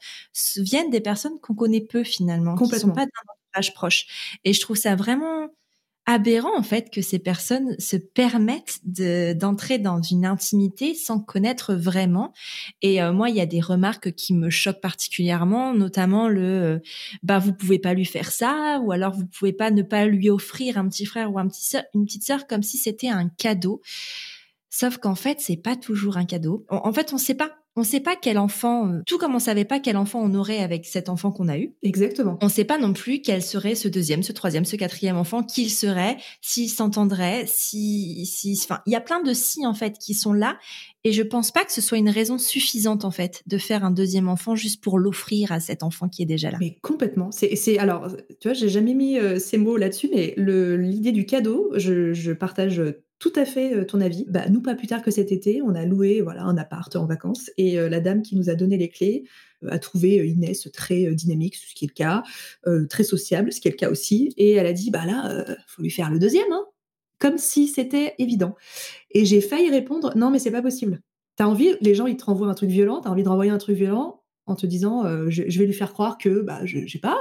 viennent 0.57 0.91
des 0.91 1.01
personnes 1.01 1.39
qu'on 1.41 1.55
connaît 1.55 1.81
peu 1.81 2.05
finalement, 2.05 2.59
qui 2.61 2.75
sont 2.75 2.91
pas 2.93 3.07
d'un 3.07 3.11
entourage 3.55 3.75
proche. 3.75 4.39
Et 4.45 4.53
je 4.53 4.61
trouve 4.61 4.77
ça 4.77 4.97
vraiment 4.97 5.49
aberrant 6.07 6.57
en 6.57 6.63
fait 6.63 6.91
que 6.91 7.03
ces 7.03 7.19
personnes 7.19 7.75
se 7.79 7.97
permettent 7.97 8.81
d'entrer 8.85 9.79
dans 9.79 10.01
une 10.01 10.25
intimité 10.25 10.95
sans 10.95 11.21
connaître 11.21 11.75
vraiment. 11.75 12.33
Et 12.81 13.03
euh, 13.03 13.13
moi, 13.13 13.29
il 13.29 13.37
y 13.37 13.41
a 13.41 13.47
des 13.47 13.61
remarques 13.61 14.13
qui 14.13 14.33
me 14.33 14.49
choquent 14.49 14.81
particulièrement, 14.81 15.75
notamment 15.75 16.29
le 16.29 16.43
euh, 16.43 16.79
bah 17.23 17.39
vous 17.39 17.53
pouvez 17.53 17.79
pas 17.79 17.93
lui 17.93 18.05
faire 18.05 18.31
ça, 18.31 18.81
ou 18.85 18.93
alors 18.93 19.15
vous 19.15 19.27
pouvez 19.27 19.53
pas 19.53 19.71
ne 19.71 19.83
pas 19.83 20.07
lui 20.07 20.31
offrir 20.31 20.79
un 20.79 20.89
petit 20.89 21.07
frère 21.07 21.33
ou 21.33 21.39
un 21.39 21.49
petit 21.49 21.77
une 21.95 22.07
petite 22.07 22.25
sœur 22.25 22.47
comme 22.47 22.63
si 22.63 22.79
c'était 22.79 23.09
un 23.09 23.29
cadeau. 23.29 23.83
Sauf 24.79 24.99
qu'en 24.99 25.15
fait, 25.15 25.39
c'est 25.41 25.57
pas 25.57 25.75
toujours 25.75 26.19
un 26.19 26.27
cadeau. 26.27 26.67
En, 26.69 26.93
fait, 26.93 27.15
on 27.15 27.17
sait 27.17 27.35
pas 27.35 27.51
on 27.79 27.83
ne 27.83 27.87
sait 27.87 28.01
pas 28.01 28.17
quel 28.17 28.39
enfant, 28.39 28.89
euh, 28.89 29.03
tout 29.07 29.19
comme 29.19 29.35
on 29.35 29.39
savait 29.39 29.67
pas 29.67 29.81
quel 29.81 29.99
enfant 29.99 30.21
on 30.23 30.35
aurait 30.35 30.61
avec 30.61 30.87
cet 30.87 31.11
enfant 31.11 31.31
qu'on 31.31 31.49
a 31.49 31.59
eu. 31.59 31.75
Exactement. 31.83 32.39
On 32.41 32.47
ne 32.47 32.51
sait 32.51 32.65
pas 32.65 32.79
non 32.79 32.95
plus 32.95 33.21
quel 33.21 33.43
serait 33.43 33.75
ce 33.75 33.87
deuxième, 33.87 34.23
ce 34.23 34.33
troisième, 34.33 34.65
ce 34.65 34.77
quatrième 34.77 35.17
enfant, 35.17 35.43
qu'il 35.43 35.71
serait, 35.71 36.17
s'il 36.41 36.71
s'entendrait, 36.71 37.45
si, 37.47 38.25
si, 38.25 38.59
enfin, 38.65 38.81
il 38.87 38.93
y 38.93 38.97
a 38.97 39.01
plein 39.03 39.23
de 39.23 39.35
si 39.35 39.67
en 39.67 39.75
fait 39.75 39.99
qui 39.99 40.15
sont 40.15 40.33
là. 40.33 40.59
Et 41.05 41.13
je 41.13 41.23
pense 41.23 41.53
pas 41.53 41.65
que 41.65 41.73
ce 41.73 41.83
soit 41.83 41.99
une 41.99 42.09
raison 42.09 42.39
suffisante 42.39 43.05
en 43.05 43.11
fait 43.11 43.43
de 43.47 43.59
faire 43.59 43.85
un 43.85 43.91
deuxième 43.91 44.29
enfant 44.29 44.55
juste 44.55 44.83
pour 44.83 44.99
l'offrir 44.99 45.53
à 45.53 45.61
cet 45.61 45.83
enfant 45.83 46.09
qui 46.09 46.23
est 46.23 46.27
déjà 46.27 46.51
là. 46.51 46.57
Mais 46.61 46.79
complètement. 46.83 47.31
C'est, 47.31 47.57
c'est 47.57 47.79
alors, 47.79 48.09
tu 48.41 48.49
vois, 48.49 48.55
j'ai 48.55 48.71
jamais 48.71 48.95
mis 48.95 49.19
euh, 49.19 49.39
ces 49.39 49.59
mots 49.59 49.77
là-dessus, 49.77 50.09
mais 50.13 50.35
l'idée 50.37 51.13
du 51.13 51.27
cadeau, 51.27 51.71
je, 51.77 52.15
je 52.15 52.33
partage 52.33 52.83
tout 53.19 53.33
à 53.35 53.45
fait 53.47 53.75
euh, 53.75 53.85
ton 53.85 54.01
avis. 54.01 54.27
Bah, 54.29 54.49
nous, 54.49 54.61
pas 54.61 54.75
plus 54.75 54.87
tard 54.87 55.03
que 55.03 55.11
cet 55.11 55.33
été, 55.33 55.63
on 55.63 55.75
a 55.75 55.85
loué 55.85 56.21
voilà, 56.21 56.45
un 56.45 56.57
appart 56.59 56.95
en 56.97 57.07
vacances 57.07 57.51
et 57.57 57.79
euh, 57.79 57.89
la 57.89 58.01
dame 58.01 58.23
qui 58.23 58.37
nous 58.37 58.51
a 58.51 58.55
donné 58.55 58.77
les 58.77 58.89
clés 58.89 59.25
euh, 59.65 59.71
a 59.71 59.79
trouvé 59.79 60.17
Inès 60.29 60.69
très 60.73 61.15
dynamique, 61.15 61.57
ce 61.57 61.75
qui 61.75 61.87
est 61.87 61.89
le 61.89 61.95
cas, 61.95 62.23
très 62.91 63.05
sociable, 63.05 63.53
ce 63.53 63.61
qui 63.61 63.69
est 63.69 63.71
le 63.71 63.77
cas 63.77 63.91
aussi. 63.91 64.35
Et 64.37 64.53
elle 64.53 64.67
a 64.67 64.73
dit, 64.73 64.91
bah 64.91 65.07
là, 65.07 65.45
faut 65.67 65.83
lui 65.83 65.91
faire 65.91 66.11
le 66.11 66.19
deuxième, 66.19 66.53
hein 66.53 66.65
comme 67.19 67.39
si 67.39 67.67
c'était 67.67 68.15
évident. 68.19 68.55
Et 69.11 69.25
j'ai 69.25 69.41
failli 69.41 69.71
répondre, 69.71 70.13
non, 70.17 70.31
mais 70.31 70.39
c'est 70.39 70.51
pas 70.51 70.61
possible. 70.61 71.01
T'as 71.37 71.47
envie, 71.47 71.75
les 71.81 71.95
gens, 71.95 72.07
ils 72.07 72.19
te 72.19 72.27
renvoient 72.27 72.49
un 72.49 72.55
truc 72.55 72.69
violent, 72.69 73.01
t'as 73.01 73.09
envie 73.09 73.23
de 73.23 73.29
renvoyer 73.31 73.51
un 73.51 73.57
truc 73.57 73.77
violent 73.77 74.23
en 74.45 74.55
te 74.55 74.67
disant, 74.67 75.05
je, 75.31 75.59
vais 75.59 75.65
lui 75.65 75.73
faire 75.73 75.95
croire 75.95 76.19
que, 76.19 76.43
bah, 76.43 76.61
je, 76.65 76.81
je 76.87 76.99
pas, 76.99 77.19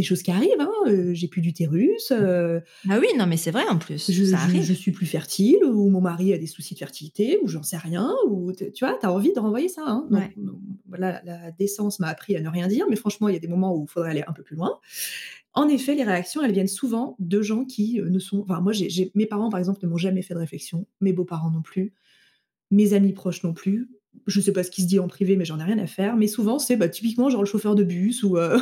des 0.00 0.06
choses 0.06 0.22
qui 0.22 0.30
arrivent. 0.30 0.60
Hein, 0.60 0.70
euh, 0.86 1.12
j'ai 1.12 1.28
plus 1.28 1.42
d'utérus. 1.42 2.10
Euh, 2.10 2.60
ah 2.88 2.98
oui, 2.98 3.06
non, 3.18 3.26
mais 3.26 3.36
c'est 3.36 3.50
vrai 3.50 3.64
en 3.68 3.78
plus. 3.78 4.10
Je, 4.10 4.24
ça 4.24 4.38
je, 4.48 4.72
suis 4.72 4.92
plus 4.92 5.06
fertile, 5.06 5.62
ou 5.64 5.90
mon 5.90 6.00
mari 6.00 6.32
a 6.32 6.38
des 6.38 6.46
soucis 6.46 6.74
de 6.74 6.78
fertilité, 6.78 7.38
ou 7.42 7.48
j'en 7.48 7.62
sais 7.62 7.76
rien. 7.76 8.10
Ou 8.28 8.52
tu 8.52 8.84
vois, 8.84 8.96
tu 8.98 9.06
as 9.06 9.12
envie 9.12 9.32
de 9.32 9.38
renvoyer 9.38 9.68
ça. 9.68 9.84
Hein. 9.86 10.08
la 10.96 11.50
décence 11.58 12.00
m'a 12.00 12.08
appris 12.08 12.34
à 12.36 12.40
ne 12.40 12.48
rien 12.48 12.66
dire, 12.66 12.86
mais 12.88 12.96
franchement, 12.96 13.28
il 13.28 13.34
y 13.34 13.36
a 13.36 13.40
des 13.40 13.48
moments 13.48 13.76
où 13.76 13.84
il 13.84 13.90
faudrait 13.90 14.10
aller 14.10 14.24
un 14.26 14.32
peu 14.32 14.42
plus 14.42 14.56
loin. 14.56 14.78
En 15.52 15.68
effet, 15.68 15.94
les 15.94 16.04
réactions, 16.04 16.42
elles 16.42 16.52
viennent 16.52 16.68
souvent 16.68 17.16
de 17.18 17.42
gens 17.42 17.64
qui 17.64 18.00
ne 18.00 18.18
sont. 18.18 18.40
Enfin, 18.40 18.60
moi, 18.60 18.72
j'ai, 18.72 19.10
mes 19.14 19.26
parents, 19.26 19.50
par 19.50 19.58
exemple, 19.58 19.80
ne 19.82 19.88
m'ont 19.88 19.98
jamais 19.98 20.22
fait 20.22 20.34
de 20.34 20.38
réflexion, 20.38 20.86
mes 21.00 21.12
beaux-parents 21.12 21.50
non 21.50 21.62
plus, 21.62 21.92
mes 22.70 22.94
amis 22.94 23.12
proches 23.12 23.42
non 23.42 23.52
plus 23.52 23.90
je 24.26 24.40
sais 24.40 24.52
pas 24.52 24.62
ce 24.62 24.70
qui 24.70 24.82
se 24.82 24.86
dit 24.86 24.98
en 24.98 25.08
privé, 25.08 25.36
mais 25.36 25.44
j'en 25.44 25.58
ai 25.58 25.64
rien 25.64 25.78
à 25.78 25.86
faire. 25.86 26.16
Mais 26.16 26.26
souvent, 26.26 26.58
c'est 26.58 26.76
bah, 26.76 26.88
typiquement 26.88 27.30
genre 27.30 27.42
le 27.42 27.46
chauffeur 27.46 27.74
de 27.74 27.82
bus 27.82 28.22
ou 28.22 28.36
euh, 28.36 28.58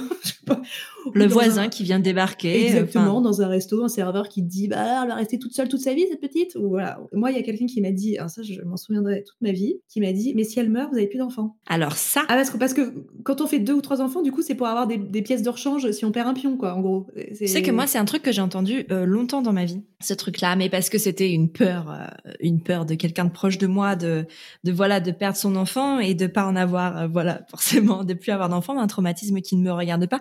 le 1.14 1.26
voisin 1.26 1.68
qui 1.68 1.84
vient 1.84 1.98
débarquer. 1.98 2.66
Exactement, 2.66 3.20
dans 3.20 3.42
un 3.42 3.48
resto, 3.48 3.84
un 3.84 3.88
serveur 3.88 4.28
qui 4.28 4.42
te 4.42 4.48
dit 4.48 4.68
bah 4.68 5.02
elle 5.02 5.08
va 5.08 5.14
rester 5.14 5.38
toute 5.38 5.52
seule 5.52 5.68
toute 5.68 5.80
sa 5.80 5.94
vie 5.94 6.04
cette 6.08 6.20
petite. 6.20 6.54
Ou 6.56 6.68
voilà. 6.68 7.00
Moi, 7.12 7.30
il 7.30 7.36
y 7.36 7.40
a 7.40 7.42
quelqu'un 7.42 7.66
qui 7.66 7.80
m'a 7.80 7.90
dit, 7.90 8.16
ça 8.28 8.42
je 8.42 8.60
m'en 8.62 8.76
souviendrai 8.76 9.24
toute 9.24 9.40
ma 9.40 9.52
vie, 9.52 9.80
qui 9.88 10.00
m'a 10.00 10.12
dit 10.12 10.32
mais 10.34 10.44
si 10.44 10.58
elle 10.58 10.70
meurt, 10.70 10.90
vous 10.90 10.98
avez 10.98 11.06
plus 11.06 11.18
d'enfants. 11.18 11.56
Alors 11.66 11.94
ça. 11.94 12.22
Ah 12.28 12.34
parce 12.34 12.50
que 12.50 12.56
parce 12.58 12.74
que 12.74 12.94
quand 13.24 13.40
on 13.40 13.46
fait 13.46 13.58
deux 13.58 13.74
ou 13.74 13.80
trois 13.80 14.00
enfants, 14.00 14.22
du 14.22 14.32
coup, 14.32 14.42
c'est 14.42 14.54
pour 14.54 14.66
avoir 14.66 14.86
des, 14.86 14.98
pièces 15.22 15.42
de 15.42 15.50
rechange 15.50 15.90
si 15.90 16.04
on 16.04 16.12
perd 16.12 16.28
un 16.28 16.34
pion 16.34 16.56
quoi, 16.56 16.74
en 16.74 16.80
gros. 16.80 17.06
C'est 17.34 17.62
que 17.62 17.70
moi, 17.70 17.86
c'est 17.86 17.98
un 17.98 18.04
truc 18.04 18.22
que 18.22 18.32
j'ai 18.32 18.40
entendu 18.40 18.86
euh, 18.90 19.04
longtemps 19.04 19.42
dans 19.42 19.52
ma 19.52 19.64
vie, 19.64 19.82
ce 20.00 20.14
truc-là, 20.14 20.56
mais 20.56 20.68
parce 20.68 20.88
que 20.90 20.98
c'était 20.98 21.30
une 21.30 21.50
peur, 21.50 21.90
euh, 21.90 22.32
une 22.40 22.62
peur 22.62 22.86
de 22.86 22.94
quelqu'un 22.94 23.24
de 23.24 23.30
proche 23.30 23.58
de 23.58 23.66
moi, 23.66 23.96
de 23.96 24.26
de 24.64 24.72
voilà, 24.72 25.00
de 25.00 25.10
perdre 25.10 25.37
son 25.38 25.56
enfant 25.56 25.98
et 25.98 26.14
de 26.14 26.26
pas 26.26 26.46
en 26.46 26.56
avoir, 26.56 26.96
euh, 26.98 27.06
voilà, 27.08 27.42
forcément, 27.50 28.04
de 28.04 28.14
plus 28.14 28.32
avoir 28.32 28.48
d'enfant, 28.48 28.78
un 28.78 28.86
traumatisme 28.86 29.40
qui 29.40 29.56
ne 29.56 29.62
me 29.62 29.72
regarde 29.72 30.06
pas. 30.06 30.20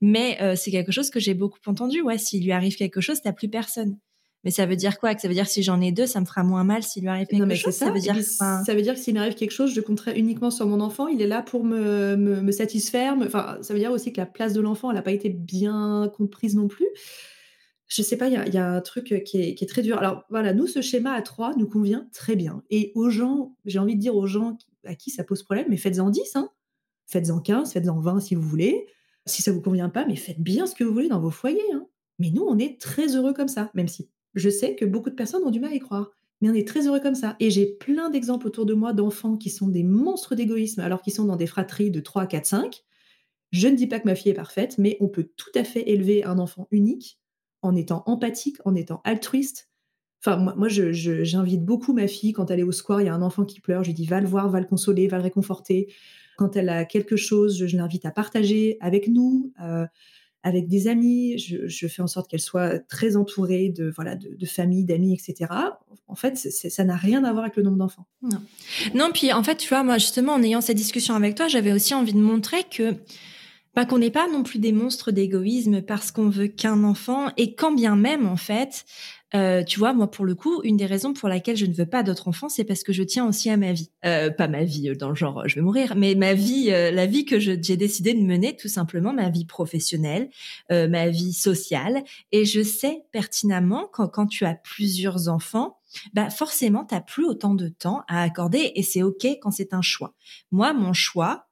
Mais 0.00 0.38
euh, 0.40 0.54
c'est 0.56 0.70
quelque 0.70 0.92
chose 0.92 1.10
que 1.10 1.20
j'ai 1.20 1.34
beaucoup 1.34 1.58
entendu. 1.66 2.02
Ouais, 2.02 2.18
s'il 2.18 2.44
lui 2.44 2.52
arrive 2.52 2.76
quelque 2.76 3.00
chose, 3.00 3.20
t'as 3.22 3.32
plus 3.32 3.48
personne. 3.48 3.98
Mais 4.44 4.52
ça 4.52 4.66
veut 4.66 4.76
dire 4.76 5.00
quoi? 5.00 5.14
Que 5.16 5.20
ça 5.20 5.26
veut 5.26 5.34
dire 5.34 5.44
que 5.44 5.50
si 5.50 5.64
j'en 5.64 5.80
ai 5.80 5.90
deux, 5.90 6.06
ça 6.06 6.20
me 6.20 6.24
fera 6.24 6.44
moins 6.44 6.62
mal 6.62 6.84
s'il 6.84 7.02
lui 7.02 7.08
arrive 7.08 7.26
quelque 7.26 7.54
chose? 7.56 7.74
Ça. 7.74 7.90
veut 7.90 7.98
dire. 7.98 8.16
Ça 8.22 8.62
veut 8.68 8.82
dire 8.82 8.94
que 8.94 9.00
s'il 9.00 9.14
m'arrive 9.14 9.34
quelque 9.34 9.50
chose, 9.50 9.74
je 9.74 9.80
compterai 9.80 10.16
uniquement 10.16 10.52
sur 10.52 10.64
mon 10.66 10.80
enfant. 10.80 11.08
Il 11.08 11.20
est 11.20 11.26
là 11.26 11.42
pour 11.42 11.64
me, 11.64 12.14
me, 12.16 12.52
satisfaire. 12.52 13.16
Enfin, 13.20 13.58
ça 13.62 13.74
veut 13.74 13.80
dire 13.80 13.90
aussi 13.90 14.12
que 14.12 14.20
la 14.20 14.26
place 14.26 14.52
de 14.52 14.60
l'enfant, 14.60 14.90
elle 14.90 14.96
n'a 14.96 15.02
pas 15.02 15.10
été 15.10 15.28
bien 15.28 16.08
comprise 16.16 16.54
non 16.54 16.68
plus 16.68 16.86
je 17.88 18.02
sais 18.02 18.18
pas, 18.18 18.28
il 18.28 18.54
y, 18.54 18.58
a, 18.58 18.70
un 18.70 18.80
truc 18.82 19.22
qui 19.24 19.40
est, 19.40 19.68
très 19.68 19.80
dur. 19.80 19.96
Alors 19.98 20.24
voilà, 20.28 20.52
nous, 20.52 20.66
ce 20.66 20.82
schéma 20.82 21.12
à 21.12 21.22
trois 21.22 21.56
nous 21.56 21.66
convient 21.66 22.06
très 22.12 22.36
bien. 22.36 22.62
Et 22.68 22.92
aux 22.94 23.08
gens, 23.08 23.56
j'ai 23.64 23.78
envie 23.78 23.96
de 23.96 24.00
dire 24.00 24.14
aux 24.14 24.26
gens 24.26 24.58
à 24.84 24.94
qui 24.94 25.10
ça 25.10 25.24
pose 25.24 25.42
problème, 25.42 25.66
mais 25.70 25.78
faites-en 25.78 26.10
10, 26.10 26.36
hein. 26.36 26.50
faites-en 27.06 27.40
15, 27.40 27.72
faites-en 27.72 27.98
20 27.98 28.20
si 28.20 28.34
vous 28.34 28.42
voulez. 28.42 28.86
Si 29.24 29.42
ça 29.42 29.52
vous 29.52 29.62
convient 29.62 29.88
pas, 29.88 30.06
mais 30.06 30.16
faites 30.16 30.40
bien 30.40 30.66
ce 30.66 30.74
que 30.74 30.84
vous 30.84 30.92
voulez 30.92 31.08
dans 31.08 31.20
vos 31.20 31.30
foyers. 31.30 31.60
Hein. 31.74 31.86
Mais 32.18 32.30
nous, 32.30 32.42
on 32.42 32.58
est 32.58 32.80
très 32.80 33.16
heureux 33.16 33.32
comme 33.32 33.48
ça, 33.48 33.70
même 33.74 33.88
si 33.88 34.10
je 34.34 34.50
sais 34.50 34.74
que 34.74 34.84
beaucoup 34.84 35.10
de 35.10 35.14
personnes 35.14 35.42
ont 35.44 35.50
du 35.50 35.60
mal 35.60 35.72
à 35.72 35.74
y 35.74 35.80
croire. 35.80 36.10
Mais 36.40 36.50
on 36.50 36.54
est 36.54 36.68
très 36.68 36.86
heureux 36.86 37.00
comme 37.00 37.14
ça. 37.14 37.36
Et 37.40 37.50
j'ai 37.50 37.66
plein 37.66 38.10
d'exemples 38.10 38.46
autour 38.46 38.66
de 38.66 38.74
moi 38.74 38.92
d'enfants 38.92 39.36
qui 39.36 39.50
sont 39.50 39.68
des 39.68 39.82
monstres 39.82 40.34
d'égoïsme 40.34 40.80
alors 40.80 41.02
qu'ils 41.02 41.14
sont 41.14 41.24
dans 41.24 41.36
des 41.36 41.46
fratries 41.46 41.90
de 41.90 42.00
3, 42.00 42.26
4, 42.26 42.46
5. 42.46 42.84
Je 43.50 43.68
ne 43.68 43.76
dis 43.76 43.86
pas 43.86 43.98
que 43.98 44.06
ma 44.06 44.14
fille 44.14 44.30
est 44.30 44.34
parfaite, 44.34 44.76
mais 44.78 44.98
on 45.00 45.08
peut 45.08 45.28
tout 45.36 45.50
à 45.54 45.64
fait 45.64 45.88
élever 45.90 46.24
un 46.24 46.38
enfant 46.38 46.68
unique 46.70 47.18
en 47.62 47.74
étant 47.74 48.02
empathique, 48.06 48.56
en 48.64 48.74
étant 48.74 49.00
altruiste. 49.04 49.68
Enfin, 50.20 50.36
moi, 50.56 50.68
j'invite 50.68 51.64
beaucoup 51.64 51.92
ma 51.92 52.08
fille 52.08 52.32
quand 52.32 52.50
elle 52.50 52.60
est 52.60 52.64
au 52.64 52.72
square, 52.72 53.00
il 53.00 53.06
y 53.06 53.08
a 53.08 53.14
un 53.14 53.22
enfant 53.22 53.44
qui 53.44 53.60
pleure, 53.60 53.84
je 53.84 53.90
lui 53.90 53.94
dis 53.94 54.06
va 54.06 54.20
le 54.20 54.26
voir, 54.26 54.48
va 54.50 54.60
le 54.60 54.66
consoler, 54.66 55.06
va 55.06 55.16
le 55.16 55.22
réconforter. 55.22 55.92
Quand 56.36 56.56
elle 56.56 56.68
a 56.68 56.84
quelque 56.84 57.16
chose, 57.16 57.64
je, 57.64 57.76
l'invite 57.76 58.04
à 58.04 58.10
partager 58.10 58.76
avec 58.80 59.08
nous, 59.08 59.52
euh, 59.62 59.86
avec 60.42 60.68
des 60.68 60.88
amis. 60.88 61.38
Je, 61.38 61.86
fais 61.86 62.02
en 62.02 62.06
sorte 62.06 62.28
qu'elle 62.28 62.40
soit 62.40 62.78
très 62.88 63.16
entourée 63.16 63.68
de 63.70 63.92
voilà 63.94 64.16
de, 64.16 64.46
famille, 64.46 64.84
d'amis, 64.84 65.14
etc. 65.14 65.52
En 66.06 66.14
fait, 66.14 66.36
ça 66.36 66.84
n'a 66.84 66.96
rien 66.96 67.24
à 67.24 67.32
voir 67.32 67.44
avec 67.44 67.56
le 67.56 67.62
nombre 67.62 67.78
d'enfants. 67.78 68.06
Non. 68.22 68.40
non, 68.94 69.10
puis 69.12 69.32
en 69.32 69.42
fait, 69.42 69.56
tu 69.56 69.68
vois, 69.68 69.82
moi 69.82 69.98
justement, 69.98 70.34
en 70.34 70.42
ayant 70.42 70.60
cette 70.60 70.76
discussion 70.76 71.14
avec 71.14 71.34
toi, 71.34 71.48
j'avais 71.48 71.72
aussi 71.72 71.94
envie 71.94 72.12
de 72.12 72.20
montrer 72.20 72.64
que 72.64 72.94
bah, 73.78 73.84
qu'on 73.84 73.98
n'est 73.98 74.10
pas 74.10 74.26
non 74.26 74.42
plus 74.42 74.58
des 74.58 74.72
monstres 74.72 75.12
d'égoïsme 75.12 75.82
parce 75.82 76.10
qu'on 76.10 76.28
veut 76.28 76.48
qu'un 76.48 76.82
enfant 76.82 77.28
et 77.36 77.54
quand 77.54 77.70
bien 77.70 77.94
même 77.94 78.26
en 78.26 78.36
fait 78.36 78.84
euh, 79.36 79.62
tu 79.62 79.78
vois, 79.78 79.92
moi 79.92 80.10
pour 80.10 80.24
le 80.24 80.34
coup, 80.34 80.62
une 80.64 80.76
des 80.76 80.86
raisons 80.86 81.12
pour 81.12 81.28
laquelle 81.28 81.56
je 81.56 81.66
ne 81.66 81.72
veux 81.72 81.86
pas 81.86 82.02
d'autres 82.02 82.26
enfants, 82.26 82.48
c'est 82.48 82.64
parce 82.64 82.82
que 82.82 82.92
je 82.92 83.04
tiens 83.04 83.24
aussi 83.24 83.50
à 83.50 83.56
ma 83.56 83.72
vie. 83.72 83.92
Euh, 84.04 84.30
pas 84.30 84.48
ma 84.48 84.64
vie 84.64 84.88
euh, 84.88 84.96
dans 84.96 85.10
le 85.10 85.14
genre 85.14 85.46
je 85.46 85.54
vais 85.54 85.60
mourir, 85.60 85.94
mais 85.94 86.16
ma 86.16 86.34
vie, 86.34 86.70
la 86.70 87.06
vie 87.06 87.24
que 87.24 87.38
j'ai 87.38 87.56
décidé 87.56 88.14
de 88.14 88.20
mener, 88.20 88.56
tout 88.56 88.66
simplement, 88.66 89.12
ma 89.12 89.28
vie 89.28 89.44
professionnelle, 89.44 90.28
ma 90.70 91.08
vie 91.08 91.32
sociale. 91.32 92.02
Et 92.32 92.44
je 92.46 92.64
sais 92.64 93.04
pertinemment 93.12 93.88
quand, 93.92 94.08
quand 94.08 94.26
tu 94.26 94.44
as 94.44 94.54
plusieurs 94.54 95.28
enfants, 95.28 95.78
bah 96.14 96.30
forcément, 96.30 96.84
tu 96.84 96.96
plus 97.06 97.26
autant 97.26 97.54
de 97.54 97.68
temps 97.68 98.02
à 98.08 98.22
accorder 98.22 98.72
et 98.74 98.82
c'est 98.82 99.04
OK 99.04 99.24
quand 99.40 99.52
c'est 99.52 99.72
un 99.72 99.82
choix. 99.82 100.14
Moi, 100.50 100.72
mon 100.72 100.92
choix, 100.92 101.47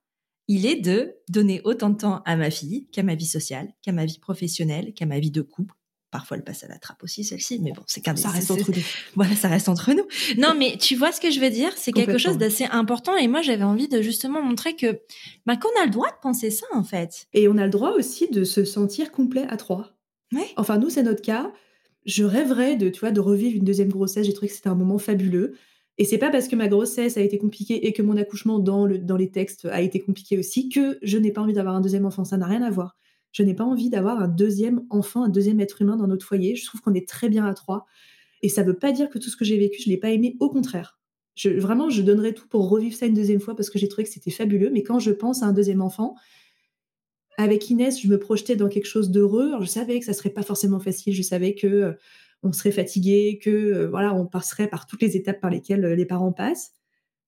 il 0.48 0.66
est 0.66 0.76
de 0.76 1.16
donner 1.28 1.60
autant 1.64 1.90
de 1.90 1.96
temps 1.96 2.22
à 2.24 2.36
ma 2.36 2.50
fille 2.50 2.86
qu'à 2.92 3.02
ma 3.02 3.14
vie 3.14 3.26
sociale, 3.26 3.72
qu'à 3.82 3.92
ma 3.92 4.04
vie 4.04 4.18
professionnelle, 4.18 4.94
qu'à 4.94 5.06
ma 5.06 5.18
vie 5.18 5.30
de 5.30 5.42
couple. 5.42 5.74
Parfois, 6.12 6.36
elle 6.36 6.44
passe 6.44 6.62
à 6.62 6.68
la 6.68 6.78
trappe 6.78 7.02
aussi, 7.02 7.24
celle-ci, 7.24 7.58
mais 7.60 7.72
bon, 7.72 7.82
c'est 7.86 8.00
quand 8.00 8.16
Ça 8.16 8.30
reste 8.30 8.50
entre 8.50 8.70
nous. 8.70 8.82
Voilà, 9.16 9.34
ça 9.34 9.48
reste 9.48 9.68
entre 9.68 9.92
nous. 9.92 10.06
Non, 10.38 10.54
mais 10.56 10.78
tu 10.78 10.94
vois 10.94 11.10
ce 11.10 11.20
que 11.20 11.30
je 11.30 11.40
veux 11.40 11.50
dire? 11.50 11.72
C'est 11.76 11.92
quelque 11.92 12.16
chose 12.16 12.38
d'assez 12.38 12.64
important. 12.64 13.16
Et 13.16 13.26
moi, 13.26 13.42
j'avais 13.42 13.64
envie 13.64 13.88
de 13.88 14.00
justement 14.00 14.40
montrer 14.40 14.76
que, 14.76 15.00
bah, 15.46 15.56
qu'on 15.56 15.68
a 15.80 15.84
le 15.84 15.90
droit 15.90 16.08
de 16.08 16.16
penser 16.22 16.50
ça, 16.50 16.66
en 16.72 16.84
fait. 16.84 17.26
Et 17.34 17.48
on 17.48 17.58
a 17.58 17.64
le 17.64 17.70
droit 17.70 17.90
aussi 17.90 18.30
de 18.30 18.44
se 18.44 18.64
sentir 18.64 19.10
complet 19.10 19.46
à 19.48 19.56
trois. 19.56 19.98
Ouais. 20.32 20.48
Enfin, 20.56 20.78
nous, 20.78 20.90
c'est 20.90 21.02
notre 21.02 21.22
cas. 21.22 21.52
Je 22.04 22.22
rêverais 22.22 22.76
de, 22.76 22.88
tu 22.88 23.00
vois, 23.00 23.10
de 23.10 23.20
revivre 23.20 23.56
une 23.56 23.64
deuxième 23.64 23.88
grossesse. 23.88 24.26
J'ai 24.26 24.32
trouvé 24.32 24.48
que 24.48 24.54
c'était 24.54 24.68
un 24.68 24.76
moment 24.76 24.98
fabuleux. 24.98 25.56
Et 25.98 26.04
c'est 26.04 26.18
pas 26.18 26.30
parce 26.30 26.48
que 26.48 26.56
ma 26.56 26.68
grossesse 26.68 27.16
a 27.16 27.22
été 27.22 27.38
compliquée 27.38 27.86
et 27.86 27.92
que 27.92 28.02
mon 28.02 28.16
accouchement 28.16 28.58
dans, 28.58 28.84
le, 28.84 28.98
dans 28.98 29.16
les 29.16 29.30
textes 29.30 29.64
a 29.66 29.80
été 29.80 30.00
compliqué 30.00 30.36
aussi 30.38 30.68
que 30.68 30.98
je 31.02 31.16
n'ai 31.16 31.32
pas 31.32 31.40
envie 31.40 31.54
d'avoir 31.54 31.74
un 31.74 31.80
deuxième 31.80 32.04
enfant. 32.04 32.24
Ça 32.24 32.36
n'a 32.36 32.46
rien 32.46 32.62
à 32.62 32.70
voir. 32.70 32.96
Je 33.32 33.42
n'ai 33.42 33.54
pas 33.54 33.64
envie 33.64 33.90
d'avoir 33.90 34.20
un 34.20 34.28
deuxième 34.28 34.84
enfant, 34.90 35.24
un 35.24 35.28
deuxième 35.28 35.60
être 35.60 35.80
humain 35.82 35.96
dans 35.96 36.06
notre 36.06 36.26
foyer. 36.26 36.54
Je 36.54 36.66
trouve 36.66 36.80
qu'on 36.80 36.94
est 36.94 37.08
très 37.08 37.28
bien 37.28 37.46
à 37.46 37.54
trois. 37.54 37.86
Et 38.42 38.48
ça 38.48 38.62
ne 38.62 38.68
veut 38.68 38.78
pas 38.78 38.92
dire 38.92 39.08
que 39.08 39.18
tout 39.18 39.30
ce 39.30 39.36
que 39.36 39.44
j'ai 39.44 39.58
vécu, 39.58 39.82
je 39.82 39.88
ne 39.88 39.94
l'ai 39.94 40.00
pas 40.00 40.10
aimé. 40.10 40.36
Au 40.40 40.50
contraire. 40.50 40.98
Vraiment, 41.44 41.90
je 41.90 42.00
donnerais 42.00 42.32
tout 42.32 42.48
pour 42.48 42.68
revivre 42.68 42.96
ça 42.96 43.06
une 43.06 43.14
deuxième 43.14 43.40
fois 43.40 43.54
parce 43.54 43.68
que 43.68 43.78
j'ai 43.78 43.88
trouvé 43.88 44.04
que 44.04 44.10
c'était 44.10 44.30
fabuleux. 44.30 44.70
Mais 44.70 44.82
quand 44.82 44.98
je 44.98 45.10
pense 45.10 45.42
à 45.42 45.46
un 45.46 45.52
deuxième 45.52 45.82
enfant, 45.82 46.14
avec 47.38 47.68
Inès, 47.68 48.00
je 48.00 48.08
me 48.08 48.18
projetais 48.18 48.56
dans 48.56 48.68
quelque 48.68 48.86
chose 48.86 49.10
d'heureux. 49.10 49.52
Je 49.60 49.66
savais 49.66 49.98
que 49.98 50.06
ça 50.06 50.14
serait 50.14 50.30
pas 50.30 50.42
forcément 50.42 50.80
facile. 50.80 51.12
Je 51.12 51.22
savais 51.22 51.54
que 51.54 51.66
euh, 51.66 51.92
on 52.42 52.52
serait 52.52 52.72
fatigué, 52.72 53.38
que 53.42 53.50
euh, 53.50 53.88
voilà, 53.88 54.14
on 54.14 54.26
passerait 54.26 54.68
par 54.68 54.86
toutes 54.86 55.02
les 55.02 55.16
étapes 55.16 55.40
par 55.40 55.50
lesquelles 55.50 55.84
euh, 55.84 55.94
les 55.94 56.06
parents 56.06 56.32
passent. 56.32 56.72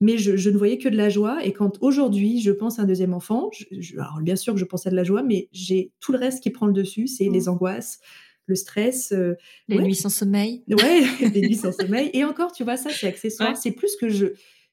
Mais 0.01 0.16
je, 0.16 0.49
ne 0.49 0.57
voyais 0.57 0.79
que 0.79 0.88
de 0.88 0.97
la 0.97 1.09
joie. 1.09 1.44
Et 1.44 1.53
quand 1.53 1.79
aujourd'hui, 1.81 2.40
je 2.40 2.53
pense 2.53 2.79
à 2.79 2.83
un 2.83 2.85
deuxième 2.85 3.14
enfant, 3.14 3.51
alors 3.94 4.21
bien 4.23 4.37
sûr 4.37 4.55
que 4.55 4.61
je 4.61 4.64
pense 4.64 4.87
à 4.87 4.90
de 4.90 4.94
la 4.94 5.03
joie, 5.03 5.25
mais 5.25 5.49
j'ai 5.51 5.92
tout 5.99 6.12
le 6.12 6.18
reste 6.18 6.40
qui 6.40 6.51
prend 6.51 6.66
le 6.66 6.73
dessus, 6.73 7.09
c'est 7.09 7.29
les 7.29 7.47
mmh. 7.47 7.49
angoisses, 7.49 7.99
le 8.47 8.55
stress. 8.55 9.11
Euh, 9.11 9.35
les 9.66 9.79
nuits 9.81 9.97
sans 9.97 10.09
sommeil. 10.09 10.62
Ouais, 10.68 11.03
les 11.35 11.40
nuits 11.40 11.57
sans 11.57 11.73
sommeil. 11.73 12.11
Et 12.12 12.25
encore, 12.25 12.53
tu 12.53 12.62
vois, 12.62 12.77
ça, 12.77 12.90
c'est 12.90 13.09
accessoire. 13.09 13.57
C'est 13.57 13.73
plus 13.73 13.97
que 13.97 14.09
je 14.09 14.27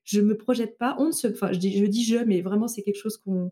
je 0.04 0.21
me 0.21 0.38
projette 0.38 0.78
pas. 0.78 0.95
On 1.00 1.12
se, 1.12 1.28
enfin, 1.28 1.52
je 1.52 1.58
dis, 1.58 1.76
je 1.76 1.86
dis 1.86 2.06
je, 2.06 2.17
mais 2.17 2.41
vraiment, 2.41 2.67
c'est 2.67 2.84
quelque 2.84 3.00
chose 3.00 3.17
qu'on, 3.17 3.52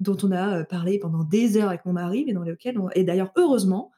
dont 0.00 0.16
on 0.24 0.32
a 0.32 0.64
parlé 0.64 0.98
pendant 0.98 1.22
des 1.22 1.56
heures 1.56 1.68
avec 1.68 1.84
mon 1.86 1.92
mari, 1.92 2.24
mais 2.26 2.32
dans 2.32 2.42
lesquelles, 2.42 2.76
et 2.96 3.04
d'ailleurs, 3.04 3.30
heureusement, 3.36 3.92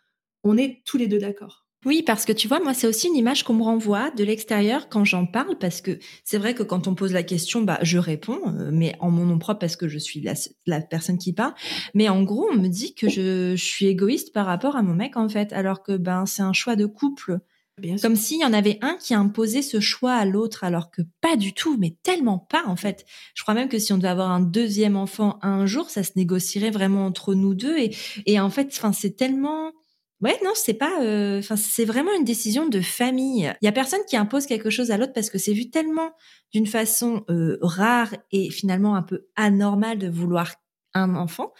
on 0.44 0.58
est 0.58 0.82
tous 0.84 0.98
les 0.98 1.08
deux 1.08 1.18
d'accord. 1.18 1.65
Oui, 1.86 2.02
parce 2.02 2.24
que 2.24 2.32
tu 2.32 2.48
vois, 2.48 2.58
moi, 2.58 2.74
c'est 2.74 2.88
aussi 2.88 3.06
une 3.06 3.14
image 3.14 3.44
qu'on 3.44 3.54
me 3.54 3.62
renvoie 3.62 4.10
de 4.10 4.24
l'extérieur 4.24 4.88
quand 4.88 5.04
j'en 5.04 5.24
parle, 5.24 5.56
parce 5.56 5.80
que 5.80 6.00
c'est 6.24 6.36
vrai 6.36 6.52
que 6.52 6.64
quand 6.64 6.88
on 6.88 6.96
pose 6.96 7.12
la 7.12 7.22
question, 7.22 7.62
bah, 7.62 7.78
je 7.82 7.98
réponds, 7.98 8.40
euh, 8.44 8.70
mais 8.72 8.96
en 8.98 9.12
mon 9.12 9.24
nom 9.24 9.38
propre 9.38 9.60
parce 9.60 9.76
que 9.76 9.86
je 9.86 9.96
suis 9.96 10.20
la, 10.66 10.80
personne 10.80 11.16
qui 11.16 11.32
parle. 11.32 11.54
Mais 11.94 12.08
en 12.08 12.24
gros, 12.24 12.48
on 12.50 12.56
me 12.56 12.66
dit 12.66 12.96
que 12.96 13.08
je, 13.08 13.54
suis 13.54 13.86
égoïste 13.86 14.32
par 14.32 14.46
rapport 14.46 14.74
à 14.74 14.82
mon 14.82 14.94
mec, 14.94 15.16
en 15.16 15.28
fait, 15.28 15.52
alors 15.52 15.84
que 15.84 15.96
ben 15.96 16.26
c'est 16.26 16.42
un 16.42 16.52
choix 16.52 16.74
de 16.74 16.86
couple. 16.86 17.38
Comme 18.02 18.16
s'il 18.16 18.40
y 18.40 18.44
en 18.44 18.54
avait 18.54 18.78
un 18.80 18.96
qui 18.96 19.14
imposait 19.14 19.62
ce 19.62 19.78
choix 19.78 20.14
à 20.14 20.24
l'autre, 20.24 20.64
alors 20.64 20.90
que 20.90 21.02
pas 21.20 21.36
du 21.36 21.52
tout, 21.52 21.76
mais 21.78 21.94
tellement 22.02 22.38
pas 22.38 22.64
en 22.66 22.74
fait. 22.74 23.04
Je 23.34 23.42
crois 23.42 23.54
même 23.54 23.68
que 23.68 23.78
si 23.78 23.92
on 23.92 23.98
devait 23.98 24.08
avoir 24.08 24.30
un 24.30 24.40
deuxième 24.40 24.96
enfant 24.96 25.38
un 25.42 25.66
jour, 25.66 25.90
ça 25.90 26.02
se 26.02 26.12
négocierait 26.16 26.70
vraiment 26.70 27.04
entre 27.04 27.34
nous 27.34 27.54
deux. 27.54 27.76
Et, 27.76 27.94
et 28.24 28.40
en 28.40 28.48
fait, 28.48 28.68
enfin, 28.72 28.92
c'est 28.92 29.14
tellement 29.14 29.72
Ouais, 30.22 30.38
non, 30.42 30.52
c'est 30.54 30.74
pas. 30.74 31.02
Euh, 31.02 31.40
enfin, 31.40 31.56
c'est 31.56 31.84
vraiment 31.84 32.12
une 32.16 32.24
décision 32.24 32.68
de 32.68 32.80
famille. 32.80 33.52
Il 33.60 33.64
y 33.64 33.68
a 33.68 33.72
personne 33.72 34.00
qui 34.08 34.16
impose 34.16 34.46
quelque 34.46 34.70
chose 34.70 34.90
à 34.90 34.96
l'autre 34.96 35.12
parce 35.12 35.28
que 35.28 35.38
c'est 35.38 35.52
vu 35.52 35.70
tellement 35.70 36.12
d'une 36.52 36.66
façon 36.66 37.24
euh, 37.28 37.58
rare 37.60 38.14
et 38.32 38.50
finalement 38.50 38.96
un 38.96 39.02
peu 39.02 39.26
anormale 39.36 39.98
de 39.98 40.08
vouloir 40.08 40.54
un 40.94 41.14
enfant 41.14 41.52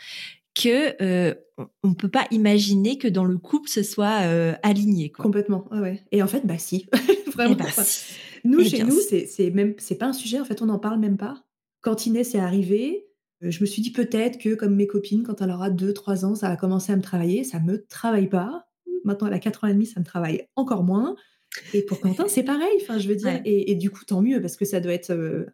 que 0.57 1.01
euh, 1.03 1.35
on 1.83 1.95
peut 1.95 2.09
pas 2.09 2.27
imaginer 2.31 2.99
que 2.99 3.09
dans 3.09 3.25
le 3.25 3.39
couple 3.39 3.69
ce 3.69 3.83
soit 3.83 4.23
euh, 4.23 4.55
aligné. 4.63 5.11
Quoi. 5.11 5.23
Complètement. 5.23 5.67
ouais. 5.71 6.03
Et 6.11 6.23
en 6.23 6.27
fait, 6.27 6.47
bah 6.47 6.59
si. 6.59 6.87
vraiment. 7.33 7.57
Eh 7.59 7.63
bah, 7.63 7.85
Nous, 8.45 8.61
eh 8.61 8.69
chez 8.69 8.83
nous, 8.83 8.97
c'est 9.09 9.51
même 9.51 9.75
c'est 9.79 9.97
pas 9.97 10.07
un 10.07 10.13
sujet. 10.13 10.41
En 10.41 10.45
fait, 10.45 10.63
on 10.63 10.67
n'en 10.67 10.79
parle 10.79 10.99
même 10.99 11.19
pas. 11.19 11.45
Quand 11.83 12.07
Inès 12.07 12.35
est 12.35 12.41
arrivée, 12.41 13.06
je 13.43 13.61
me 13.61 13.67
suis 13.67 13.83
dit 13.83 13.93
peut-être 13.93 14.39
que, 14.39 14.55
comme 14.55 14.75
mes 14.75 14.87
copines, 14.87 15.23
quand 15.23 15.43
elle 15.43 15.51
aura 15.51 15.71
2-3 15.71 16.25
ans, 16.25 16.35
ça 16.35 16.49
va 16.49 16.57
commencer 16.57 16.93
à 16.93 16.97
me 16.97 17.03
travailler. 17.03 17.45
Ça 17.45 17.61
me 17.61 17.85
travaille 17.87 18.29
pas. 18.29 18.67
Maintenant, 19.05 19.29
elle 19.29 19.35
a 19.35 19.39
4 19.39 19.65
ans 19.65 19.67
et 19.69 19.73
demi, 19.73 19.87
ça 19.87 20.01
me 20.01 20.05
travaille 20.05 20.49
encore 20.57 20.85
moins. 20.85 21.17
Et 21.75 21.83
pour 21.83 22.01
Quentin, 22.01 22.27
c'est 22.29 22.43
pareil. 22.43 22.79
Enfin, 22.83 22.99
je 22.99 23.09
veux 23.09 23.15
dire, 23.17 23.41
et, 23.45 23.75
du 23.75 23.91
coup, 23.91 24.05
tant 24.05 24.23
mieux, 24.23 24.41
parce 24.41 24.57
que 24.57 24.65
ça 24.65 24.81
doit 24.81 24.93
être 24.93 25.11
euh, 25.11 25.47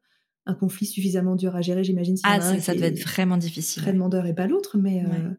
un 0.47 0.55
conflit 0.55 0.87
suffisamment 0.87 1.37
dur 1.37 1.55
à 1.55 1.63
gérer, 1.63 1.85
j'imagine. 1.85 2.17
ah, 2.25 2.41
ça, 2.41 2.75
doit 2.75 2.87
être 2.87 3.01
vraiment 3.01 3.37
difficile. 3.37 3.83
Très 3.83 3.93
demandeur 3.93 4.27
et 4.27 4.35
pas 4.35 4.47
l'autre, 4.47 4.79
mais. 4.79 5.05
Euh, 5.05 5.31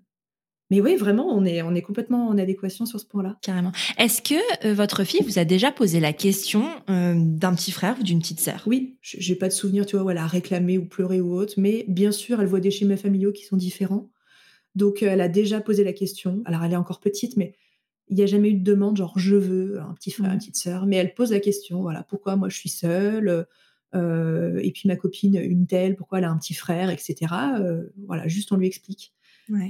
Mais 0.70 0.82
oui, 0.82 0.96
vraiment, 0.96 1.28
on 1.28 1.46
est, 1.46 1.62
on 1.62 1.76
est 1.76 1.82
complètement 1.82 2.28
en 2.28 2.38
adéquation 2.38 2.86
sur 2.86 3.00
ce 3.00 3.06
point-là. 3.06 3.38
Carrément. 3.42 3.72
Est-ce 3.98 4.22
que 4.22 4.66
euh, 4.66 4.74
votre 4.74 5.04
fille 5.04 5.22
vous 5.24 5.38
a 5.38 5.46
déjà 5.46 5.72
posé 5.72 6.00
la 6.00 6.14
question 6.14 6.66
euh, 6.90 7.14
d'un 7.18 7.54
petit 7.54 7.72
frère 7.72 7.98
ou 8.00 8.04
d'une 8.04 8.20
petite 8.20 8.40
sœur? 8.40 8.64
Oui, 8.66 8.98
j'ai 9.02 9.36
pas 9.36 9.50
de 9.50 9.54
souvenir, 9.54 9.86
tu 9.86 9.96
vois, 9.96 10.06
où 10.06 10.10
elle 10.10 10.18
a 10.18 10.26
réclamé 10.26 10.78
ou 10.78 10.86
pleuré 10.86 11.22
ou 11.22 11.34
autre, 11.36 11.56
mais 11.58 11.86
bien 11.88 12.12
sûr, 12.12 12.42
elle 12.42 12.48
voit 12.48 12.60
des 12.62 12.72
schémas 12.72 12.98
familiaux 12.98 13.32
qui 13.32 13.44
sont 13.44 13.58
différents. 13.58 14.10
Donc, 14.76 15.04
elle 15.04 15.22
a 15.22 15.28
déjà 15.28 15.62
posé 15.62 15.84
la 15.84 15.94
question. 15.94 16.42
Alors, 16.46 16.64
elle 16.64 16.74
est 16.74 16.78
encore 16.78 17.00
petite, 17.00 17.38
mais 17.38 17.56
il 18.10 18.18
n'y 18.18 18.24
a 18.24 18.28
jamais 18.28 18.50
eu 18.50 18.56
de 18.56 18.64
demande, 18.64 18.98
genre 18.98 19.18
je 19.18 19.36
veux 19.36 19.80
un 19.80 19.94
petit 19.94 20.12
frère, 20.12 20.30
une 20.30 20.36
mmh. 20.36 20.40
petite 20.40 20.56
sœur. 20.56 20.86
Mais 20.86 20.98
elle 20.98 21.14
pose 21.14 21.32
la 21.32 21.40
question, 21.40 21.82
voilà, 21.82 22.04
pourquoi 22.04 22.36
moi 22.36 22.50
je 22.50 22.58
suis 22.58 22.70
seule 22.70 23.48
euh, 23.96 24.60
Et 24.62 24.72
puis 24.72 24.88
ma 24.88 24.96
copine, 24.96 25.36
une 25.36 25.68
telle, 25.68 25.96
pourquoi 25.96 26.20
elle 26.20 26.26
a 26.26 26.32
un 26.32 26.38
petit 26.38 26.54
frère, 26.54 26.90
etc. 26.90 27.34
Euh, 27.60 27.84
voilà, 28.08 28.28
juste 28.28 28.52
on 28.52 28.58
lui 28.58 28.68
explique. 28.68 29.14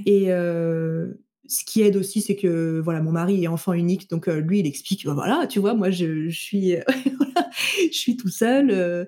Et 0.06 0.32
euh, 0.32 1.12
ce 1.46 1.64
qui 1.64 1.82
aide 1.82 1.96
aussi, 1.96 2.20
c'est 2.20 2.36
que 2.36 2.80
voilà, 2.80 3.00
mon 3.00 3.12
mari 3.12 3.44
est 3.44 3.48
enfant 3.48 3.72
unique, 3.72 4.08
donc 4.10 4.26
lui, 4.26 4.60
il 4.60 4.66
explique, 4.66 5.04
bah, 5.04 5.14
voilà, 5.14 5.46
tu 5.46 5.58
vois, 5.58 5.74
moi 5.74 5.90
je, 5.90 6.28
suis, 6.30 6.76
je 7.90 7.96
suis 7.96 8.16
tout 8.16 8.28
seul. 8.28 9.06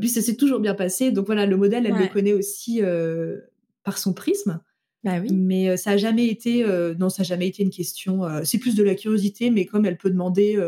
puis 0.00 0.08
ça 0.08 0.22
s'est 0.22 0.36
toujours 0.36 0.60
bien 0.60 0.74
passé. 0.74 1.12
Donc 1.12 1.26
voilà, 1.26 1.46
le 1.46 1.56
modèle, 1.56 1.86
elle 1.86 1.96
le 1.96 2.08
connaît 2.08 2.34
aussi 2.34 2.80
par 3.84 3.98
son 3.98 4.12
prisme. 4.12 4.60
Bah 5.04 5.20
oui. 5.20 5.28
Mais 5.32 5.76
ça 5.76 5.92
a 5.92 5.96
jamais 5.96 6.26
été, 6.26 6.64
non, 6.98 7.08
ça 7.08 7.22
a 7.22 7.24
jamais 7.24 7.48
été 7.48 7.62
une 7.62 7.70
question. 7.70 8.22
c'est 8.44 8.58
plus 8.58 8.74
de 8.74 8.82
la 8.82 8.94
curiosité, 8.94 9.50
mais 9.50 9.66
comme 9.66 9.86
elle 9.86 9.98
peut 9.98 10.10
demander 10.10 10.58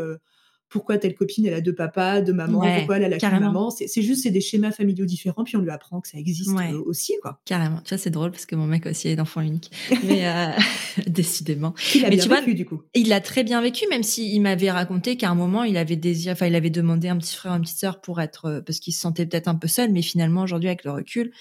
pourquoi 0.69 0.97
telle 0.97 1.15
copine 1.15 1.45
elle 1.47 1.53
a 1.53 1.61
deux 1.61 1.73
papas, 1.73 2.21
deux 2.21 2.33
mamans, 2.33 2.61
pourquoi 2.77 2.97
elle 2.97 3.05
a 3.05 3.09
la 3.09 3.17
qu'une 3.17 3.39
maman, 3.39 3.69
c'est 3.71 4.01
juste 4.01 4.23
c'est 4.23 4.31
des 4.31 4.41
schémas 4.41 4.71
familiaux 4.71 5.05
différents, 5.05 5.43
puis 5.43 5.57
on 5.57 5.61
lui 5.61 5.71
apprend 5.71 6.01
que 6.01 6.07
ça 6.07 6.17
existe 6.17 6.51
aussi, 6.85 7.13
quoi. 7.21 7.39
Carrément. 7.45 7.81
Tu 7.83 7.89
vois, 7.89 7.97
c'est 7.97 8.09
drôle 8.09 8.31
parce 8.31 8.45
que 8.45 8.55
mon 8.55 8.67
mec 8.67 8.85
aussi 8.85 9.07
est 9.07 9.15
d'enfant 9.15 9.41
unique, 9.41 9.71
mais 10.03 10.25
décidément. 11.07 11.73
Il 11.95 12.05
a 12.05 12.09
bien 12.09 12.27
vécu 12.27 12.53
du 12.53 12.65
coup. 12.65 12.81
Il 12.93 13.09
l'a 13.09 13.21
très 13.21 13.43
bien 13.43 13.61
vécu, 13.61 13.85
même 13.89 14.03
s'il 14.03 14.41
m'avait 14.41 14.71
raconté 14.71 15.17
qu'à 15.17 15.29
un 15.29 15.35
moment 15.35 15.63
il 15.63 15.77
avait 15.77 15.95
désiré, 15.95 16.33
enfin 16.33 16.47
il 16.47 16.55
avait 16.55 16.69
demandé 16.69 17.07
un 17.09 17.17
petit 17.17 17.35
frère, 17.35 17.53
une 17.53 17.61
petite 17.61 17.77
sœur 17.77 18.01
pour 18.01 18.21
être, 18.21 18.63
parce 18.65 18.79
qu'il 18.79 18.93
se 18.93 19.01
sentait 19.01 19.25
peut-être 19.25 19.47
un 19.47 19.55
peu 19.55 19.67
seul, 19.67 19.91
mais 19.91 20.01
finalement 20.01 20.43
aujourd'hui 20.43 20.69
avec 20.69 20.83
le 20.83 20.91
recul 20.91 21.31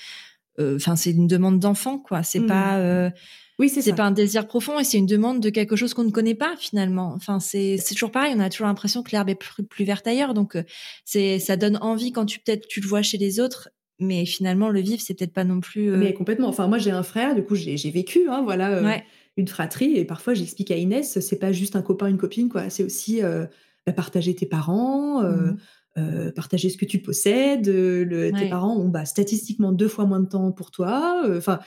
euh, 0.58 0.76
enfin 0.76 0.96
c'est 0.96 1.12
une 1.12 1.26
demande 1.26 1.60
d'enfant 1.60 1.98
quoi 1.98 2.22
c'est 2.22 2.40
pas 2.40 2.78
mmh. 2.78 2.82
euh, 2.82 3.10
oui, 3.58 3.68
c'est 3.68 3.92
pas 3.92 4.04
un 4.04 4.10
désir 4.10 4.46
profond 4.46 4.78
et 4.78 4.84
c'est 4.84 4.98
une 4.98 5.06
demande 5.06 5.40
de 5.40 5.50
quelque 5.50 5.76
chose 5.76 5.94
qu'on 5.94 6.04
ne 6.04 6.10
connaît 6.10 6.34
pas 6.34 6.54
finalement. 6.58 7.12
Enfin, 7.14 7.40
c'est 7.40 7.78
toujours 7.90 8.12
pareil. 8.12 8.32
On 8.36 8.40
a 8.40 8.48
toujours 8.48 8.66
l'impression 8.66 9.02
que 9.02 9.10
l'herbe 9.12 9.30
est 9.30 9.34
plus, 9.34 9.84
verte 9.84 10.06
ailleurs. 10.06 10.34
Donc, 10.34 10.56
euh, 10.56 10.62
c'est 11.04 11.38
ça 11.38 11.56
donne 11.56 11.78
envie 11.80 12.12
quand 12.12 12.26
tu 12.26 12.38
peut-être 12.38 12.66
tu 12.68 12.80
le 12.80 12.86
vois 12.86 13.02
chez 13.02 13.18
les 13.18 13.40
autres, 13.40 13.68
mais 13.98 14.26
finalement 14.26 14.68
le 14.68 14.80
vivre 14.80 15.00
c'est 15.00 15.14
peut-être 15.14 15.32
pas 15.32 15.44
non 15.44 15.60
plus. 15.60 15.90
Mais 15.90 16.14
complètement. 16.14 16.48
Enfin, 16.48 16.68
moi 16.68 16.78
j'ai 16.78 16.92
un 16.92 17.02
frère. 17.02 17.34
Du 17.34 17.42
coup, 17.42 17.54
j'ai 17.54 17.90
vécu, 17.90 18.28
hein, 18.28 18.42
voilà, 18.44 19.02
une 19.36 19.48
fratrie. 19.48 19.96
Et 19.96 20.04
parfois, 20.04 20.34
j'explique 20.34 20.70
à 20.70 20.76
Inès, 20.76 21.18
c'est 21.20 21.38
pas 21.38 21.52
juste 21.52 21.76
un 21.76 21.82
copain, 21.82 22.06
une 22.08 22.18
copine, 22.18 22.48
quoi. 22.48 22.70
C'est 22.70 22.84
aussi 22.84 23.20
bah, 23.22 23.92
partager 23.92 24.34
tes 24.34 24.46
parents. 24.46 25.22
Mmh. 25.22 25.56
Euh, 25.98 26.30
partager 26.30 26.68
ce 26.68 26.76
que 26.76 26.84
tu 26.84 26.98
possèdes. 26.98 27.68
Euh, 27.68 28.30
Tes 28.38 28.48
parents 28.48 28.76
ont 28.76 28.88
bah, 28.88 29.04
statistiquement 29.04 29.72
deux 29.72 29.88
fois 29.88 30.04
moins 30.04 30.20
de 30.20 30.28
temps 30.28 30.52
pour 30.52 30.70
toi. 30.70 31.22
Euh, 31.26 31.38
enfin, 31.38 31.58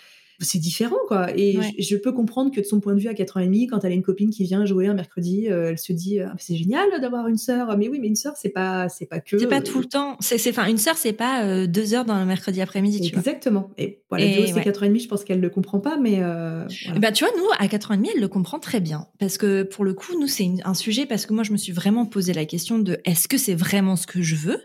c'est 0.41 0.60
différent, 0.60 0.97
quoi. 1.08 1.30
Et 1.38 1.58
je, 1.80 1.95
peux 1.95 2.12
comprendre 2.12 2.51
que 2.51 2.60
de 2.60 2.65
son 2.65 2.80
point 2.80 2.95
de 2.95 2.99
vue, 2.99 3.08
à 3.08 3.13
4 3.13 3.38
ans 3.38 3.39
et 3.41 3.45
demi, 3.45 3.67
quand 3.67 3.84
elle 3.84 3.91
a 3.91 3.95
une 3.95 4.01
copine 4.01 4.30
qui 4.30 4.43
vient 4.43 4.65
jouer 4.65 4.88
un 4.88 4.93
mercredi, 4.93 5.47
euh, 5.49 5.69
elle 5.69 5.77
se 5.77 5.93
dit 5.93 6.19
ah, 6.19 6.34
c'est 6.38 6.56
génial 6.56 6.88
d'avoir 6.99 7.27
une 7.27 7.38
sœur. 7.38 7.77
Mais 7.77 7.88
oui, 7.88 7.99
mais 7.99 8.08
une 8.08 8.15
sœur, 8.15 8.34
c'est 8.36 8.49
pas, 8.49 8.89
c'est 8.89 9.06
pas 9.06 9.19
que. 9.19 9.38
C'est 9.38 9.47
pas 9.47 9.62
tout 9.62 9.80
le 9.80 9.86
temps. 9.86 10.17
C'est, 10.19 10.49
enfin, 10.49 10.67
une 10.67 10.77
sœur, 10.77 10.97
c'est 10.97 11.13
pas 11.13 11.43
euh, 11.43 11.67
deux 11.67 11.93
heures 11.93 12.06
dans 12.06 12.19
le 12.19 12.25
mercredi 12.25 12.62
après-midi. 12.62 13.12
Exactement. 13.15 13.69
Et 13.77 14.01
voilà, 14.10 14.25
et 14.25 14.47
c'est 14.47 14.62
4 14.62 14.84
ans 14.84 14.86
et 14.86 14.89
demi, 14.89 14.99
je 14.99 15.08
pense 15.08 15.23
qu'elle 15.23 15.41
le 15.41 15.49
comprend 15.49 15.80
pas, 15.80 15.97
mais. 15.97 16.17
Euh, 16.19 16.65
bah, 16.97 17.12
tu 17.12 17.23
vois, 17.23 17.34
nous, 17.38 17.45
à 17.60 17.67
4 17.67 17.91
ans 17.91 17.93
et 17.93 17.97
demi, 17.97 18.10
elle 18.13 18.21
le 18.21 18.27
comprend 18.27 18.60
très 18.60 18.80
bien, 18.80 19.08
parce 19.19 19.38
que 19.38 19.63
pour 19.63 19.84
le 19.84 19.93
coup, 19.93 20.19
nous, 20.19 20.27
c'est 20.27 20.49
un 20.63 20.73
sujet 20.73 21.06
parce 21.06 21.25
que 21.25 21.34
moi, 21.34 21.43
je 21.43 21.51
me 21.51 21.58
suis 21.58 21.73
vraiment 21.73 22.06
posé 22.06 22.34
la 22.34 22.45
question 22.45 22.80
de 22.80 22.99
est-ce 23.06 23.27
que 23.27 23.38
c'est 23.38 23.56
vraiment 23.56 23.95
ce 23.95 24.08
que 24.08 24.21
je 24.21 24.36
veux? 24.36 24.62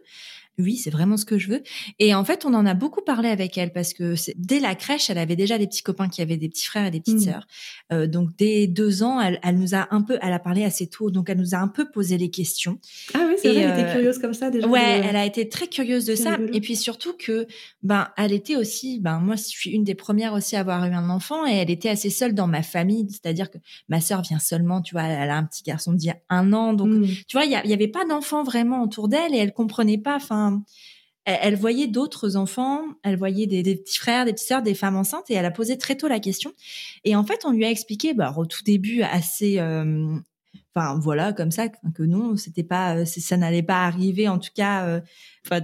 Oui, 0.59 0.77
c'est 0.77 0.91
vraiment 0.91 1.17
ce 1.17 1.27
que 1.27 1.39
je 1.39 1.49
veux. 1.49 1.63
Et 1.99 2.15
en 2.15 2.25
fait, 2.25 2.47
on 2.47 2.55
en 2.55 2.65
a 2.65 2.75
beaucoup 2.75 3.03
parlé 3.03 3.29
avec 3.29 3.59
elle 3.59 3.73
parce 3.73 3.93
que 3.93 4.15
dès 4.37 4.59
la 4.59 4.75
crèche, 4.75 5.11
elle 5.11 5.19
avait 5.19 5.37
déjà 5.37 5.59
des 5.59 5.67
petits 5.67 5.83
copains 5.83 6.09
qui 6.09 6.23
avaient 6.23 6.39
des 6.39 6.49
petits 6.49 6.65
frères 6.65 6.87
et 6.87 6.91
des 6.91 7.01
petites 7.01 7.17
mmh. 7.17 7.33
sœurs. 7.33 7.47
Euh, 7.93 8.07
donc 8.07 8.31
dès 8.39 8.67
deux 8.67 9.03
ans, 9.03 9.21
elle, 9.21 9.39
elle, 9.43 9.59
nous 9.59 9.75
a 9.75 9.89
un 9.91 10.01
peu, 10.01 10.19
elle 10.23 10.33
a 10.33 10.39
parlé 10.39 10.65
assez 10.65 10.87
tôt, 10.87 11.11
donc 11.11 11.29
elle 11.29 11.39
nous 11.39 11.55
a 11.55 11.59
un 11.59 11.69
peu 11.69 11.91
posé 11.91 12.17
les 12.17 12.31
questions. 12.31 12.79
Ah 13.13 13.27
oui, 13.29 13.35
c'est 13.41 13.53
vrai, 13.53 13.63
elle 13.63 13.79
était 13.79 13.89
euh, 13.89 13.93
curieuse 13.93 14.19
comme 14.19 14.33
ça 14.33 14.51
déjà. 14.51 14.67
Ouais, 14.67 15.03
elle 15.05 15.17
a 15.17 15.27
été 15.27 15.49
très 15.49 15.67
curieuse 15.67 16.07
de 16.07 16.15
ça. 16.15 16.39
Et 16.53 16.61
puis 16.61 16.77
surtout 16.77 17.13
que, 17.13 17.47
ben, 17.83 18.09
elle 18.17 18.33
était 18.33 18.57
aussi, 18.57 18.99
ben 19.01 19.19
moi, 19.19 19.37
je 19.37 19.43
suis 19.43 19.71
une 19.71 19.85
des 19.85 19.95
premières 19.95 20.33
aussi 20.33 20.57
à 20.57 20.61
avoir 20.61 20.85
eu 20.87 20.95
un 20.95 21.11
enfant 21.11 21.47
et 21.47 21.53
elle 21.53 21.71
était 21.71 21.91
assez 21.91 22.11
seule 22.11 22.35
dans 22.35 22.47
ma 22.47 22.63
famille, 22.63 23.07
c'est-à-dire 23.11 23.51
que 23.51 23.59
ma 23.89 24.01
sœur 24.01 24.23
vient 24.23 24.39
seulement, 24.39 24.81
tu 24.81 24.95
vois, 24.95 25.05
elle 25.05 25.31
a 25.31 25.37
un 25.37 25.45
petit 25.45 25.63
garçon 25.63 25.93
d'il 25.93 26.09
y 26.09 26.11
a 26.11 26.17
un 26.31 26.53
an, 26.55 26.73
donc 26.73 26.89
mmh. 26.89 27.07
tu 27.29 27.37
vois, 27.37 27.45
il 27.45 27.51
y, 27.51 27.69
y, 27.69 27.73
avait 27.75 27.89
pas 27.89 28.05
d'enfant 28.07 28.43
vraiment 28.43 28.83
autour 28.83 29.09
d'elle 29.09 29.35
et 29.35 29.39
elle 29.39 29.53
comprenait 29.53 29.99
pas, 29.99 30.17
enfin 30.17 30.46
elle, 31.27 31.57
voyait 31.57 31.89
d'autres 31.89 32.37
enfants, 32.37 32.83
elle 33.03 33.17
voyait 33.17 33.47
des, 33.47 33.63
petits 33.77 33.99
frères, 33.99 34.25
des 34.25 34.33
petites 34.33 34.47
sœurs, 34.47 34.63
des 34.63 34.75
femmes 34.75 34.97
enceintes, 34.97 35.29
et 35.31 35.35
elle 35.35 35.45
a 35.45 35.51
posé 35.51 35.77
très 35.77 35.97
tôt 35.97 36.07
la 36.07 36.21
question. 36.21 36.53
Et 37.05 37.17
en 37.17 37.25
fait, 37.25 37.45
on 37.45 37.51
lui 37.51 37.65
a 37.65 37.71
expliqué, 37.71 38.15
bah, 38.15 38.33
au 38.37 38.47
tout 38.47 38.63
début, 38.63 39.03
assez, 39.03 39.59
euh, 39.59 40.17
enfin 40.75 40.99
voilà, 41.01 41.33
comme 41.33 41.51
ça, 41.51 41.69
que 41.69 42.05
non, 42.05 42.37
c'était 42.37 42.63
pas, 42.63 43.05
ça 43.05 43.37
n'allait 43.37 43.65
pas 43.65 43.85
arriver, 43.85 44.29
en 44.29 44.39
tout 44.39 44.53
cas. 44.55 44.87
Euh, 44.87 45.01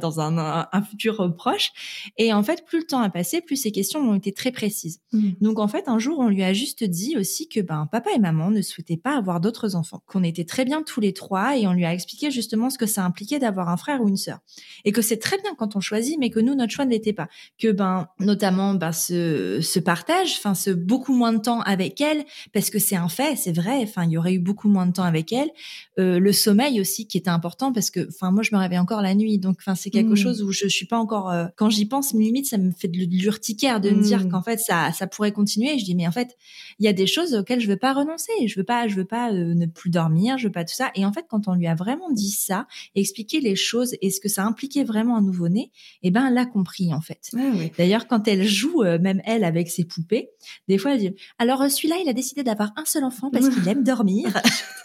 dans 0.01 0.21
un, 0.21 0.69
un, 0.71 0.83
futur 0.83 1.35
proche. 1.37 1.71
Et 2.17 2.33
en 2.33 2.43
fait, 2.43 2.65
plus 2.65 2.81
le 2.81 2.87
temps 2.87 3.01
a 3.01 3.11
passé, 3.11 3.41
plus 3.41 3.57
ces 3.57 3.73
questions 3.73 4.01
ont 4.01 4.15
été 4.15 4.33
très 4.33 4.53
précises. 4.53 5.01
Mmh. 5.13 5.31
Donc 5.41 5.59
en 5.59 5.69
fait, 5.69 5.89
un 5.89 5.99
jour, 5.99 6.19
on 6.19 6.29
lui 6.29 6.43
a 6.43 6.53
juste 6.53 6.85
dit 6.85 7.17
aussi 7.17 7.49
que 7.49 7.61
ben 7.61 7.87
papa 7.91 8.11
et 8.15 8.19
maman 8.19 8.51
ne 8.51 8.63
souhaitaient 8.63 8.97
pas 8.97 9.17
avoir 9.17 9.41
d'autres 9.41 9.77
enfants, 9.77 10.03
qu'on 10.07 10.23
était 10.23 10.45
très 10.45 10.65
bien 10.65 10.83
tous 10.83 11.01
les 11.01 11.13
trois, 11.13 11.57
et 11.57 11.67
on 11.67 11.73
lui 11.73 11.85
a 11.85 11.93
expliqué 11.93 12.31
justement 12.31 12.71
ce 12.71 12.79
que 12.79 12.87
ça 12.87 13.05
impliquait 13.05 13.39
d'avoir 13.39 13.69
un 13.69 13.77
frère 13.77 14.01
ou 14.03 14.09
une 14.09 14.17
sœur, 14.17 14.39
et 14.85 14.93
que 14.93 15.03
c'est 15.03 15.19
très 15.19 15.39
bien 15.39 15.55
quand 15.57 15.77
on 15.77 15.81
choisit, 15.81 16.19
mais 16.19 16.31
que 16.31 16.41
nous 16.41 16.55
notre 16.55 16.73
choix 16.73 16.85
ne 16.85 16.91
l'était 16.91 17.13
pas, 17.13 17.29
que 17.59 17.71
ben 17.73 18.09
notamment 18.19 18.75
ben 18.75 18.93
ce, 18.93 19.61
ce 19.61 19.79
partage, 19.79 20.35
enfin 20.39 20.55
ce 20.55 20.71
beaucoup 20.71 21.15
moins 21.15 21.33
de 21.33 21.39
temps 21.39 21.61
avec 21.61 22.01
elle, 22.01 22.25
parce 22.53 22.71
que 22.71 22.79
c'est 22.79 22.97
un 22.97 23.09
fait, 23.09 23.37
c'est 23.37 23.57
vrai, 23.57 23.81
enfin 23.83 24.05
il 24.05 24.13
y 24.13 24.19
aurait 24.19 24.35
eu 24.35 24.39
beaucoup 24.39 24.69
moins 24.69 24.87
de 24.87 24.93
temps 24.93 25.05
avec 25.05 25.33
elle, 25.33 25.51
euh, 25.99 26.19
le 26.19 26.33
sommeil 26.33 26.81
aussi 26.81 27.07
qui 27.07 27.19
était 27.19 27.31
important 27.31 27.73
parce 27.73 27.91
que 27.91 28.07
enfin 28.09 28.31
moi 28.31 28.43
je 28.43 28.55
me 28.55 28.61
réveille 28.61 28.79
encore 28.79 29.03
la 29.03 29.15
nuit, 29.15 29.39
donc 29.39 29.59
c'est 29.75 29.91
quelque 29.91 30.13
mmh. 30.13 30.17
chose 30.17 30.43
où 30.43 30.53
je 30.53 30.67
suis 30.69 30.87
pas 30.87 30.99
encore. 30.99 31.31
Euh, 31.31 31.47
quand 31.57 31.71
j'y 31.71 31.87
pense, 31.87 32.13
limite, 32.13 32.47
ça 32.47 32.59
me 32.59 32.71
fait 32.73 32.89
de 32.89 32.99
l'urticaire 32.99 33.81
de 33.81 33.91
me 33.91 34.03
dire 34.03 34.25
mmh. 34.25 34.31
qu'en 34.31 34.43
fait, 34.43 34.59
ça, 34.59 34.93
ça 34.93 35.07
pourrait 35.07 35.33
continuer. 35.33 35.79
je 35.79 35.85
dis, 35.85 35.95
mais 35.95 36.07
en 36.07 36.13
fait, 36.13 36.37
il 36.79 36.85
y 36.85 36.89
a 36.89 36.93
des 36.93 37.07
choses 37.07 37.35
auxquelles 37.35 37.61
je 37.61 37.69
veux 37.69 37.77
pas 37.77 37.93
renoncer. 37.93 38.33
Je 38.47 38.59
veux 38.59 38.65
pas, 38.65 38.89
je 38.89 38.97
veux 38.97 39.05
pas 39.05 39.33
euh, 39.33 39.55
ne 39.55 39.67
plus 39.67 39.91
dormir. 39.91 40.39
Je 40.39 40.47
veux 40.47 40.53
pas 40.53 40.65
tout 40.65 40.75
ça. 40.75 40.91
Et 40.95 41.05
en 41.05 41.13
fait, 41.13 41.27
quand 41.29 41.49
on 41.49 41.55
lui 41.55 41.67
a 41.67 41.75
vraiment 41.75 42.11
dit 42.11 42.31
ça, 42.31 42.67
expliqué 42.95 43.41
les 43.41 43.57
choses 43.57 43.95
et 44.01 44.11
ce 44.11 44.21
que 44.21 44.29
ça 44.29 44.45
impliquait 44.45 44.85
vraiment 44.85 45.17
un 45.17 45.23
nouveau-né, 45.23 45.71
eh 46.03 46.11
ben, 46.11 46.27
elle 46.27 46.39
a 46.39 46.47
compris 46.47 46.93
en 46.93 47.01
fait. 47.01 47.31
Ah 47.37 47.41
D'ailleurs, 47.79 48.07
quand 48.07 48.29
elle 48.29 48.47
joue, 48.47 48.83
euh, 48.83 48.99
même 48.99 49.21
elle, 49.25 49.45
avec 49.45 49.71
ses 49.71 49.85
poupées, 49.85 50.31
des 50.69 50.79
fois, 50.79 50.95
elle 50.95 51.01
dit, 51.01 51.15
alors 51.39 51.71
celui-là, 51.71 51.97
il 52.03 52.09
a 52.09 52.13
décidé 52.13 52.43
d'avoir 52.43 52.73
un 52.77 52.85
seul 52.85 53.05
enfant 53.05 53.31
parce 53.31 53.49
qu'il 53.49 53.67
aime 53.69 53.83
dormir. 53.83 54.27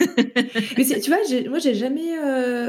mais 0.00 0.84
tu 0.84 1.10
vois, 1.10 1.18
moi, 1.48 1.58
j'ai 1.58 1.74
jamais 1.74 2.18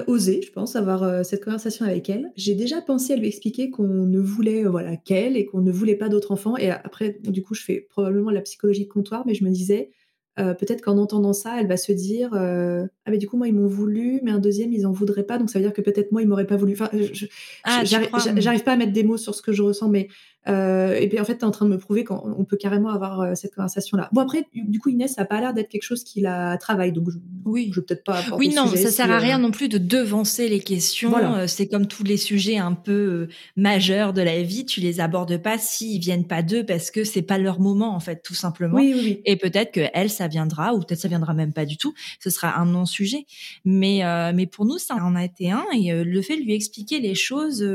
osé, 0.08 0.42
je 0.46 0.52
pense, 0.52 0.76
avoir 0.76 1.26
cette 1.26 1.44
conversation 1.44 1.86
avec 1.86 2.09
elle. 2.10 2.32
J'ai 2.36 2.56
déjà 2.56 2.82
pensé 2.82 3.14
à 3.14 3.16
lui 3.16 3.28
expliquer 3.28 3.70
qu'on 3.70 3.84
ne 3.84 4.20
voulait 4.20 4.66
euh, 4.66 4.70
voilà 4.70 4.98
qu'elle 4.98 5.38
et 5.38 5.46
qu'on 5.46 5.62
ne 5.62 5.72
voulait 5.72 5.96
pas 5.96 6.10
d'autres 6.10 6.32
enfants. 6.32 6.58
Et 6.58 6.70
après, 6.70 7.20
du 7.24 7.42
coup, 7.42 7.54
je 7.54 7.64
fais 7.64 7.88
probablement 7.90 8.32
la 8.32 8.42
psychologie 8.42 8.84
de 8.84 8.90
comptoir, 8.90 9.24
mais 9.26 9.34
je 9.34 9.44
me 9.44 9.50
disais, 9.50 9.92
euh, 10.40 10.54
peut-être 10.54 10.82
qu'en 10.82 10.98
entendant 10.98 11.34
ça, 11.34 11.60
elle 11.60 11.68
va 11.68 11.76
se 11.76 11.92
dire 11.92 12.34
euh, 12.34 12.86
ah 13.06 13.12
mais 13.12 13.18
du 13.18 13.28
coup 13.28 13.36
moi 13.36 13.50
ils 13.50 13.54
m'ont 13.54 13.68
voulu, 13.68 14.22
mais 14.24 14.32
un 14.32 14.40
deuxième 14.40 14.72
ils 14.72 14.88
en 14.88 14.92
voudraient 14.92 15.24
pas, 15.24 15.38
donc 15.38 15.50
ça 15.50 15.60
veut 15.60 15.66
dire 15.66 15.74
que 15.74 15.82
peut-être 15.82 16.14
moi 16.14 16.22
ils 16.22 16.28
m'auraient 16.28 16.48
pas 16.48 16.56
voulu. 16.56 16.74
Enfin, 16.74 16.90
ah, 17.66 17.84
j'arrive 17.84 18.64
pas 18.64 18.72
à 18.72 18.78
mettre 18.78 18.94
des 18.94 19.04
mots 19.04 19.18
sur 19.18 19.36
ce 19.36 19.42
que 19.42 19.52
je 19.52 19.62
ressens, 19.64 19.90
mais 19.90 20.08
euh, 20.48 20.96
et 20.96 21.10
puis 21.10 21.20
en 21.20 21.26
fait, 21.26 21.38
tu 21.38 21.42
es 21.42 21.44
en 21.44 21.52
train 21.52 21.66
de 21.66 21.72
me 21.72 21.78
prouver 21.78 22.04
qu'on 22.04 22.46
peut 22.46 22.58
carrément 22.58 22.90
avoir 22.90 23.20
euh, 23.22 23.36
cette 23.36 23.54
conversation-là. 23.54 24.10
Bon 24.14 24.22
après, 24.22 24.48
du 24.54 24.80
coup, 24.80 24.90
Inès, 24.90 25.14
ça 25.14 25.22
n'a 25.22 25.26
pas 25.28 25.40
l'air 25.42 25.54
d'être 25.54 25.70
quelque 25.70 25.84
chose 25.84 26.04
qui 26.04 26.22
la 26.22 26.58
travaille, 26.58 26.94
donc 26.94 27.10
je, 27.10 27.18
oui, 27.46 27.70
je 27.74 27.80
vais 27.80 27.86
peut-être 27.86 28.04
pas. 28.04 28.24
Oui, 28.38 28.54
non, 28.56 28.68
ça 28.68 28.90
sert 28.90 29.12
à 29.12 29.20
rien 29.20 29.38
non 29.38 29.52
plus 29.52 29.68
de 29.68 29.78
devancer 29.78 30.48
les 30.48 30.62
questions. 30.62 31.16
Euh, 31.18 31.48
c'est 31.48 31.68
comme 31.68 31.88
tous 31.88 32.04
les 32.04 32.18
sujets 32.18 32.58
un 32.58 32.74
peu 32.74 33.28
majeurs 33.58 34.14
de 34.14 34.22
la 34.22 34.42
vie, 34.42 34.66
tu 34.66 34.80
les 34.80 35.00
abordes 35.00 35.38
pas 35.38 35.58
s'ils 35.58 36.00
viennent 36.00 36.28
pas 36.28 36.42
d'eux 36.42 36.66
parce 36.66 36.90
que 36.90 37.04
c'est 37.04 37.22
pas 37.22 37.38
leur 37.38 37.60
moment 37.60 37.94
en 37.94 38.00
fait, 38.00 38.22
tout 38.24 38.34
simplement. 38.34 38.76
Oui, 38.76 38.94
oui, 38.96 39.22
Et 39.26 39.36
peut-être 39.36 39.72
que 39.72 39.82
elle, 39.94 40.10
ça 40.10 40.28
viendra, 40.28 40.74
ou 40.74 40.80
peut-être 40.80 41.00
ça 41.00 41.08
viendra 41.08 41.34
même 41.34 41.54
pas 41.54 41.66
du 41.66 41.78
tout. 41.78 41.94
Ce 42.20 42.30
sera 42.30 42.60
un 42.60 42.66
non-sujet. 42.66 43.26
Mais 43.66 44.02
mais 44.34 44.48
pour 44.48 44.66
nous, 44.66 44.78
ça 44.78 44.96
en 44.96 45.16
a 45.16 45.26
été 45.26 45.52
un. 45.52 45.66
Et 45.76 45.92
le 46.04 46.22
fait 46.22 46.38
de 46.38 46.42
lui 46.42 46.54
expliquer 46.54 47.00
les 47.00 47.16
choses, 47.16 47.66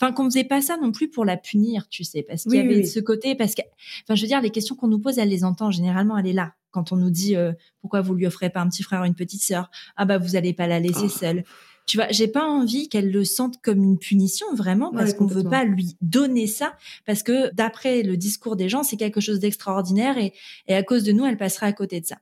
enfin 0.00 0.12
qu'on 0.12 0.24
faisait 0.24 0.44
pas 0.44 0.60
ça 0.60 0.76
non 0.76 0.92
plus 0.92 1.08
pour 1.08 1.24
la 1.24 1.36
punir, 1.36 1.88
tu 1.88 2.04
sais 2.04 2.11
parce 2.20 2.42
qu'il 2.42 2.54
y 2.54 2.58
avait 2.58 2.84
ce 2.84 3.00
côté, 3.00 3.34
parce 3.34 3.54
que, 3.54 3.62
enfin, 4.04 4.14
je 4.14 4.20
veux 4.22 4.28
dire, 4.28 4.42
les 4.42 4.50
questions 4.50 4.76
qu'on 4.76 4.88
nous 4.88 4.98
pose, 4.98 5.18
elle 5.18 5.30
les 5.30 5.44
entend. 5.44 5.70
Généralement, 5.70 6.18
elle 6.18 6.26
est 6.26 6.34
là. 6.34 6.52
Quand 6.70 6.92
on 6.92 6.96
nous 6.96 7.10
dit 7.10 7.36
euh, 7.36 7.52
pourquoi 7.80 8.02
vous 8.02 8.14
lui 8.14 8.26
offrez 8.26 8.50
pas 8.50 8.60
un 8.60 8.68
petit 8.68 8.82
frère 8.82 9.00
ou 9.02 9.04
une 9.04 9.14
petite 9.14 9.42
sœur, 9.42 9.70
ah 9.96 10.04
bah 10.04 10.18
vous 10.18 10.36
allez 10.36 10.52
pas 10.52 10.66
la 10.66 10.80
laisser 10.80 11.06
oh. 11.06 11.08
seule. 11.08 11.44
Tu 11.86 11.96
vois, 11.96 12.06
j'ai 12.10 12.28
pas 12.28 12.46
envie 12.46 12.88
qu'elle 12.88 13.10
le 13.10 13.24
sente 13.24 13.60
comme 13.60 13.82
une 13.82 13.98
punition 13.98 14.46
vraiment 14.54 14.92
parce 14.92 15.14
qu'on 15.14 15.26
veut 15.26 15.42
pas 15.42 15.64
lui 15.64 15.96
donner 16.00 16.46
ça 16.46 16.76
parce 17.06 17.24
que 17.24 17.52
d'après 17.54 18.02
le 18.02 18.16
discours 18.16 18.54
des 18.54 18.68
gens, 18.68 18.84
c'est 18.84 18.96
quelque 18.96 19.20
chose 19.20 19.40
d'extraordinaire 19.40 20.16
et, 20.16 20.32
et 20.68 20.74
à 20.76 20.84
cause 20.84 21.02
de 21.02 21.10
nous, 21.10 21.26
elle 21.26 21.36
passera 21.36 21.66
à 21.66 21.72
côté 21.72 22.00
de 22.00 22.06
ça. 22.06 22.18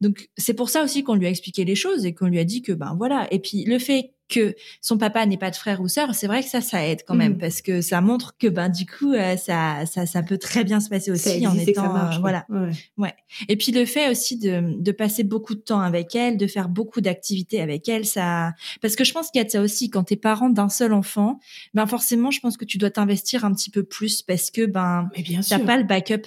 Donc 0.00 0.30
c'est 0.36 0.54
pour 0.54 0.70
ça 0.70 0.84
aussi 0.84 1.02
qu'on 1.02 1.16
lui 1.16 1.26
a 1.26 1.28
expliqué 1.30 1.64
les 1.64 1.74
choses 1.74 2.06
et 2.06 2.14
qu'on 2.14 2.28
lui 2.28 2.38
a 2.38 2.44
dit 2.44 2.62
que 2.62 2.72
ben 2.72 2.94
voilà. 2.96 3.26
Et 3.32 3.40
puis 3.40 3.64
le 3.64 3.80
fait 3.80 4.12
que 4.30 4.54
son 4.80 4.96
papa 4.96 5.26
n'ait 5.26 5.36
pas 5.36 5.50
de 5.50 5.56
frère 5.56 5.80
ou 5.80 5.88
sœur, 5.88 6.14
c'est 6.14 6.26
vrai 6.26 6.42
que 6.42 6.48
ça, 6.48 6.60
ça 6.60 6.86
aide 6.86 7.02
quand 7.06 7.14
même 7.14 7.34
mmh. 7.34 7.38
parce 7.38 7.60
que 7.60 7.82
ça 7.82 8.00
montre 8.00 8.36
que 8.38 8.46
ben 8.46 8.68
du 8.68 8.86
coup 8.86 9.12
euh, 9.12 9.36
ça, 9.36 9.84
ça, 9.86 10.06
ça 10.06 10.22
peut 10.22 10.38
très 10.38 10.64
bien 10.64 10.80
se 10.80 10.88
passer 10.88 11.10
aussi 11.10 11.46
en 11.46 11.58
étant 11.58 11.94
euh, 11.96 12.18
voilà, 12.20 12.46
ouais. 12.96 13.14
Et 13.48 13.56
puis 13.56 13.72
le 13.72 13.84
fait 13.84 14.08
aussi 14.10 14.38
de, 14.38 14.80
de 14.80 14.92
passer 14.92 15.24
beaucoup 15.24 15.54
de 15.54 15.60
temps 15.60 15.80
avec 15.80 16.14
elle, 16.14 16.36
de 16.36 16.46
faire 16.46 16.68
beaucoup 16.68 17.00
d'activités 17.00 17.60
avec 17.60 17.88
elle, 17.88 18.06
ça, 18.06 18.52
parce 18.80 18.96
que 18.96 19.04
je 19.04 19.12
pense 19.12 19.30
qu'il 19.30 19.40
y 19.40 19.42
a 19.42 19.44
de 19.44 19.50
ça 19.50 19.60
aussi 19.60 19.90
quand 19.90 20.04
t'es 20.04 20.16
parent 20.16 20.48
d'un 20.48 20.68
seul 20.68 20.92
enfant, 20.92 21.40
ben 21.74 21.86
forcément 21.86 22.30
je 22.30 22.40
pense 22.40 22.56
que 22.56 22.64
tu 22.64 22.78
dois 22.78 22.90
t'investir 22.90 23.44
un 23.44 23.52
petit 23.52 23.70
peu 23.70 23.82
plus 23.82 24.22
parce 24.22 24.50
que 24.50 24.64
ben 24.64 25.10
t'as 25.48 25.58
pas 25.58 25.76
le 25.76 25.84
backup 25.84 26.22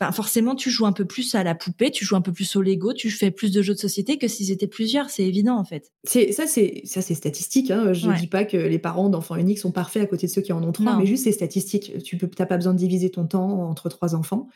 Enfin, 0.00 0.12
forcément, 0.12 0.54
tu 0.54 0.70
joues 0.70 0.86
un 0.86 0.92
peu 0.92 1.04
plus 1.04 1.34
à 1.34 1.42
la 1.42 1.54
poupée, 1.54 1.90
tu 1.90 2.04
joues 2.04 2.16
un 2.16 2.20
peu 2.20 2.32
plus 2.32 2.54
au 2.56 2.62
Lego, 2.62 2.92
tu 2.92 3.10
fais 3.10 3.30
plus 3.30 3.50
de 3.50 3.62
jeux 3.62 3.74
de 3.74 3.78
société 3.78 4.16
que 4.16 4.28
s'ils 4.28 4.52
étaient 4.52 4.68
plusieurs. 4.68 5.10
C'est 5.10 5.24
évident, 5.24 5.56
en 5.56 5.64
fait. 5.64 5.92
C'est 6.04 6.32
ça, 6.32 6.46
c'est 6.46 6.82
ça, 6.84 7.02
c'est 7.02 7.14
statistique. 7.14 7.70
Hein. 7.70 7.92
Je 7.92 8.08
ne 8.08 8.16
dis 8.16 8.28
pas 8.28 8.44
que 8.44 8.56
les 8.56 8.78
parents 8.78 9.08
d'enfants 9.08 9.36
uniques 9.36 9.58
sont 9.58 9.72
parfaits 9.72 10.02
à 10.02 10.06
côté 10.06 10.26
de 10.26 10.32
ceux 10.32 10.42
qui 10.42 10.52
en 10.52 10.62
ont 10.62 10.72
trois, 10.72 10.96
mais 10.96 11.06
juste 11.06 11.24
c'est 11.24 11.32
statistique. 11.32 12.02
Tu 12.02 12.16
peux, 12.16 12.28
t'as 12.28 12.46
pas 12.46 12.56
besoin 12.56 12.74
de 12.74 12.78
diviser 12.78 13.10
ton 13.10 13.26
temps 13.26 13.68
entre 13.68 13.88
trois 13.88 14.14
enfants. 14.14 14.48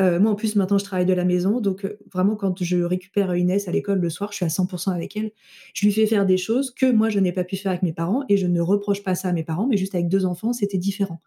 Euh, 0.00 0.20
moi, 0.20 0.30
en 0.30 0.34
plus, 0.34 0.54
maintenant, 0.54 0.78
je 0.78 0.84
travaille 0.84 1.06
de 1.06 1.12
la 1.12 1.24
maison, 1.24 1.60
donc 1.60 1.84
euh, 1.84 1.98
vraiment, 2.12 2.36
quand 2.36 2.62
je 2.62 2.76
récupère 2.78 3.34
Inès 3.34 3.66
à 3.66 3.72
l'école 3.72 3.98
le 3.98 4.10
soir, 4.10 4.30
je 4.30 4.36
suis 4.36 4.44
à 4.44 4.48
100% 4.48 4.92
avec 4.92 5.16
elle. 5.16 5.32
Je 5.74 5.86
lui 5.86 5.92
fais 5.92 6.06
faire 6.06 6.24
des 6.24 6.36
choses 6.36 6.72
que 6.72 6.90
moi, 6.90 7.08
je 7.10 7.18
n'ai 7.18 7.32
pas 7.32 7.42
pu 7.42 7.56
faire 7.56 7.70
avec 7.70 7.82
mes 7.82 7.92
parents, 7.92 8.24
et 8.28 8.36
je 8.36 8.46
ne 8.46 8.60
reproche 8.60 9.02
pas 9.02 9.16
ça 9.16 9.28
à 9.28 9.32
mes 9.32 9.42
parents, 9.42 9.66
mais 9.66 9.76
juste 9.76 9.94
avec 9.94 10.08
deux 10.08 10.24
enfants, 10.24 10.52
c'était 10.52 10.78
différent. 10.78 11.20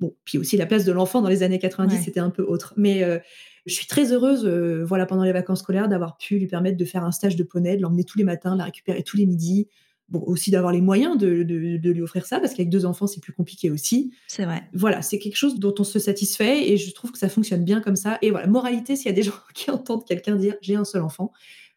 Bon, 0.00 0.14
puis 0.24 0.38
aussi 0.38 0.56
la 0.56 0.66
place 0.66 0.84
de 0.84 0.92
l'enfant 0.92 1.20
dans 1.20 1.28
les 1.28 1.42
années 1.42 1.58
90, 1.58 2.02
c'était 2.02 2.20
un 2.20 2.30
peu 2.30 2.42
autre. 2.42 2.72
Mais 2.76 3.04
euh, 3.04 3.18
je 3.66 3.74
suis 3.74 3.86
très 3.86 4.12
heureuse, 4.12 4.46
euh, 4.46 4.82
voilà, 4.84 5.04
pendant 5.04 5.24
les 5.24 5.32
vacances 5.32 5.60
scolaires, 5.60 5.88
d'avoir 5.88 6.16
pu 6.16 6.38
lui 6.38 6.46
permettre 6.46 6.78
de 6.78 6.84
faire 6.84 7.04
un 7.04 7.12
stage 7.12 7.36
de 7.36 7.42
poney, 7.42 7.76
de 7.76 7.82
l'emmener 7.82 8.04
tous 8.04 8.16
les 8.16 8.24
matins, 8.24 8.54
de 8.54 8.58
la 8.58 8.64
récupérer 8.64 9.02
tous 9.02 9.16
les 9.16 9.26
midis. 9.26 9.68
Bon, 10.08 10.24
aussi 10.26 10.50
d'avoir 10.50 10.72
les 10.72 10.80
moyens 10.80 11.16
de, 11.16 11.44
de, 11.44 11.90
lui 11.90 12.02
offrir 12.02 12.26
ça, 12.26 12.40
parce 12.40 12.54
qu'avec 12.54 12.68
deux 12.68 12.84
enfants, 12.84 13.06
c'est 13.06 13.20
plus 13.20 13.32
compliqué 13.32 13.70
aussi. 13.70 14.10
C'est 14.26 14.44
vrai. 14.44 14.64
Voilà, 14.72 15.02
c'est 15.02 15.20
quelque 15.20 15.36
chose 15.36 15.60
dont 15.60 15.74
on 15.78 15.84
se 15.84 16.00
satisfait 16.00 16.68
et 16.68 16.78
je 16.78 16.92
trouve 16.92 17.12
que 17.12 17.18
ça 17.18 17.28
fonctionne 17.28 17.62
bien 17.62 17.80
comme 17.80 17.94
ça. 17.94 18.18
Et 18.20 18.32
voilà, 18.32 18.48
moralité, 18.48 18.96
s'il 18.96 19.06
y 19.06 19.10
a 19.10 19.12
des 19.12 19.22
gens 19.22 19.34
qui 19.54 19.70
entendent 19.70 20.04
quelqu'un 20.04 20.34
dire 20.34 20.56
j'ai 20.62 20.74
un 20.74 20.84
seul 20.84 21.02
enfant, 21.02 21.30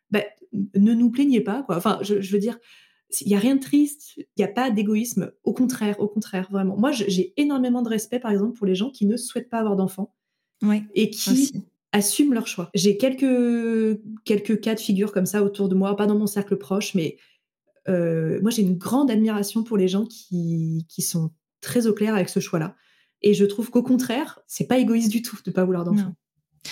ben, 0.10 0.24
ne 0.74 0.94
nous 0.94 1.12
plaignez 1.12 1.42
pas, 1.42 1.62
quoi. 1.62 1.78
Enfin, 1.78 2.00
je, 2.02 2.22
je 2.22 2.32
veux 2.32 2.40
dire, 2.40 2.58
il 3.22 3.28
n'y 3.28 3.36
a 3.36 3.40
rien 3.40 3.56
de 3.56 3.62
triste, 3.62 4.14
il 4.18 4.26
n'y 4.38 4.44
a 4.44 4.48
pas 4.48 4.72
d'égoïsme. 4.72 5.32
Au 5.44 5.54
contraire, 5.54 6.00
au 6.00 6.08
contraire, 6.08 6.48
vraiment. 6.52 6.78
Moi, 6.78 6.92
j'ai 6.92 7.34
énormément 7.38 7.82
de 7.82 7.90
respect, 7.90 8.20
par 8.20 8.32
exemple, 8.32 8.58
pour 8.58 8.68
les 8.68 8.76
gens 8.76 8.90
qui 8.90 9.06
ne 9.06 9.18
souhaitent 9.18 9.50
pas 9.50 9.60
avoir 9.60 9.76
d'enfants 9.76 10.14
et 10.96 11.10
qui 11.10 11.54
assument 11.92 12.34
leur 12.34 12.48
choix. 12.48 12.70
J'ai 12.74 12.98
quelques, 12.98 14.00
quelques 14.26 14.60
cas 14.62 14.76
de 14.76 14.80
figure 14.80 15.12
comme 15.12 15.26
ça 15.26 15.44
autour 15.44 15.70
de 15.70 15.76
moi, 15.76 15.96
pas 15.96 16.08
dans 16.08 16.18
mon 16.18 16.28
cercle 16.28 16.58
proche, 16.58 16.96
mais 16.96 17.18
euh, 17.90 18.40
moi, 18.42 18.50
j'ai 18.50 18.62
une 18.62 18.78
grande 18.78 19.12
admiration 19.12 19.64
pour 19.64 19.78
les 19.78 19.88
gens 19.88 20.06
qui, 20.06 20.86
qui 20.90 21.02
sont 21.02 21.32
très 21.62 21.88
au 21.88 21.94
clair 21.94 22.16
avec 22.16 22.30
ce 22.30 22.40
choix-là. 22.40 22.76
Et 23.22 23.34
je 23.34 23.46
trouve 23.46 23.70
qu'au 23.70 23.84
contraire, 23.84 24.40
c'est 24.48 24.68
pas 24.68 24.78
égoïste 24.78 25.10
du 25.10 25.22
tout 25.22 25.38
de 25.38 25.50
ne 25.50 25.54
pas 25.54 25.64
vouloir 25.64 25.84
d'enfants. 25.86 26.16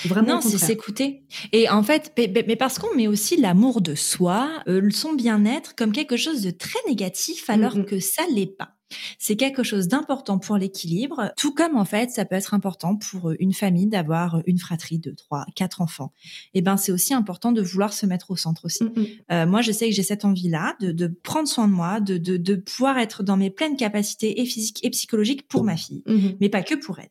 Vraiment 0.05 0.35
non, 0.35 0.41
c'est 0.41 0.57
s'écouter. 0.57 1.23
Et 1.51 1.69
en 1.69 1.83
fait, 1.83 2.13
mais 2.17 2.55
parce 2.55 2.79
qu'on 2.79 2.95
met 2.95 3.07
aussi 3.07 3.37
l'amour 3.37 3.81
de 3.81 3.95
soi, 3.95 4.49
euh, 4.67 4.89
son 4.89 5.13
bien-être 5.13 5.75
comme 5.75 5.91
quelque 5.91 6.17
chose 6.17 6.41
de 6.41 6.51
très 6.51 6.79
négatif 6.87 7.49
alors 7.49 7.85
que 7.85 7.99
ça 7.99 8.23
l'est 8.33 8.57
pas. 8.57 8.75
C'est 9.19 9.37
quelque 9.37 9.63
chose 9.63 9.87
d'important 9.87 10.37
pour 10.37 10.57
l'équilibre, 10.57 11.31
tout 11.37 11.53
comme 11.53 11.77
en 11.77 11.85
fait 11.85 12.09
ça 12.09 12.25
peut 12.25 12.35
être 12.35 12.53
important 12.53 12.97
pour 12.97 13.29
euh, 13.29 13.35
une 13.39 13.53
famille 13.53 13.87
d'avoir 13.87 14.41
une 14.45 14.59
fratrie 14.59 14.99
de 14.99 15.11
trois, 15.11 15.45
quatre 15.55 15.79
enfants. 15.79 16.11
Et 16.53 16.59
eh 16.59 16.61
ben 16.61 16.75
c'est 16.75 16.91
aussi 16.91 17.13
important 17.13 17.53
de 17.53 17.61
vouloir 17.61 17.93
se 17.93 18.05
mettre 18.05 18.31
au 18.31 18.35
centre 18.35 18.65
aussi. 18.65 18.83
Euh, 19.31 19.45
moi 19.45 19.61
je 19.61 19.71
sais 19.71 19.87
que 19.87 19.95
j'ai 19.95 20.03
cette 20.03 20.25
envie-là 20.25 20.75
de, 20.81 20.91
de, 20.91 21.07
prendre 21.07 21.47
soin 21.47 21.69
de 21.69 21.73
moi, 21.73 22.01
de, 22.01 22.17
de, 22.17 22.35
de, 22.35 22.55
pouvoir 22.55 22.97
être 22.97 23.23
dans 23.23 23.37
mes 23.37 23.49
pleines 23.49 23.77
capacités 23.77 24.41
et 24.41 24.45
physiques 24.45 24.83
et 24.83 24.89
psychologiques 24.89 25.47
pour 25.47 25.63
ma 25.63 25.77
fille, 25.77 26.03
mais 26.41 26.49
pas 26.49 26.63
que 26.63 26.75
pour 26.75 26.99
elle 26.99 27.09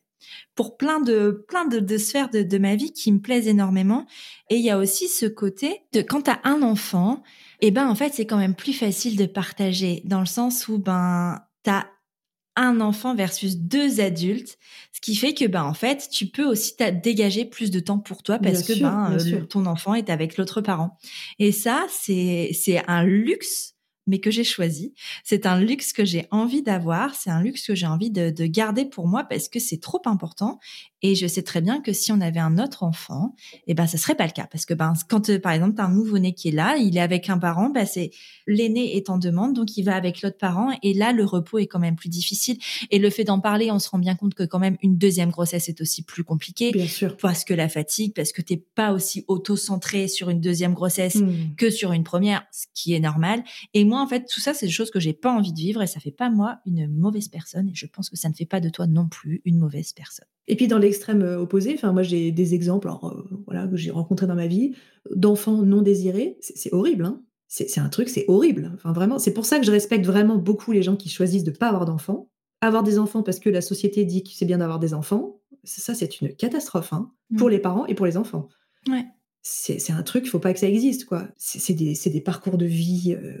pour 0.55 0.77
plein 0.77 0.99
de 0.99 1.45
plein 1.47 1.65
de, 1.65 1.97
sphères 1.97 2.29
de, 2.29 2.57
ma 2.57 2.75
vie 2.75 2.91
qui 2.91 3.11
me 3.11 3.19
plaisent 3.19 3.47
énormément. 3.47 4.05
Et 4.49 4.55
il 4.55 4.63
y 4.63 4.69
a 4.69 4.77
aussi 4.77 5.07
ce 5.07 5.25
côté 5.25 5.81
de 5.93 6.01
quand 6.01 6.23
tu 6.23 6.31
as 6.31 6.39
un 6.43 6.61
enfant, 6.61 7.23
et 7.59 7.67
eh 7.67 7.71
ben 7.71 7.87
en 7.87 7.95
fait 7.95 8.13
c'est 8.13 8.25
quand 8.25 8.37
même 8.37 8.55
plus 8.55 8.73
facile 8.73 9.17
de 9.17 9.25
partager 9.25 10.01
dans 10.05 10.19
le 10.19 10.25
sens 10.25 10.67
où 10.67 10.77
ben 10.77 11.41
as 11.67 11.87
un 12.57 12.81
enfant 12.81 13.15
versus 13.15 13.57
deux 13.57 14.01
adultes, 14.01 14.57
ce 14.91 14.99
qui 14.99 15.15
fait 15.15 15.33
que 15.33 15.45
ben 15.45 15.63
en 15.63 15.73
fait 15.73 16.09
tu 16.11 16.25
peux 16.25 16.45
aussi 16.45 16.73
dégager 17.03 17.45
plus 17.45 17.71
de 17.71 17.79
temps 17.79 17.99
pour 17.99 18.23
toi 18.23 18.39
parce 18.39 18.63
que 18.63 18.79
ben 18.79 19.17
euh, 19.19 19.45
ton 19.45 19.65
enfant 19.65 19.93
est 19.93 20.09
avec 20.09 20.37
l'autre 20.37 20.61
parent. 20.61 20.97
Et 21.39 21.51
ça 21.51 21.85
c'est 21.89 22.51
c'est 22.53 22.83
un 22.87 23.03
luxe 23.03 23.70
mais 24.07 24.19
que 24.19 24.31
j'ai 24.31 24.43
choisi. 24.43 24.93
C'est 25.23 25.45
un 25.45 25.59
luxe 25.59 25.93
que 25.93 26.05
j'ai 26.05 26.27
envie 26.31 26.63
d'avoir, 26.63 27.15
c'est 27.15 27.29
un 27.29 27.41
luxe 27.41 27.65
que 27.67 27.75
j'ai 27.75 27.85
envie 27.85 28.11
de, 28.11 28.29
de, 28.29 28.45
garder 28.45 28.85
pour 28.85 29.07
moi 29.07 29.23
parce 29.23 29.47
que 29.47 29.59
c'est 29.59 29.79
trop 29.79 30.01
important 30.05 30.59
et 31.03 31.15
je 31.15 31.25
sais 31.25 31.41
très 31.41 31.61
bien 31.61 31.81
que 31.81 31.93
si 31.93 32.11
on 32.11 32.21
avait 32.21 32.39
un 32.39 32.59
autre 32.59 32.83
enfant, 32.83 33.35
eh 33.67 33.73
ben 33.73 33.87
ça 33.87 33.97
serait 33.97 34.15
pas 34.15 34.25
le 34.25 34.31
cas 34.31 34.47
parce 34.51 34.65
que 34.65 34.73
ben 34.73 34.93
quand 35.07 35.29
euh, 35.29 35.39
par 35.39 35.51
exemple 35.51 35.79
as 35.79 35.85
un 35.85 35.93
nouveau-né 35.93 36.33
qui 36.33 36.49
est 36.49 36.51
là, 36.51 36.77
il 36.77 36.97
est 36.97 37.01
avec 37.01 37.29
un 37.29 37.37
parent, 37.37 37.69
ben 37.69 37.85
c'est 37.85 38.11
l'aîné 38.47 38.97
est 38.97 39.09
en 39.09 39.17
demande 39.17 39.53
donc 39.53 39.77
il 39.77 39.83
va 39.83 39.95
avec 39.95 40.21
l'autre 40.21 40.37
parent 40.37 40.71
et 40.83 40.93
là 40.93 41.11
le 41.11 41.23
repos 41.23 41.59
est 41.59 41.67
quand 41.67 41.79
même 41.79 41.95
plus 41.95 42.09
difficile 42.09 42.57
et 42.89 42.99
le 42.99 43.09
fait 43.09 43.23
d'en 43.23 43.39
parler, 43.39 43.71
on 43.71 43.79
se 43.79 43.89
rend 43.89 43.99
bien 43.99 44.15
compte 44.15 44.33
que 44.33 44.43
quand 44.43 44.59
même 44.59 44.77
une 44.81 44.97
deuxième 44.97 45.29
grossesse 45.29 45.69
est 45.69 45.81
aussi 45.81 46.03
plus 46.03 46.23
compliquée 46.23 46.71
bien 46.71 46.87
sûr. 46.87 47.15
parce 47.17 47.45
que 47.45 47.53
la 47.53 47.69
fatigue 47.69 48.13
parce 48.13 48.31
que 48.31 48.41
t'es 48.41 48.57
pas 48.57 48.91
aussi 48.91 49.23
auto-centré 49.27 50.07
sur 50.07 50.29
une 50.29 50.41
deuxième 50.41 50.73
grossesse 50.73 51.15
hmm. 51.15 51.55
que 51.57 51.69
sur 51.69 51.93
une 51.93 52.03
première, 52.03 52.43
ce 52.51 52.65
qui 52.73 52.93
est 52.93 52.99
normal 52.99 53.43
et 53.73 53.85
moi 53.91 54.01
en 54.01 54.07
fait 54.07 54.25
tout 54.25 54.39
ça 54.39 54.53
c'est 54.53 54.65
des 54.65 54.71
choses 54.71 54.89
que 54.89 54.99
j'ai 54.99 55.13
pas 55.13 55.31
envie 55.31 55.53
de 55.53 55.59
vivre 55.59 55.81
et 55.81 55.87
ça 55.87 55.99
fait 55.99 56.11
pas 56.11 56.29
moi 56.29 56.59
une 56.65 56.87
mauvaise 56.87 57.27
personne 57.27 57.69
et 57.69 57.75
je 57.75 57.85
pense 57.85 58.09
que 58.09 58.17
ça 58.17 58.29
ne 58.29 58.33
fait 58.33 58.45
pas 58.45 58.59
de 58.59 58.69
toi 58.69 58.87
non 58.87 59.07
plus 59.07 59.41
une 59.45 59.59
mauvaise 59.59 59.93
personne. 59.93 60.25
Et 60.47 60.55
puis 60.55 60.67
dans 60.67 60.79
l'extrême 60.79 61.21
opposé, 61.21 61.73
enfin 61.75 61.93
moi 61.93 62.03
j'ai 62.03 62.31
des 62.31 62.55
exemples 62.55 62.89
euh, 62.89 63.07
voilà, 63.45 63.67
que 63.67 63.77
j'ai 63.77 63.91
rencontrés 63.91 64.27
dans 64.27 64.35
ma 64.35 64.47
vie 64.47 64.73
d'enfants 65.15 65.61
non 65.61 65.81
désirés. 65.81 66.37
C'est 66.41 66.73
horrible, 66.73 67.05
hein 67.05 67.21
c'est 67.51 67.79
un 67.79 67.89
truc, 67.89 68.07
c'est 68.07 68.23
horrible. 68.29 68.71
Enfin 68.75 68.93
vraiment, 68.93 69.19
c'est 69.19 69.33
pour 69.33 69.45
ça 69.45 69.59
que 69.59 69.65
je 69.65 69.71
respecte 69.71 70.05
vraiment 70.05 70.37
beaucoup 70.37 70.71
les 70.71 70.81
gens 70.81 70.95
qui 70.95 71.09
choisissent 71.09 71.43
de 71.43 71.51
ne 71.51 71.55
pas 71.55 71.67
avoir 71.67 71.85
d'enfants. 71.85 72.29
Avoir 72.61 72.81
des 72.83 72.97
enfants 72.97 73.23
parce 73.23 73.39
que 73.39 73.49
la 73.49 73.61
société 73.61 74.05
dit 74.05 74.23
que 74.23 74.29
c'est 74.33 74.45
bien 74.45 74.59
d'avoir 74.59 74.79
des 74.79 74.93
enfants, 74.93 75.41
ça 75.63 75.93
c'est 75.93 76.21
une 76.21 76.33
catastrophe 76.33 76.93
hein, 76.93 77.11
mmh. 77.29 77.37
pour 77.37 77.49
les 77.49 77.59
parents 77.59 77.85
et 77.87 77.95
pour 77.95 78.05
les 78.05 78.17
enfants. 78.17 78.47
Ouais. 78.87 79.05
C'est 79.41 79.91
un 79.91 80.03
truc, 80.03 80.25
il 80.25 80.29
faut 80.29 80.39
pas 80.39 80.53
que 80.53 80.59
ça 80.59 80.67
existe 80.67 81.05
quoi. 81.05 81.27
C'est 81.37 81.73
des, 81.73 81.97
des, 82.05 82.21
parcours 82.21 82.57
de 82.57 82.65
vie. 82.65 83.17
Euh, 83.19 83.39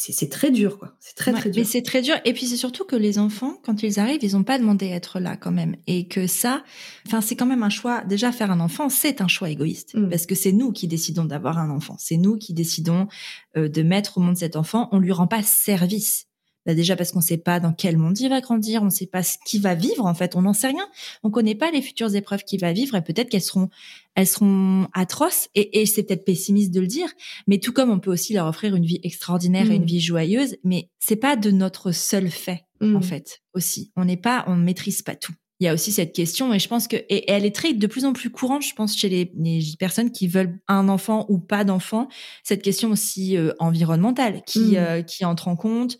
c'est 0.00 0.28
très 0.30 0.52
dur, 0.52 0.78
quoi. 0.78 0.94
C'est 1.00 1.16
très, 1.16 1.32
très 1.32 1.50
dur. 1.50 1.60
Mais 1.60 1.64
c'est 1.64 1.82
très 1.82 2.02
dur. 2.02 2.14
Et 2.24 2.32
puis, 2.32 2.46
c'est 2.46 2.56
surtout 2.56 2.84
que 2.84 2.94
les 2.94 3.18
enfants, 3.18 3.58
quand 3.64 3.82
ils 3.82 3.98
arrivent, 3.98 4.22
ils 4.22 4.34
n'ont 4.34 4.44
pas 4.44 4.56
demandé 4.58 4.92
à 4.92 4.94
être 4.94 5.18
là, 5.18 5.36
quand 5.36 5.50
même. 5.50 5.74
Et 5.88 6.06
que 6.06 6.28
ça, 6.28 6.62
enfin, 7.06 7.20
c'est 7.20 7.34
quand 7.34 7.46
même 7.46 7.64
un 7.64 7.68
choix. 7.68 8.04
Déjà, 8.04 8.30
faire 8.30 8.52
un 8.52 8.60
enfant, 8.60 8.88
c'est 8.90 9.20
un 9.20 9.26
choix 9.26 9.50
égoïste. 9.50 9.96
Mm. 9.96 10.08
Parce 10.08 10.26
que 10.26 10.36
c'est 10.36 10.52
nous 10.52 10.70
qui 10.70 10.86
décidons 10.86 11.24
d'avoir 11.24 11.58
un 11.58 11.70
enfant. 11.70 11.96
C'est 11.98 12.16
nous 12.16 12.36
qui 12.36 12.54
décidons 12.54 13.08
euh, 13.56 13.68
de 13.68 13.82
mettre 13.82 14.18
au 14.18 14.20
monde 14.20 14.36
cet 14.36 14.54
enfant. 14.54 14.88
On 14.92 15.00
lui 15.00 15.10
rend 15.10 15.26
pas 15.26 15.42
service. 15.42 16.27
Bah, 16.68 16.74
déjà 16.74 16.96
parce 16.96 17.12
qu'on 17.12 17.20
ne 17.20 17.24
sait 17.24 17.38
pas 17.38 17.60
dans 17.60 17.72
quel 17.72 17.96
monde 17.96 18.20
il 18.20 18.28
va 18.28 18.42
grandir, 18.42 18.82
on 18.82 18.86
ne 18.86 18.90
sait 18.90 19.06
pas 19.06 19.22
ce 19.22 19.38
qu'il 19.46 19.62
va 19.62 19.74
vivre 19.74 20.04
en 20.04 20.12
fait, 20.12 20.36
on 20.36 20.42
n'en 20.42 20.52
sait 20.52 20.66
rien. 20.66 20.86
On 21.22 21.30
connaît 21.30 21.54
pas 21.54 21.70
les 21.70 21.80
futures 21.80 22.14
épreuves 22.14 22.44
qu'il 22.44 22.60
va 22.60 22.74
vivre 22.74 22.94
et 22.94 23.00
peut-être 23.00 23.30
qu'elles 23.30 23.40
seront 23.40 23.70
elles 24.14 24.26
seront 24.26 24.86
atroces 24.92 25.48
et, 25.54 25.86
c'est 25.86 26.02
peut-être 26.02 26.26
pessimiste 26.26 26.70
de 26.70 26.80
le 26.80 26.86
dire, 26.86 27.08
mais 27.46 27.56
tout 27.56 27.72
comme 27.72 27.88
on 27.88 27.98
peut 27.98 28.10
aussi 28.12 28.34
leur 28.34 28.46
offrir 28.46 28.76
une 28.76 28.84
vie 28.84 29.00
extraordinaire 29.02 29.70
et 29.70 29.76
une 29.76 29.84
mmh. 29.84 29.86
vie 29.86 30.00
joyeuse, 30.02 30.56
mais 30.62 30.90
c'est 30.98 31.16
pas 31.16 31.36
de 31.36 31.50
notre 31.50 31.90
seul 31.92 32.28
fait 32.28 32.66
en 32.82 32.98
mmh. 32.98 33.02
fait 33.02 33.40
aussi. 33.54 33.90
On 33.96 34.04
n'est 34.04 34.18
pas, 34.18 34.44
on 34.46 34.54
maîtrise 34.54 35.00
pas 35.00 35.16
tout 35.16 35.32
il 35.60 35.64
y 35.64 35.68
a 35.68 35.74
aussi 35.74 35.90
cette 35.90 36.14
question 36.14 36.54
et 36.54 36.60
je 36.60 36.68
pense 36.68 36.86
que 36.86 36.96
et 36.96 37.30
elle 37.30 37.44
est 37.44 37.54
très 37.54 37.72
de 37.72 37.86
plus 37.88 38.04
en 38.04 38.12
plus 38.12 38.30
courante 38.30 38.62
je 38.62 38.74
pense 38.74 38.96
chez 38.96 39.08
les, 39.08 39.32
personnes 39.76 40.12
qui 40.12 40.28
veulent 40.28 40.60
un 40.68 40.88
enfant 40.88 41.26
ou 41.28 41.40
pas 41.40 41.64
d'enfant 41.64 42.06
cette 42.44 42.62
question 42.62 42.92
aussi 42.92 43.36
euh, 43.36 43.52
environnementale 43.58 44.42
qui 44.46 44.60
mmh. 44.60 44.76
euh, 44.76 45.02
qui 45.02 45.24
entre 45.24 45.48
en 45.48 45.56
compte 45.56 45.98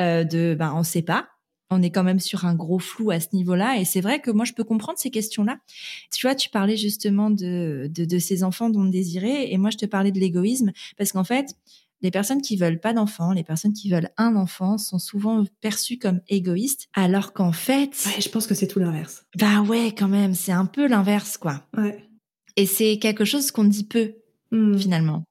euh, 0.00 0.24
de 0.24 0.54
ben 0.58 0.72
on 0.74 0.82
sait 0.82 1.02
pas 1.02 1.28
on 1.70 1.82
est 1.82 1.90
quand 1.90 2.04
même 2.04 2.20
sur 2.20 2.44
un 2.44 2.54
gros 2.54 2.78
flou 2.78 3.10
à 3.10 3.20
ce 3.20 3.28
niveau-là 3.32 3.78
et 3.78 3.84
c'est 3.84 4.00
vrai 4.00 4.20
que 4.20 4.30
moi 4.30 4.44
je 4.44 4.52
peux 4.52 4.64
comprendre 4.64 4.98
ces 4.98 5.10
questions-là. 5.10 5.58
Tu 6.12 6.26
vois, 6.26 6.34
tu 6.34 6.48
parlais 6.48 6.76
justement 6.76 7.30
de, 7.30 7.90
de, 7.92 8.18
ces 8.18 8.42
enfants 8.42 8.70
dont 8.70 8.84
désirés 8.84 9.52
et 9.52 9.58
moi 9.58 9.70
je 9.70 9.76
te 9.76 9.86
parlais 9.86 10.12
de 10.12 10.18
l'égoïsme 10.18 10.72
parce 10.96 11.12
qu'en 11.12 11.24
fait, 11.24 11.54
les 12.00 12.10
personnes 12.10 12.40
qui 12.40 12.56
veulent 12.56 12.80
pas 12.80 12.94
d'enfants, 12.94 13.32
les 13.32 13.42
personnes 13.42 13.72
qui 13.72 13.90
veulent 13.90 14.10
un 14.16 14.36
enfant 14.36 14.78
sont 14.78 14.98
souvent 14.98 15.44
perçues 15.60 15.98
comme 15.98 16.20
égoïstes 16.28 16.88
alors 16.94 17.32
qu'en 17.32 17.52
fait, 17.52 17.90
ouais, 18.06 18.20
je 18.20 18.28
pense 18.28 18.46
que 18.46 18.54
c'est 18.54 18.68
tout 18.68 18.78
l'inverse. 18.78 19.24
Bah 19.38 19.60
ouais, 19.62 19.94
quand 19.96 20.08
même, 20.08 20.34
c'est 20.34 20.52
un 20.52 20.66
peu 20.66 20.86
l'inverse 20.86 21.36
quoi. 21.36 21.66
Ouais. 21.76 22.04
Et 22.56 22.66
c'est 22.66 22.98
quelque 22.98 23.24
chose 23.24 23.50
qu'on 23.50 23.64
dit 23.64 23.84
peu 23.84 24.14
mmh. 24.52 24.78
finalement. 24.78 25.24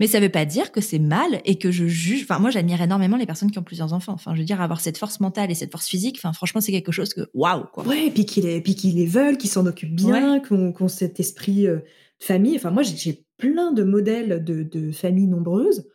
Mais 0.00 0.06
ça 0.06 0.18
veut 0.20 0.28
pas 0.30 0.44
dire 0.44 0.72
que 0.72 0.80
c'est 0.80 0.98
mal 0.98 1.40
et 1.44 1.58
que 1.58 1.70
je 1.70 1.86
juge. 1.86 2.22
Enfin, 2.22 2.38
moi, 2.38 2.50
j'admire 2.50 2.80
énormément 2.80 3.16
les 3.16 3.26
personnes 3.26 3.50
qui 3.50 3.58
ont 3.58 3.62
plusieurs 3.64 3.92
enfants. 3.92 4.12
Enfin, 4.14 4.34
je 4.34 4.40
veux 4.40 4.44
dire, 4.46 4.60
avoir 4.60 4.80
cette 4.80 4.96
force 4.98 5.20
mentale 5.20 5.50
et 5.50 5.54
cette 5.54 5.70
force 5.72 5.86
physique, 5.88 6.16
enfin, 6.18 6.32
franchement, 6.32 6.60
c'est 6.60 6.72
quelque 6.72 6.92
chose 6.92 7.12
que 7.12 7.22
waouh, 7.34 7.64
quoi. 7.72 7.84
Ouais, 7.86 8.06
et 8.06 8.10
puis 8.10 8.24
qu'ils 8.24 8.44
les, 8.44 8.60
puis 8.60 8.74
les 8.74 9.06
veulent, 9.06 9.36
qu'ils 9.36 9.50
s'en 9.50 9.66
occupent 9.66 9.94
bien, 9.94 10.40
qu'on 10.40 10.72
qu'on 10.72 10.88
cet 10.88 11.20
esprit 11.20 11.66
euh, 11.66 11.76
de 11.76 11.84
famille. 12.24 12.56
Enfin, 12.56 12.70
moi, 12.70 12.82
j'ai- 12.82 13.24
plein 13.36 13.72
de 13.72 13.82
modèles 13.82 14.44
de, 14.44 14.62
de 14.62 14.92
familles 14.92 15.26
nombreuses 15.26 15.88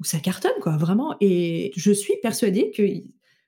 où 0.00 0.04
ça 0.04 0.18
cartonne, 0.18 0.50
quoi, 0.60 0.76
vraiment. 0.76 1.14
Et 1.20 1.70
je 1.76 1.92
suis 1.92 2.14
persuadée 2.20 2.72
que 2.72 2.82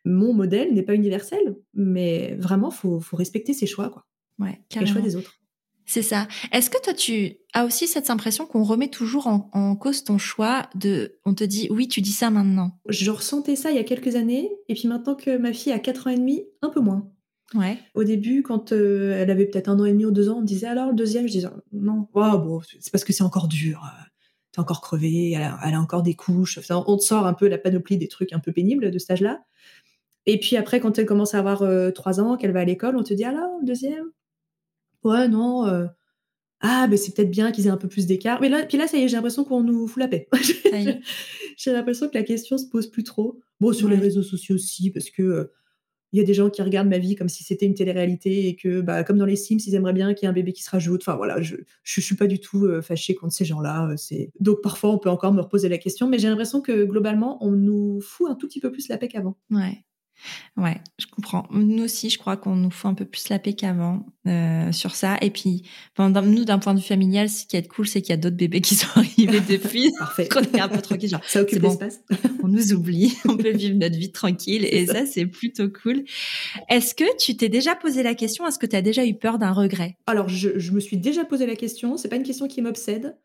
mon 0.04 0.32
modèle 0.32 0.72
n'est 0.72 0.84
pas 0.84 0.94
universel, 0.94 1.56
mais 1.74 2.36
vraiment, 2.38 2.70
faut, 2.70 3.00
faut 3.00 3.16
respecter 3.16 3.52
ses 3.52 3.66
choix, 3.66 3.88
quoi, 3.90 4.06
Ouais, 4.38 4.60
les 4.80 4.86
choix 4.86 5.00
des 5.00 5.16
autres. 5.16 5.34
C'est 5.86 6.02
ça. 6.02 6.28
Est-ce 6.52 6.70
que 6.70 6.80
toi, 6.82 6.94
tu 6.94 7.36
as 7.54 7.64
aussi 7.64 7.86
cette 7.86 8.10
impression 8.10 8.46
qu'on 8.46 8.62
remet 8.62 8.88
toujours 8.88 9.26
en, 9.26 9.50
en 9.52 9.76
cause 9.76 10.04
ton 10.04 10.18
choix 10.18 10.68
de, 10.74 11.18
on 11.24 11.34
te 11.34 11.44
dit, 11.44 11.68
oui, 11.70 11.88
tu 11.88 12.00
dis 12.00 12.12
ça 12.12 12.30
maintenant? 12.30 12.78
Je 12.88 13.10
ressentais 13.10 13.56
ça 13.56 13.70
il 13.70 13.76
y 13.76 13.80
a 13.80 13.84
quelques 13.84 14.16
années, 14.16 14.50
et 14.68 14.74
puis 14.74 14.88
maintenant 14.88 15.14
que 15.14 15.36
ma 15.36 15.52
fille 15.52 15.72
a 15.72 15.78
4 15.78 16.06
ans 16.06 16.10
et 16.10 16.16
demi, 16.16 16.44
un 16.62 16.68
peu 16.68 16.80
moins. 16.80 17.10
Ouais. 17.54 17.78
Au 17.94 18.04
début, 18.04 18.42
quand 18.42 18.72
euh, 18.72 19.14
elle 19.18 19.30
avait 19.30 19.46
peut-être 19.46 19.68
un 19.68 19.78
an 19.78 19.84
et 19.84 19.92
demi 19.92 20.06
ou 20.06 20.10
deux 20.10 20.28
ans, 20.28 20.38
on 20.38 20.40
me 20.40 20.46
disait 20.46 20.66
alors 20.66 20.88
le 20.88 20.94
deuxième, 20.94 21.26
je 21.26 21.32
disais 21.32 21.48
non, 21.72 22.08
oh, 22.14 22.38
bon, 22.38 22.60
c'est 22.80 22.90
parce 22.90 23.04
que 23.04 23.12
c'est 23.12 23.24
encore 23.24 23.48
dur, 23.48 23.82
euh, 23.84 24.04
t'es 24.52 24.60
encore 24.60 24.80
crevé, 24.80 25.32
elle 25.32 25.42
a, 25.42 25.58
elle 25.64 25.74
a 25.74 25.80
encore 25.80 26.02
des 26.02 26.14
couches. 26.14 26.58
Enfin, 26.58 26.82
on 26.86 26.96
te 26.96 27.02
sort 27.02 27.26
un 27.26 27.34
peu 27.34 27.48
la 27.48 27.58
panoplie 27.58 27.98
des 27.98 28.08
trucs 28.08 28.32
un 28.32 28.38
peu 28.38 28.52
pénibles 28.52 28.90
de 28.90 28.98
cet 28.98 29.12
âge-là. 29.12 29.42
Et 30.24 30.38
puis 30.38 30.56
après, 30.56 30.80
quand 30.80 30.98
elle 30.98 31.06
commence 31.06 31.34
à 31.34 31.40
avoir 31.40 31.62
euh, 31.62 31.90
trois 31.90 32.20
ans, 32.20 32.36
qu'elle 32.36 32.52
va 32.52 32.60
à 32.60 32.64
l'école, 32.64 32.96
on 32.96 33.02
te 33.02 33.12
dit 33.12 33.24
alors 33.24 33.58
le 33.60 33.66
deuxième? 33.66 34.10
Ouais, 35.04 35.28
non. 35.28 35.66
euh, 35.66 35.86
ah, 36.60 36.86
mais 36.88 36.96
c'est 36.96 37.12
peut-être 37.14 37.30
bien 37.30 37.50
qu'ils 37.50 37.66
aient 37.66 37.70
un 37.70 37.76
peu 37.76 37.88
plus 37.88 38.06
d'écart. 38.06 38.40
Mais 38.40 38.48
là, 38.48 38.64
puis 38.64 38.78
là, 38.78 38.86
ça 38.86 38.96
y 38.96 39.02
est, 39.02 39.08
j'ai 39.08 39.16
l'impression 39.16 39.44
qu'on 39.44 39.62
nous 39.64 39.88
fout 39.88 40.00
la 40.00 40.08
paix. 40.08 40.28
J'ai 41.56 41.72
l'impression 41.72 42.08
que 42.08 42.14
la 42.16 42.22
question 42.22 42.56
se 42.56 42.66
pose 42.66 42.86
plus 42.90 43.04
trop. 43.04 43.40
Bon, 43.60 43.72
sur 43.72 43.88
les 43.88 43.96
réseaux 43.96 44.22
sociaux 44.22 44.54
aussi, 44.54 44.90
parce 44.90 45.10
que 45.10 45.22
euh, 45.22 45.52
il 46.12 46.18
y 46.18 46.22
a 46.22 46.24
des 46.24 46.34
gens 46.34 46.50
qui 46.50 46.62
regardent 46.62 46.88
ma 46.88 46.98
vie 46.98 47.14
comme 47.14 47.28
si 47.28 47.42
c'était 47.42 47.66
une 47.66 47.74
télé-réalité 47.74 48.48
et 48.48 48.56
que, 48.56 48.80
bah, 48.80 49.02
comme 49.02 49.18
dans 49.18 49.26
les 49.26 49.36
Sims, 49.36 49.58
ils 49.66 49.74
aimeraient 49.74 49.92
bien 49.92 50.14
qu'il 50.14 50.24
y 50.24 50.26
ait 50.26 50.30
un 50.30 50.34
bébé 50.34 50.52
qui 50.52 50.62
se 50.62 50.70
rajoute. 50.70 51.02
Enfin 51.02 51.16
voilà, 51.16 51.40
je, 51.40 51.56
je, 51.82 52.00
suis 52.00 52.16
pas 52.16 52.26
du 52.26 52.38
tout 52.38 52.64
euh, 52.64 52.82
fâchée 52.82 53.14
contre 53.14 53.32
ces 53.32 53.44
gens-là. 53.44 53.88
euh, 53.88 53.94
C'est 53.96 54.30
donc 54.40 54.60
parfois 54.62 54.90
on 54.90 54.98
peut 54.98 55.10
encore 55.10 55.32
me 55.32 55.40
reposer 55.40 55.68
la 55.68 55.78
question, 55.78 56.08
mais 56.08 56.18
j'ai 56.18 56.28
l'impression 56.28 56.60
que 56.60 56.84
globalement 56.84 57.44
on 57.44 57.52
nous 57.52 58.00
fout 58.00 58.28
un 58.30 58.34
tout 58.34 58.46
petit 58.46 58.60
peu 58.60 58.70
plus 58.70 58.88
la 58.88 58.98
paix 58.98 59.08
qu'avant. 59.08 59.36
Ouais. 59.50 59.84
Ouais, 60.56 60.80
je 60.98 61.06
comprends. 61.06 61.46
Nous 61.50 61.82
aussi, 61.82 62.10
je 62.10 62.18
crois 62.18 62.36
qu'on 62.36 62.54
nous 62.56 62.70
fout 62.70 62.90
un 62.90 62.94
peu 62.94 63.04
plus 63.04 63.28
la 63.28 63.38
paix 63.38 63.54
qu'avant 63.54 64.06
euh, 64.26 64.70
sur 64.72 64.94
ça. 64.94 65.16
Et 65.20 65.30
puis, 65.30 65.62
nous, 65.98 66.44
d'un 66.44 66.58
point 66.58 66.74
de 66.74 66.80
vue 66.80 66.86
familial, 66.86 67.28
ce 67.28 67.46
qui 67.46 67.56
est 67.56 67.66
cool, 67.68 67.86
c'est 67.86 68.02
qu'il 68.02 68.10
y 68.10 68.12
a 68.12 68.16
d'autres 68.18 68.36
bébés 68.36 68.60
qui 68.60 68.74
sont 68.76 68.88
arrivés 68.96 69.40
depuis. 69.40 69.90
Parfait. 69.98 70.28
qu'on 70.28 70.40
est 70.42 70.60
un 70.60 70.68
peu 70.68 70.80
tranquille. 70.80 71.08
Genre, 71.08 71.20
Ça 71.26 71.42
occupe 71.42 71.60
bon. 71.60 71.68
l'espace. 71.70 72.00
on 72.42 72.48
nous 72.48 72.72
oublie, 72.72 73.16
on 73.28 73.36
peut 73.36 73.50
vivre 73.52 73.76
notre 73.76 73.96
vie 73.96 74.12
tranquille. 74.12 74.66
Et 74.70 74.86
ça, 74.86 75.06
c'est 75.06 75.26
plutôt 75.26 75.68
cool. 75.70 76.04
Est-ce 76.68 76.94
que 76.94 77.04
tu 77.18 77.36
t'es 77.36 77.48
déjà 77.48 77.74
posé 77.74 78.02
la 78.02 78.14
question? 78.14 78.46
Est-ce 78.46 78.58
que 78.58 78.66
tu 78.66 78.76
as 78.76 78.82
déjà 78.82 79.04
eu 79.06 79.14
peur 79.14 79.38
d'un 79.38 79.52
regret? 79.52 79.96
Alors, 80.06 80.28
je, 80.28 80.58
je 80.58 80.72
me 80.72 80.80
suis 80.80 80.96
déjà 80.96 81.24
posé 81.24 81.46
la 81.46 81.56
question. 81.56 81.96
C'est 81.96 82.08
pas 82.08 82.16
une 82.16 82.22
question 82.22 82.48
qui 82.48 82.62
m'obsède. 82.62 83.16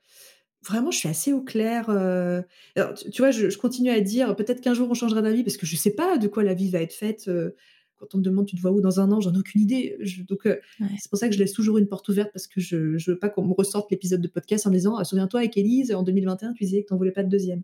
Vraiment, 0.66 0.92
je 0.92 0.98
suis 0.98 1.10
assez 1.10 1.34
au 1.34 1.42
clair. 1.42 1.90
euh. 1.90 2.42
Alors, 2.76 2.94
tu, 2.96 3.10
tu 3.10 3.22
vois, 3.22 3.32
je, 3.32 3.50
je 3.50 3.58
continue 3.58 3.90
à 3.90 4.02
dire 4.02 4.36
peut-être 4.36 4.60
qu'un 4.62 4.74
jour 4.74 4.90
on 4.90 4.94
changera 4.94 5.22
d'avis 5.22 5.44
parce 5.44 5.56
que 5.58 5.66
je 5.66 5.76
sais 5.76 5.92
pas 5.92 6.18
de 6.18 6.28
quoi 6.28 6.44
la 6.44 6.54
vie 6.54 6.70
va 6.70 6.82
être 6.82 6.94
faite. 6.94 7.28
euh. 7.28 7.52
Quand 8.00 8.14
on 8.14 8.18
me 8.20 8.24
demande 8.24 8.46
tu 8.46 8.56
te 8.56 8.62
vois 8.62 8.72
où 8.72 8.80
dans 8.82 9.00
un 9.00 9.12
an, 9.12 9.22
j'en 9.22 9.34
ai 9.34 9.38
aucune 9.40 9.62
idée. 9.62 9.96
Je- 10.02 10.22
donc, 10.24 10.46
euh, 10.46 10.58
Ouais. 10.80 10.88
c'est 11.00 11.10
pour 11.10 11.18
ça 11.18 11.28
que 11.30 11.34
je 11.34 11.40
laisse 11.40 11.54
toujours 11.54 11.78
une 11.80 11.88
porte 11.88 12.08
ouverte 12.10 12.30
parce 12.34 12.46
que 12.48 12.60
je, 12.62 12.98
je 12.98 13.12
veux 13.12 13.18
pas 13.18 13.30
qu'on 13.30 13.44
me 13.46 13.54
ressorte 13.54 13.90
l'épisode 13.92 14.22
de 14.22 14.28
podcast 14.28 14.68
en 14.68 14.70
me 14.70 14.76
disant 14.76 14.96
ah, 14.98 15.04
souviens-toi 15.04 15.40
avec 15.40 15.58
Élise 15.58 15.92
en 15.94 16.04
2021 16.04 16.54
tu 16.54 16.64
disais 16.66 16.84
que 16.84 16.88
t'en 16.90 16.98
voulais 16.98 17.12
pas 17.12 17.24
de 17.24 17.30
deuxième. 17.30 17.64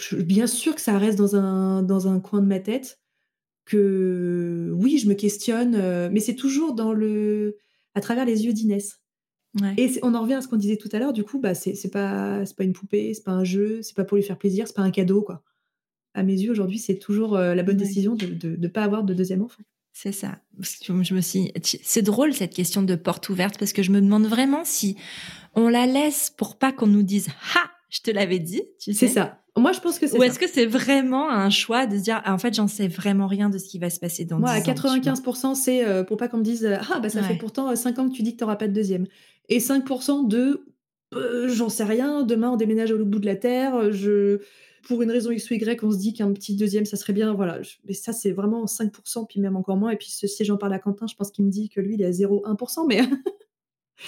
Je- 0.00 0.16
bien 0.16 0.46
sûr 0.48 0.74
que 0.74 0.80
ça 0.80 0.98
reste 0.98 1.18
dans 1.18 1.36
un 1.36 1.82
dans 1.84 2.08
un 2.08 2.18
coin 2.18 2.40
de 2.40 2.46
ma 2.46 2.58
tête 2.60 2.98
que 3.64 4.70
oui 4.74 4.98
je 4.98 5.08
me 5.08 5.14
questionne, 5.14 6.08
mais 6.10 6.20
c'est 6.20 6.34
toujours 6.34 6.74
dans 6.74 6.92
le 6.92 7.58
à 7.94 8.00
travers 8.00 8.24
les 8.24 8.44
yeux 8.44 8.52
d'Inès. 8.52 9.00
Ouais. 9.60 9.74
Et 9.76 9.98
on 10.02 10.14
en 10.14 10.22
revient 10.22 10.34
à 10.34 10.40
ce 10.40 10.48
qu'on 10.48 10.56
disait 10.56 10.76
tout 10.78 10.88
à 10.92 10.98
l'heure, 10.98 11.12
du 11.12 11.24
coup, 11.24 11.38
bah, 11.38 11.54
c'est 11.54 11.90
pas, 11.90 12.42
pas 12.56 12.64
une 12.64 12.72
poupée, 12.72 13.12
c'est 13.12 13.24
pas 13.24 13.32
un 13.32 13.44
jeu, 13.44 13.82
c'est 13.82 13.94
pas 13.94 14.04
pour 14.04 14.16
lui 14.16 14.22
faire 14.24 14.38
plaisir, 14.38 14.66
c'est 14.66 14.76
pas 14.76 14.82
un 14.82 14.90
cadeau, 14.90 15.22
quoi. 15.22 15.42
À 16.14 16.22
mes 16.22 16.34
yeux, 16.34 16.50
aujourd'hui, 16.50 16.78
c'est 16.78 16.98
toujours 16.98 17.36
euh, 17.36 17.54
la 17.54 17.62
bonne 17.62 17.76
Ouais. 17.76 17.82
décision 17.84 18.14
de 18.14 18.56
ne 18.56 18.68
pas 18.68 18.82
avoir 18.84 19.02
de 19.04 19.12
deuxième 19.14 19.42
enfant. 19.42 19.62
C'est 19.94 20.12
ça. 20.12 20.38
Je 20.60 21.14
me 21.14 21.20
suis. 21.20 21.52
C'est 21.82 22.00
drôle 22.00 22.32
cette 22.32 22.54
question 22.54 22.82
de 22.82 22.94
porte 22.94 23.28
ouverte 23.28 23.58
parce 23.58 23.74
que 23.74 23.82
je 23.82 23.90
me 23.90 24.00
demande 24.00 24.24
vraiment 24.26 24.64
si 24.64 24.96
on 25.54 25.68
la 25.68 25.84
laisse 25.86 26.30
pour 26.34 26.56
pas 26.56 26.72
qu'on 26.72 26.86
nous 26.86 27.02
dise 27.02 27.28
ha, 27.54 27.70
je 27.92 28.00
te 28.00 28.10
l'avais 28.10 28.38
dit. 28.40 28.62
Tu 28.80 28.92
C'est 28.94 29.06
sais. 29.06 29.14
ça. 29.14 29.38
Moi, 29.56 29.72
je 29.72 29.80
pense 29.80 29.98
que 29.98 30.06
c'est 30.06 30.18
Ou 30.18 30.22
est-ce 30.22 30.38
que 30.38 30.48
c'est 30.48 30.64
vraiment 30.66 31.28
un 31.30 31.50
choix 31.50 31.86
de 31.86 31.96
se 31.98 32.02
dire 32.02 32.22
ah, 32.24 32.32
en 32.32 32.38
fait 32.38 32.54
j'en 32.54 32.66
sais 32.68 32.88
vraiment 32.88 33.26
rien 33.26 33.50
de 33.50 33.58
ce 33.58 33.66
qui 33.68 33.78
va 33.78 33.90
se 33.90 34.00
passer 34.00 34.24
dans 34.24 34.38
Moi, 34.38 34.48
à 34.50 34.60
10 34.60 34.70
ans, 34.70 34.74
tu 34.74 34.80
vois. 34.88 34.96
95%, 34.96 35.54
c'est 35.54 35.84
euh, 35.84 36.02
pour 36.02 36.16
pas 36.16 36.28
qu'on 36.28 36.38
me 36.38 36.42
dise 36.42 36.64
euh, 36.64 36.76
Ah, 36.90 37.00
bah 37.00 37.10
ça 37.10 37.22
fait 37.22 37.36
pourtant 37.36 37.76
5 37.76 37.98
ans 37.98 38.08
que 38.08 38.14
tu 38.14 38.22
dis 38.22 38.32
que 38.32 38.38
tu 38.38 38.44
n'auras 38.44 38.56
pas 38.56 38.66
de 38.66 38.72
deuxième. 38.72 39.06
Et 39.50 39.58
5% 39.58 40.26
de 40.26 40.64
euh, 41.14 41.48
J'en 41.48 41.68
sais 41.68 41.84
rien, 41.84 42.22
demain 42.22 42.50
on 42.50 42.56
déménage 42.56 42.90
au 42.92 43.04
bout 43.04 43.18
de 43.18 43.26
la 43.26 43.36
terre, 43.36 43.74
euh, 43.76 43.92
je... 43.92 44.38
pour 44.88 45.02
une 45.02 45.10
raison 45.10 45.30
X 45.30 45.50
ou 45.50 45.54
Y, 45.54 45.84
on 45.84 45.90
se 45.90 45.98
dit 45.98 46.14
qu'un 46.14 46.32
petit 46.32 46.56
deuxième 46.56 46.86
ça 46.86 46.96
serait 46.96 47.12
bien. 47.12 47.34
Voilà. 47.34 47.60
Je- 47.60 47.74
Mais 47.86 47.92
ça, 47.92 48.14
c'est 48.14 48.32
vraiment 48.32 48.64
5%, 48.64 49.26
puis 49.28 49.38
même 49.38 49.56
encore 49.56 49.76
moins. 49.76 49.90
Et 49.90 49.96
puis 49.96 50.08
si 50.08 50.44
j'en 50.46 50.56
parle 50.56 50.72
à 50.72 50.78
Quentin, 50.78 51.06
je 51.06 51.14
pense 51.14 51.30
qu'il 51.30 51.44
me 51.44 51.50
dit 51.50 51.68
que 51.68 51.82
lui, 51.82 51.96
il 51.96 52.00
est 52.02 52.06
à 52.06 52.10
0,1%. 52.10 52.86
Mais, 52.88 53.00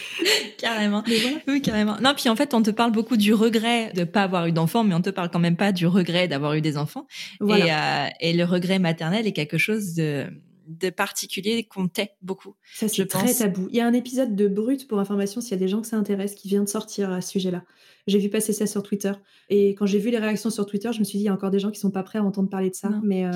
Carrément. 0.58 1.02
voilà. 1.06 1.38
Oui, 1.48 1.62
carrément. 1.62 1.96
Non, 2.00 2.14
puis 2.16 2.28
en 2.28 2.36
fait, 2.36 2.54
on 2.54 2.62
te 2.62 2.70
parle 2.70 2.92
beaucoup 2.92 3.16
du 3.16 3.34
regret 3.34 3.92
de 3.94 4.04
pas 4.04 4.22
avoir 4.22 4.46
eu 4.46 4.52
d'enfants, 4.52 4.84
mais 4.84 4.94
on 4.94 5.02
te 5.02 5.10
parle 5.10 5.30
quand 5.30 5.38
même 5.38 5.56
pas 5.56 5.72
du 5.72 5.86
regret 5.86 6.28
d'avoir 6.28 6.54
eu 6.54 6.60
des 6.60 6.76
enfants. 6.76 7.06
Voilà. 7.40 7.66
Et, 7.66 7.72
euh, 7.72 8.10
et 8.20 8.32
le 8.32 8.44
regret 8.44 8.78
maternel 8.78 9.26
est 9.26 9.32
quelque 9.32 9.58
chose 9.58 9.94
de, 9.94 10.26
de 10.66 10.90
particulier 10.90 11.64
qu'on 11.64 11.88
tait 11.88 12.12
beaucoup. 12.22 12.54
Ça, 12.74 12.88
c'est 12.88 13.06
très 13.06 13.26
pense. 13.26 13.38
tabou. 13.38 13.68
Il 13.70 13.76
y 13.76 13.80
a 13.80 13.86
un 13.86 13.92
épisode 13.92 14.34
de 14.34 14.48
Brut, 14.48 14.88
pour 14.88 14.98
information, 14.98 15.40
s'il 15.40 15.52
y 15.52 15.54
a 15.54 15.58
des 15.58 15.68
gens 15.68 15.80
que 15.80 15.86
ça 15.86 15.96
intéresse, 15.96 16.34
qui 16.34 16.48
vient 16.48 16.62
de 16.62 16.68
sortir 16.68 17.10
à 17.10 17.20
ce 17.20 17.30
sujet-là. 17.32 17.62
J'ai 18.06 18.18
vu 18.18 18.28
passer 18.28 18.52
ça 18.52 18.66
sur 18.66 18.82
Twitter. 18.82 19.12
Et 19.48 19.70
quand 19.70 19.86
j'ai 19.86 19.98
vu 19.98 20.10
les 20.10 20.18
réactions 20.18 20.50
sur 20.50 20.66
Twitter, 20.66 20.90
je 20.92 20.98
me 20.98 21.04
suis 21.04 21.18
dit, 21.18 21.24
il 21.24 21.26
y 21.26 21.30
a 21.30 21.34
encore 21.34 21.50
des 21.50 21.58
gens 21.58 21.70
qui 21.70 21.80
sont 21.80 21.90
pas 21.90 22.02
prêts 22.02 22.18
à 22.18 22.24
entendre 22.24 22.48
parler 22.50 22.70
de 22.70 22.74
ça. 22.74 22.90
Non. 22.90 23.00
Mais 23.02 23.24
euh, 23.24 23.32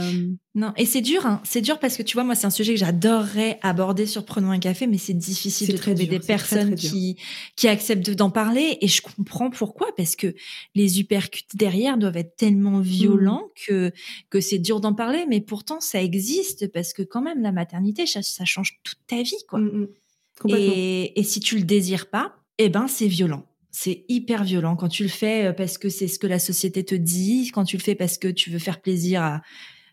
Non, 0.55 0.73
et 0.77 0.85
c'est 0.85 1.01
dur, 1.01 1.25
hein. 1.27 1.41
C'est 1.45 1.61
dur 1.61 1.79
parce 1.79 1.97
que 1.97 2.03
tu 2.03 2.14
vois, 2.14 2.25
moi, 2.25 2.35
c'est 2.35 2.47
un 2.47 2.51
sujet 2.51 2.75
que 2.75 2.81
j'adorerais 2.81 3.59
aborder 3.62 4.07
sur 4.07 4.25
Prenons 4.25 4.51
un 4.51 4.59
café, 4.59 4.87
mais 4.87 4.99
c'est 4.99 5.14
difficile 5.14 5.73
de 5.73 5.77
trouver 5.79 5.95
dur, 6.05 6.09
des 6.09 6.19
très, 6.19 6.27
personnes 6.27 6.75
très 6.75 6.89
qui, 6.89 7.16
qui 7.57 7.69
acceptent 7.69 8.11
d'en 8.11 8.31
parler. 8.31 8.79
Et 8.81 8.89
je 8.89 9.01
comprends 9.01 9.51
pourquoi, 9.51 9.89
parce 9.97 10.16
que 10.16 10.35
les 10.75 11.01
uppercuts 11.01 11.45
derrière 11.55 11.97
doivent 11.97 12.16
être 12.19 12.37
tellement 12.37 12.81
violents 12.81 13.29
Mm. 13.39 13.66
que, 13.66 13.93
que 14.31 14.41
c'est 14.41 14.59
dur 14.59 14.81
d'en 14.81 14.95
parler. 14.95 15.25
Mais 15.29 15.41
pourtant, 15.41 15.81
ça 15.81 16.03
existe 16.03 16.71
parce 16.73 16.93
que 16.93 17.03
quand 17.03 17.23
même, 17.23 17.43
la 17.43 17.53
maternité, 17.53 18.07
ça, 18.07 18.23
ça 18.23 18.45
change 18.45 18.81
toute 18.83 18.99
ta 19.07 19.23
vie, 19.23 19.35
quoi. 19.49 19.61
mm, 19.61 19.89
mm. 20.45 20.51
Et, 20.51 21.19
et 21.19 21.23
si 21.25 21.41
tu 21.41 21.57
le 21.57 21.64
désires 21.64 22.11
pas, 22.11 22.37
eh 22.59 22.69
ben 22.69 22.87
c'est 22.87 23.09
violent. 23.09 23.45
C'est 23.81 24.05
hyper 24.09 24.43
violent 24.43 24.74
quand 24.74 24.89
tu 24.89 25.05
le 25.05 25.09
fais 25.09 25.47
euh, 25.47 25.53
parce 25.53 25.79
que 25.79 25.89
c'est 25.89 26.09
ce 26.09 26.18
que 26.18 26.26
la 26.26 26.41
société 26.41 26.85
te 26.85 26.97
dit, 26.97 27.53
quand 27.55 27.62
tu 27.62 27.76
le 27.76 27.83
fais 27.83 27.95
parce 27.95 28.18
que 28.18 28.26
tu 28.26 28.51
veux 28.51 28.59
faire 28.59 28.81
plaisir 28.81 29.22
à 29.22 29.43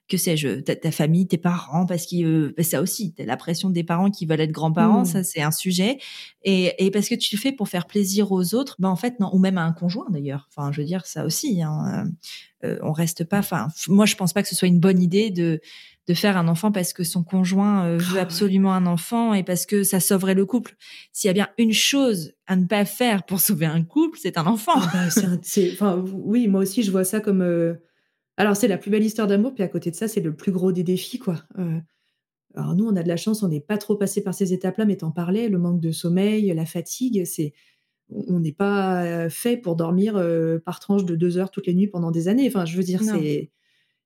que 0.07 0.17
sais-je, 0.17 0.59
ta, 0.61 0.75
ta 0.75 0.91
famille, 0.91 1.27
tes 1.27 1.37
parents, 1.37 1.85
parce 1.85 2.05
que 2.05 2.23
euh, 2.23 2.53
bah, 2.57 2.63
ça 2.63 2.81
aussi, 2.81 3.13
t'as 3.13 3.25
la 3.25 3.37
pression 3.37 3.69
des 3.69 3.83
parents 3.83 4.09
qui 4.09 4.25
veulent 4.25 4.41
être 4.41 4.51
grands-parents, 4.51 5.01
Mm. 5.01 5.05
ça 5.05 5.23
c'est 5.23 5.41
un 5.41 5.51
sujet, 5.51 5.97
et, 6.43 6.73
et 6.83 6.89
parce 6.91 7.09
que 7.09 7.15
tu 7.15 7.35
le 7.35 7.39
fais 7.39 7.51
pour 7.51 7.69
faire 7.69 7.85
plaisir 7.85 8.31
aux 8.31 8.55
autres, 8.55 8.75
ben 8.79 8.89
en 8.89 8.95
fait 8.95 9.19
non, 9.19 9.29
ou 9.33 9.39
même 9.39 9.57
à 9.59 9.63
un 9.63 9.71
conjoint 9.71 10.07
d'ailleurs. 10.09 10.47
Enfin, 10.49 10.71
je 10.71 10.81
veux 10.81 10.87
dire 10.87 11.05
ça 11.05 11.25
aussi. 11.25 11.61
Hein, 11.61 12.05
euh, 12.63 12.67
euh, 12.67 12.79
on 12.81 12.91
reste 12.91 13.23
pas. 13.23 13.39
Enfin, 13.39 13.67
moi 13.87 14.05
je 14.05 14.15
pense 14.15 14.33
pas 14.33 14.41
que 14.41 14.49
ce 14.49 14.55
soit 14.55 14.67
une 14.67 14.79
bonne 14.79 15.01
idée 15.01 15.29
de 15.29 15.59
de 16.07 16.13
faire 16.13 16.37
un 16.37 16.47
enfant 16.47 16.71
parce 16.71 16.93
que 16.93 17.03
son 17.03 17.23
conjoint 17.23 17.85
euh, 17.85 17.97
veut 17.97 18.19
absolument 18.19 18.73
un 18.73 18.85
enfant 18.85 19.33
et 19.33 19.43
parce 19.43 19.65
que 19.65 19.83
ça 19.83 19.99
sauverait 19.99 20.35
le 20.35 20.45
couple. 20.45 20.75
S'il 21.11 21.27
y 21.27 21.31
a 21.31 21.33
bien 21.33 21.49
une 21.57 21.73
chose 21.73 22.33
à 22.45 22.55
ne 22.55 22.65
pas 22.65 22.85
faire 22.85 23.23
pour 23.25 23.39
sauver 23.39 23.65
un 23.65 23.83
couple, 23.83 24.19
c'est 24.21 24.37
un 24.37 24.45
enfant. 24.45 24.73
Ah 24.75 24.89
bah, 24.93 25.23
un- 25.25 25.39
enfin, 25.73 26.03
oui, 26.13 26.47
moi 26.47 26.61
aussi, 26.61 26.83
je 26.83 26.91
vois 26.91 27.03
ça 27.05 27.19
comme. 27.21 27.41
euh, 27.41 27.73
Alors, 28.37 28.55
c'est 28.55 28.67
la 28.67 28.77
plus 28.77 28.91
belle 28.91 29.03
histoire 29.03 29.27
d'amour, 29.27 29.53
puis 29.55 29.63
à 29.63 29.67
côté 29.67 29.89
de 29.89 29.95
ça, 29.95 30.07
c'est 30.07 30.21
le 30.21 30.35
plus 30.35 30.51
gros 30.51 30.71
des 30.71 30.83
défis, 30.83 31.17
quoi. 31.17 31.41
Euh, 31.57 31.79
Alors, 32.53 32.75
nous, 32.75 32.85
on 32.85 32.95
a 32.95 33.01
de 33.03 33.07
la 33.07 33.17
chance, 33.17 33.41
on 33.43 33.47
n'est 33.47 33.59
pas 33.59 33.77
trop 33.79 33.95
passé 33.95 34.21
par 34.23 34.33
ces 34.35 34.53
étapes-là, 34.53 34.85
mais 34.85 34.97
t'en 34.97 35.11
parlais, 35.11 35.49
le 35.49 35.57
manque 35.57 35.81
de 35.81 35.91
sommeil, 35.91 36.53
la 36.53 36.65
fatigue, 36.65 37.25
c'est. 37.25 37.53
On 38.09 38.39
n'est 38.39 38.51
pas 38.51 39.29
fait 39.31 39.57
pour 39.57 39.75
dormir 39.75 40.15
euh, 40.15 40.59
par 40.63 40.79
tranche 40.79 41.05
de 41.05 41.15
deux 41.15 41.39
heures 41.39 41.49
toutes 41.49 41.65
les 41.65 41.73
nuits 41.73 41.87
pendant 41.87 42.11
des 42.11 42.27
années. 42.27 42.47
Enfin, 42.47 42.63
je 42.65 42.77
veux 42.77 42.83
dire, 42.83 43.01
c'est. 43.19 43.51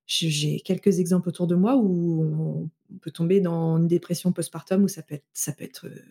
J'ai 0.10 0.60
quelques 0.62 0.99
exemples 0.99 1.30
autour 1.30 1.45
de 1.45 1.53
moi 1.53 1.76
où 1.78 2.68
on 2.91 2.97
peut 2.97 3.12
tomber 3.12 3.41
dans 3.41 3.78
une 3.78 3.88
dépression 3.88 4.32
postpartum 4.32 4.84
où 4.84 4.88
ça 4.88 5.03
peut 5.03 5.14
être, 5.14 5.26
ça 5.34 5.51
peut 5.51 5.64
être 5.64 5.86
euh, 5.86 6.01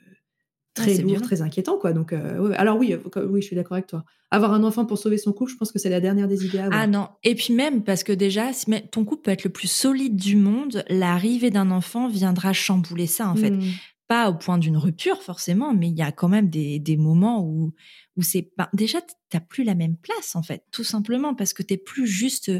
très 0.73 0.95
c'est 0.95 1.03
lourd, 1.03 1.11
violent. 1.11 1.27
très 1.27 1.43
inquiétant, 1.43 1.79
quoi. 1.79 1.93
Donc, 1.93 2.13
euh, 2.13 2.39
ouais, 2.39 2.57
alors 2.57 2.79
oui, 2.79 2.93
euh, 2.93 3.27
oui, 3.27 3.43
je 3.43 3.47
suis 3.49 3.57
d'accord 3.57 3.75
avec 3.75 3.89
toi. 3.89 4.05
Avoir 4.31 4.53
un 4.53 4.63
enfant 4.63 4.87
pour 4.87 4.99
sauver 4.99 5.19
son 5.19 5.33
couple, 5.33 5.51
je 5.51 5.57
pense 5.57 5.73
que 5.73 5.81
c'est 5.81 5.91
la 5.91 5.99
dernière 5.99 6.29
des 6.29 6.47
idées 6.47 6.59
à 6.59 6.67
avoir. 6.67 6.81
Ah 6.81 6.87
non. 6.87 7.09
Et 7.25 7.35
puis 7.35 7.53
même 7.53 7.83
parce 7.83 8.05
que 8.05 8.13
déjà, 8.13 8.53
si 8.53 8.71
ton 8.93 9.05
couple 9.05 9.23
peut 9.23 9.31
être 9.33 9.43
le 9.43 9.51
plus 9.51 9.69
solide 9.71 10.15
du 10.15 10.37
monde, 10.37 10.85
l'arrivée 10.89 11.51
d'un 11.51 11.73
enfant 11.73 12.07
viendra 12.07 12.53
chambouler 12.53 13.09
ça 13.09 13.29
en 13.29 13.35
fait. 13.35 13.51
Mm. 13.51 13.65
pas 14.07 14.31
au 14.31 14.35
point 14.35 14.59
d'une 14.59 14.77
rupture 14.77 15.23
forcément, 15.23 15.75
mais 15.75 15.89
il 15.89 15.99
y 15.99 16.03
a 16.03 16.13
quand 16.13 16.29
même 16.29 16.51
des, 16.51 16.79
des 16.79 16.97
moments 16.97 17.45
où, 17.45 17.73
où 18.19 18.23
c'est 18.23 18.51
ben, 18.59 18.69
déjà 18.75 18.99
t'as 19.31 19.41
plus 19.41 19.65
la 19.65 19.75
même 19.75 19.97
place 19.97 20.37
en 20.37 20.43
fait, 20.43 20.65
tout 20.73 20.85
simplement 20.85 21.35
parce 21.35 21.55
que 21.55 21.63
t'es 21.63 21.79
plus 21.79 22.07
juste 22.07 22.53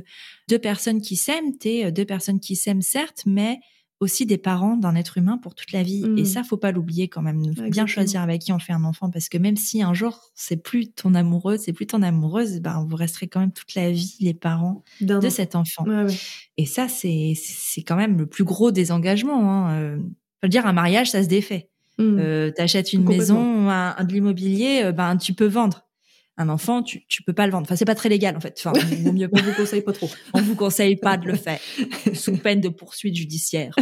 deux 0.49 0.59
personnes 0.59 1.03
qui 1.03 1.17
s'aiment, 1.17 1.59
t'es 1.59 1.93
deux 1.93 2.07
personnes 2.07 2.41
qui 2.41 2.57
s'aiment 2.57 2.81
certes, 2.81 3.25
mais 3.27 3.59
aussi 4.01 4.27
des 4.27 4.39
parents 4.39 4.77
d'un 4.77 4.95
être 4.95 5.19
humain 5.19 5.39
pour 5.39 5.57
toute 5.57 5.73
la 5.73 5.83
vie. 5.83 6.05
Et 6.17 6.23
mmh. 6.23 6.25
ça, 6.25 6.45
faut 6.45 6.57
pas 6.57 6.71
l'oublier 6.71 7.09
quand 7.09 7.23
même. 7.23 7.43
Bien 7.69 7.87
choisir 7.87 8.21
avec 8.21 8.43
qui 8.43 8.53
on 8.53 8.61
fait 8.61 8.73
un 8.73 8.85
enfant 8.85 9.11
parce 9.11 9.29
que 9.29 9.39
même 9.39 9.57
si 9.57 9.83
un 9.83 9.93
jour 9.93 10.31
c'est 10.35 10.57
plus 10.57 10.93
ton 10.93 11.15
amoureuse, 11.15 11.61
c'est 11.61 11.73
plus 11.73 11.87
ton 11.87 12.03
amoureuse, 12.03 12.61
ben 12.61 12.87
vous 12.89 12.97
resterez 12.97 13.27
quand 13.27 13.41
même 13.41 13.53
toute 13.53 13.75
la 13.75 13.91
vie 13.91 14.17
les 14.21 14.35
parents 14.35 14.85
de 15.01 15.29
cet 15.29 15.57
enfant. 15.57 15.85
Et 16.57 16.67
ça, 16.67 16.89
c'est 16.89 17.35
c'est 17.37 17.83
quand 17.83 17.97
même 17.97 18.17
le 18.17 18.27
plus 18.27 18.45
gros 18.45 18.71
désengagement. 18.71 19.53
Hein. 19.53 19.81
Euh, 19.81 19.99
faut 20.43 20.49
dire, 20.49 20.67
un 20.67 20.73
mariage, 20.73 21.11
ça 21.11 21.23
se 21.23 21.29
défait. 21.29 21.69
Mmh. 21.99 22.19
Euh, 22.21 22.51
T'achètes 22.51 22.93
une 22.93 23.05
maison, 23.05 23.69
un, 23.69 24.05
de 24.05 24.13
l'immobilier, 24.13 24.83
euh, 24.85 24.93
ben 24.93 25.17
tu 25.17 25.35
peux 25.35 25.47
vendre 25.47 25.85
un 26.39 26.49
enfant, 26.49 26.85
tu, 26.85 27.05
tu 27.09 27.25
peux 27.25 27.33
pas 27.33 27.47
le 27.47 27.53
vendre. 27.53 27.65
Enfin, 27.65 27.75
c'est 27.75 27.85
pas 27.85 27.97
très 27.97 28.09
légal 28.09 28.37
en 28.37 28.41
fait. 28.41 28.63
Enfin, 28.65 28.73
vaut 29.03 29.13
mieux. 29.13 29.29
On 29.33 29.43
vous 29.43 29.53
conseille 29.55 29.83
pas 29.83 29.93
trop. 29.93 30.09
On 30.35 30.41
vous 30.41 30.55
conseille 30.55 30.95
pas 30.95 31.17
de 31.17 31.27
le 31.27 31.35
faire 31.35 31.59
sous 32.15 32.37
peine 32.37 32.61
de 32.61 32.69
poursuite 32.69 33.17
judiciaire. 33.17 33.75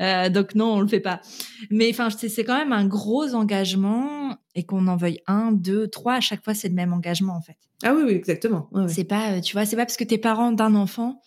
Euh, 0.00 0.28
donc 0.28 0.54
non, 0.54 0.74
on 0.74 0.80
le 0.80 0.88
fait 0.88 1.00
pas. 1.00 1.22
Mais 1.70 1.88
enfin, 1.90 2.08
c'est 2.10 2.44
quand 2.44 2.58
même 2.58 2.72
un 2.72 2.86
gros 2.86 3.34
engagement 3.34 4.36
et 4.54 4.64
qu'on 4.64 4.88
en 4.88 4.96
veuille 4.96 5.20
un, 5.26 5.52
deux, 5.52 5.88
trois. 5.88 6.14
À 6.14 6.20
chaque 6.20 6.44
fois, 6.44 6.52
c'est 6.52 6.68
le 6.68 6.74
même 6.74 6.92
engagement 6.92 7.34
en 7.34 7.40
fait. 7.40 7.56
Ah 7.82 7.94
oui, 7.94 8.02
oui, 8.04 8.12
exactement. 8.12 8.68
C'est 8.88 9.04
pas, 9.04 9.40
tu 9.40 9.54
vois, 9.54 9.64
c'est 9.64 9.76
pas 9.76 9.86
parce 9.86 9.96
que 9.96 10.04
t'es 10.04 10.18
parent 10.18 10.52
d'un 10.52 10.74
enfant 10.74 11.20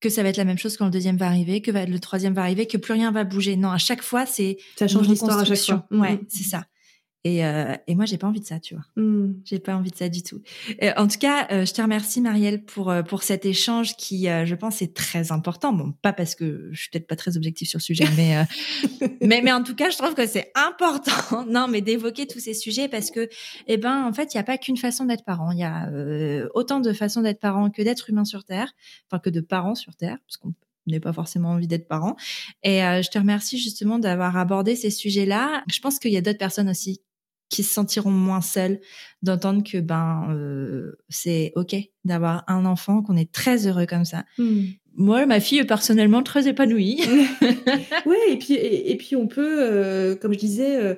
que 0.00 0.08
ça 0.08 0.22
va 0.22 0.28
être 0.28 0.36
la 0.36 0.44
même 0.44 0.58
chose 0.58 0.76
quand 0.76 0.84
le 0.84 0.90
deuxième 0.90 1.16
va 1.16 1.26
arriver, 1.26 1.60
que 1.60 1.70
le 1.70 1.98
troisième 1.98 2.34
va 2.34 2.42
arriver, 2.42 2.66
que 2.66 2.76
plus 2.76 2.92
rien 2.92 3.10
va 3.10 3.24
bouger. 3.24 3.56
Non, 3.56 3.70
à 3.70 3.78
chaque 3.78 4.02
fois, 4.02 4.26
c'est 4.26 4.58
ça 4.76 4.86
change 4.86 5.08
l'histoire 5.08 5.38
à 5.38 5.44
chaque 5.44 5.58
fois. 5.58 5.86
Ouais, 5.90 6.14
mm. 6.14 6.26
c'est 6.28 6.44
ça. 6.44 6.64
Et, 7.24 7.44
euh, 7.44 7.74
et 7.88 7.96
moi, 7.96 8.04
j'ai 8.04 8.16
pas 8.16 8.28
envie 8.28 8.40
de 8.40 8.46
ça, 8.46 8.60
tu 8.60 8.74
vois. 8.74 8.84
Mmh. 8.96 9.40
J'ai 9.44 9.58
pas 9.58 9.74
envie 9.74 9.90
de 9.90 9.96
ça 9.96 10.08
du 10.08 10.22
tout. 10.22 10.40
en 10.96 11.08
tout 11.08 11.18
cas, 11.18 11.48
euh, 11.50 11.66
je 11.66 11.74
te 11.74 11.82
remercie, 11.82 12.20
Marielle, 12.20 12.64
pour 12.64 12.90
euh, 12.90 13.02
pour 13.02 13.24
cet 13.24 13.44
échange 13.44 13.96
qui, 13.96 14.28
euh, 14.28 14.46
je 14.46 14.54
pense, 14.54 14.82
est 14.82 14.94
très 14.94 15.32
important. 15.32 15.72
Bon, 15.72 15.92
pas 16.00 16.12
parce 16.12 16.36
que 16.36 16.68
je 16.70 16.80
suis 16.80 16.90
peut-être 16.90 17.08
pas 17.08 17.16
très 17.16 17.36
objective 17.36 17.66
sur 17.66 17.78
le 17.78 17.82
sujet, 17.82 18.04
mais 18.16 18.44
mais 19.20 19.42
mais 19.42 19.52
en 19.52 19.64
tout 19.64 19.74
cas, 19.74 19.90
je 19.90 19.98
trouve 19.98 20.14
que 20.14 20.26
c'est 20.26 20.52
important. 20.54 21.44
non, 21.48 21.66
mais 21.66 21.80
d'évoquer 21.80 22.26
tous 22.28 22.38
ces 22.38 22.54
sujets 22.54 22.88
parce 22.88 23.10
que, 23.10 23.28
eh 23.66 23.76
ben, 23.78 24.04
en 24.04 24.12
fait, 24.12 24.34
il 24.34 24.36
y 24.36 24.40
a 24.40 24.44
pas 24.44 24.58
qu'une 24.58 24.76
façon 24.76 25.04
d'être 25.04 25.24
parent. 25.24 25.50
Il 25.50 25.58
y 25.58 25.64
a 25.64 25.90
autant 26.54 26.78
de 26.78 26.92
façons 26.92 27.22
d'être 27.22 27.40
parent 27.40 27.70
que 27.70 27.82
d'être 27.82 28.10
humain 28.10 28.24
sur 28.24 28.44
terre, 28.44 28.72
enfin 29.10 29.18
que 29.18 29.30
de 29.30 29.40
parents 29.40 29.74
sur 29.74 29.96
terre, 29.96 30.18
parce 30.24 30.36
qu'on 30.36 30.54
n'est 30.86 31.00
pas 31.00 31.12
forcément 31.12 31.50
envie 31.50 31.66
d'être 31.66 31.88
parent. 31.88 32.16
Et 32.62 32.78
je 32.78 33.10
te 33.10 33.18
remercie 33.18 33.58
justement 33.58 33.98
d'avoir 33.98 34.36
abordé 34.36 34.76
ces 34.76 34.90
sujets-là. 34.90 35.64
Je 35.70 35.80
pense 35.80 35.98
qu'il 35.98 36.12
y 36.12 36.16
a 36.16 36.20
d'autres 36.20 36.38
personnes 36.38 36.70
aussi 36.70 37.00
qui 37.48 37.62
se 37.62 37.72
sentiront 37.72 38.10
moins 38.10 38.40
seuls 38.40 38.80
d'entendre 39.22 39.62
que 39.64 39.78
ben 39.78 40.28
euh, 40.30 40.98
c'est 41.08 41.52
ok 41.56 41.76
d'avoir 42.04 42.44
un 42.46 42.64
enfant 42.64 43.02
qu'on 43.02 43.16
est 43.16 43.32
très 43.32 43.66
heureux 43.66 43.86
comme 43.86 44.04
ça. 44.04 44.24
Hmm. 44.38 44.64
moi 44.94 45.26
ma 45.26 45.40
fille 45.40 45.58
est 45.58 45.64
personnellement 45.64 46.22
très 46.22 46.48
épanouie. 46.48 47.02
Oui 48.06 48.16
et 48.30 48.38
puis 48.38 48.54
et, 48.54 48.96
puis 48.96 49.16
on 49.16 49.26
peut 49.26 49.58
euh, 49.60 50.14
comme 50.14 50.32
je 50.32 50.38
disais 50.38 50.76
euh, 50.76 50.94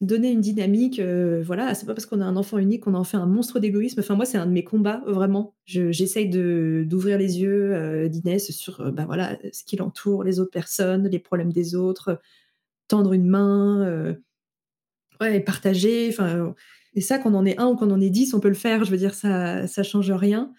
donner 0.00 0.30
une 0.30 0.40
dynamique 0.40 1.00
voilà 1.00 1.74
c'est 1.74 1.86
pas 1.86 1.94
parce 1.94 2.06
qu'on 2.06 2.20
a 2.20 2.24
un 2.24 2.36
enfant 2.36 2.58
unique 2.58 2.84
qu'on 2.84 2.94
en 2.94 3.04
fait 3.04 3.16
un 3.16 3.26
monstre 3.26 3.58
d'égoïsme. 3.58 4.00
Enfin 4.00 4.14
moi 4.14 4.26
c'est 4.26 4.38
un 4.38 4.46
de 4.46 4.52
mes 4.52 4.64
combats 4.64 5.02
vraiment. 5.06 5.54
J'essaye 5.64 6.28
de 6.28 6.84
d'ouvrir 6.86 7.16
les 7.18 7.40
yeux 7.40 8.08
d'Inès 8.08 8.50
sur 8.50 8.92
ben 8.92 9.06
voilà 9.06 9.38
ce 9.52 9.64
qui 9.64 9.76
l'entoure 9.76 10.22
les 10.24 10.38
autres 10.40 10.50
personnes 10.50 11.08
les 11.08 11.18
problèmes 11.18 11.52
des 11.52 11.74
autres 11.74 12.20
tendre 12.88 13.14
une 13.14 13.26
main 13.26 14.14
ouais, 15.20 15.40
partager. 15.40 16.08
Enfin, 16.10 16.54
et 16.94 17.00
ça, 17.00 17.18
qu'on 17.18 17.34
en 17.34 17.44
est 17.44 17.58
un 17.58 17.66
ou 17.68 17.76
qu'on 17.76 17.90
en 17.90 18.00
est 18.00 18.10
dix, 18.10 18.34
on 18.34 18.40
peut 18.40 18.48
le 18.48 18.54
faire. 18.54 18.84
Je 18.84 18.90
veux 18.90 18.96
dire, 18.96 19.14
ça, 19.14 19.66
ça 19.66 19.82
change 19.82 20.10
rien. 20.10 20.52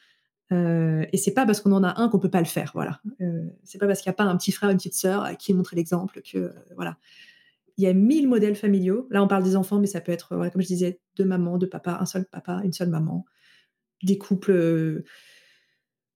Euh, 0.51 1.05
et 1.11 1.17
c'est 1.17 1.33
pas 1.33 1.45
parce 1.45 1.61
qu'on 1.61 1.71
en 1.71 1.83
a 1.83 1.99
un 1.99 2.09
qu'on 2.09 2.19
peut 2.19 2.29
pas 2.29 2.39
le 2.39 2.45
faire. 2.45 2.71
Voilà. 2.73 2.99
Euh, 3.21 3.45
c'est 3.63 3.77
pas 3.77 3.87
parce 3.87 4.01
qu'il 4.01 4.09
n'y 4.09 4.15
a 4.15 4.17
pas 4.17 4.25
un 4.25 4.37
petit 4.37 4.51
frère, 4.51 4.69
une 4.69 4.77
petite 4.77 4.93
sœur 4.93 5.23
à 5.23 5.35
qui 5.35 5.53
montrer 5.53 5.75
l'exemple 5.75 6.21
que 6.21 6.37
euh, 6.37 6.53
voilà. 6.75 6.97
Il 7.77 7.83
y 7.83 7.87
a 7.87 7.93
mille 7.93 8.27
modèles 8.29 8.55
familiaux. 8.55 9.07
Là, 9.11 9.21
on 9.21 9.27
parle 9.27 9.43
des 9.43 9.57
enfants, 9.57 9.79
mais 9.79 9.87
ça 9.87 9.99
peut 9.99 10.13
être, 10.13 10.29
comme 10.29 10.61
je 10.61 10.67
disais, 10.67 11.01
deux 11.17 11.25
mamans, 11.25 11.57
deux 11.57 11.67
papas, 11.67 11.97
un 11.99 12.05
seul 12.05 12.23
papa, 12.23 12.61
une 12.63 12.71
seule 12.71 12.87
maman, 12.87 13.25
des 14.01 14.17
couples 14.17 15.03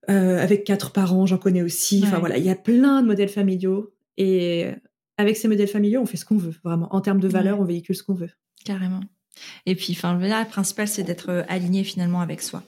avec 0.08 0.64
quatre 0.64 0.94
parents, 0.94 1.26
j'en 1.26 1.38
connais 1.38 1.62
aussi. 1.62 2.02
Enfin 2.06 2.20
voilà, 2.20 2.38
il 2.38 2.46
y 2.46 2.50
a 2.50 2.56
plein 2.56 3.02
de 3.02 3.08
modèles 3.08 3.28
familiaux. 3.28 3.94
Et 4.16 4.72
avec 5.20 5.36
ces 5.36 5.50
modèles 5.50 5.68
familiaux, 5.68 6.02
on 6.02 6.06
fait 6.06 6.16
ce 6.16 6.24
qu'on 6.24 6.38
veut, 6.38 6.56
vraiment. 6.64 6.88
En 6.96 7.02
termes 7.02 7.20
de 7.20 7.28
valeur, 7.28 7.60
on 7.60 7.66
véhicule 7.66 7.94
ce 7.94 8.04
qu'on 8.04 8.14
veut. 8.14 8.30
Carrément. 8.64 9.02
Et 9.66 9.76
puis, 9.76 9.92
enfin, 9.92 10.18
le 10.18 10.50
principal, 10.50 10.88
c'est 10.88 11.04
d'être 11.04 11.30
euh, 11.30 11.44
aligné 11.50 11.84
finalement 11.84 12.22
avec 12.22 12.42
soi 12.42 12.64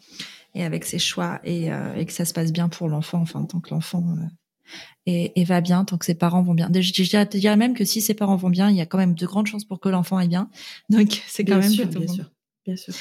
et 0.54 0.66
avec 0.66 0.84
ses 0.84 1.00
choix 1.00 1.40
euh, 1.48 1.96
et, 1.96 2.06
que 2.06 2.12
ça 2.12 2.26
se 2.26 2.34
passe 2.34 2.52
bien 2.52 2.68
pour 2.68 2.90
l'enfant, 2.90 3.20
enfin, 3.22 3.46
tant 3.46 3.62
que 3.62 3.74
l'enfant 3.74 4.04
euh, 4.18 5.30
et, 5.34 5.44
va 5.46 5.62
bien, 5.62 5.86
tant 5.86 5.98
que 5.98 6.04
ses 6.04 6.14
parents 6.14 6.44
vont 6.44 6.54
bien. 6.54 6.70
Je, 6.74 6.92
te 6.92 7.38
dirais 7.38 7.56
même 7.56 7.74
que 7.74 7.86
si 7.86 8.02
ses 8.02 8.14
parents 8.14 8.36
vont 8.36 8.50
bien, 8.50 8.70
il 8.70 8.76
y 8.76 8.82
a 8.82 8.86
quand 8.86 8.98
même 8.98 9.16
de 9.16 9.26
grandes 9.26 9.48
chances 9.48 9.64
pour 9.64 9.80
que 9.80 9.88
l'enfant 9.88 10.18
aille 10.18 10.28
bien. 10.28 10.50
Donc, 10.90 11.24
c'est 11.28 11.46
quand 11.46 11.58
même 11.58 11.72
sûr, 11.72 11.88
bien 11.88 12.08
sûr. 12.08 12.32
Bien 12.66 12.76
sûr. 12.76 12.94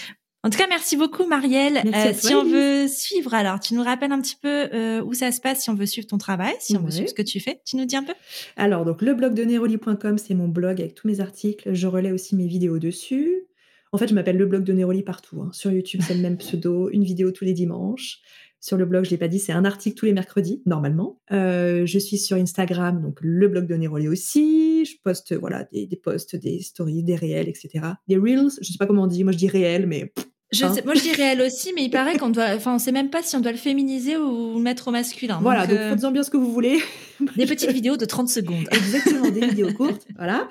En 0.43 0.49
tout 0.49 0.57
cas, 0.57 0.67
merci 0.69 0.97
beaucoup, 0.97 1.27
Marielle. 1.27 1.83
Euh, 1.85 2.13
si 2.15 2.35
on 2.35 2.45
veut 2.45 2.89
suivre, 2.89 3.35
alors, 3.35 3.61
tu 3.61 3.75
nous 3.75 3.83
rappelles 3.83 4.13
un 4.13 4.23
petit 4.23 4.37
peu 4.41 4.69
euh, 4.73 5.03
où 5.03 5.13
ça 5.13 5.33
se 5.33 5.41
passe 5.41 5.61
si 5.61 5.69
on 5.69 5.75
veut 5.75 5.85
suivre 5.85 6.07
ton 6.07 6.17
travail, 6.17 6.55
si 6.61 6.79
on 6.79 6.83
veut 6.83 6.91
suivre 6.91 7.11
ce 7.11 7.15
que 7.15 7.21
tu 7.21 7.41
fais. 7.41 7.61
Tu 7.67 7.77
nous 7.77 7.85
dis 7.85 7.97
un 7.97 8.05
peu? 8.05 8.15
Alors, 8.57 8.87
donc, 8.87 9.03
le 9.03 9.13
blog 9.13 9.35
de 9.35 9.45
Neroli.com, 9.45 10.17
c'est 10.17 10.33
mon 10.33 10.49
blog 10.49 10.81
avec 10.81 10.95
tous 10.95 11.09
mes 11.09 11.21
articles. 11.21 11.75
Je 11.75 11.87
relais 11.87 12.11
aussi 12.11 12.37
mes 12.37 12.47
vidéos 12.47 12.79
dessus. 12.79 13.49
En 13.93 13.99
fait, 13.99 14.09
je 14.09 14.15
m'appelle 14.15 14.39
le 14.39 14.47
blog 14.47 14.65
de 14.65 14.73
Neroli 14.73 15.03
partout. 15.03 15.43
Hein. 15.43 15.51
Sur 15.53 15.73
YouTube, 15.73 16.01
c'est 16.07 16.15
le 16.15 16.21
même 16.23 16.39
pseudo, 16.39 16.89
une 16.93 17.05
vidéo 17.05 17.33
tous 17.33 17.45
les 17.45 17.53
dimanches. 17.53 18.21
Sur 18.63 18.77
le 18.77 18.85
blog, 18.85 19.05
je 19.05 19.11
l'ai 19.11 19.19
pas 19.19 19.29
dit, 19.29 19.39
c'est 19.39 19.53
un 19.53 19.65
article 19.65 19.97
tous 19.97 20.07
les 20.07 20.13
mercredis, 20.13 20.63
normalement. 20.65 21.19
Euh, 21.33 21.87
je 21.87 21.99
suis 21.99 22.19
sur 22.19 22.37
Instagram, 22.37 23.03
donc 23.03 23.19
le 23.21 23.49
blog 23.49 23.67
de 23.67 23.75
Neroli 23.75 24.07
aussi. 24.07 24.85
Je 24.85 24.97
poste 25.03 25.35
voilà 25.35 25.65
des, 25.73 25.87
des 25.87 25.97
posts, 25.97 26.37
des 26.37 26.61
stories, 26.61 27.03
des 27.03 27.17
réels, 27.17 27.49
etc. 27.49 27.87
Des 28.07 28.19
reels, 28.19 28.51
je 28.61 28.71
sais 28.71 28.79
pas 28.79 28.87
comment 28.87 29.05
on 29.05 29.07
dit, 29.07 29.25
moi 29.25 29.33
je 29.33 29.39
dis 29.39 29.49
réels, 29.49 29.87
mais 29.87 30.13
je 30.53 30.65
hein 30.65 30.75
moi, 30.85 30.95
je 30.95 31.03
dis 31.03 31.13
réel 31.13 31.41
aussi, 31.43 31.73
mais 31.75 31.85
il 31.85 31.91
paraît 31.91 32.19
qu'on 32.19 32.31
doit. 32.31 32.49
Enfin, 32.57 32.75
on 32.75 32.79
sait 32.79 32.91
même 32.91 33.09
pas 33.09 33.23
si 33.23 33.37
on 33.37 33.41
doit 33.41 33.53
le 33.53 33.59
féminiser 33.59 34.17
ou 34.17 34.55
le 34.55 34.61
mettre 34.61 34.89
au 34.89 34.91
masculin. 34.91 35.39
Voilà, 35.41 35.67
donc, 35.67 35.77
euh, 35.79 35.91
faites-en 35.91 36.11
bien 36.11 36.25
ce 36.25 36.31
que 36.31 36.37
vous 36.37 36.53
voulez. 36.53 36.81
Des 37.37 37.47
petites 37.47 37.71
vidéos 37.71 37.97
de 37.97 38.05
30 38.05 38.29
secondes. 38.29 38.67
Exactement, 38.73 39.29
des 39.29 39.47
vidéos 39.47 39.73
courtes. 39.75 40.07
Voilà. 40.17 40.49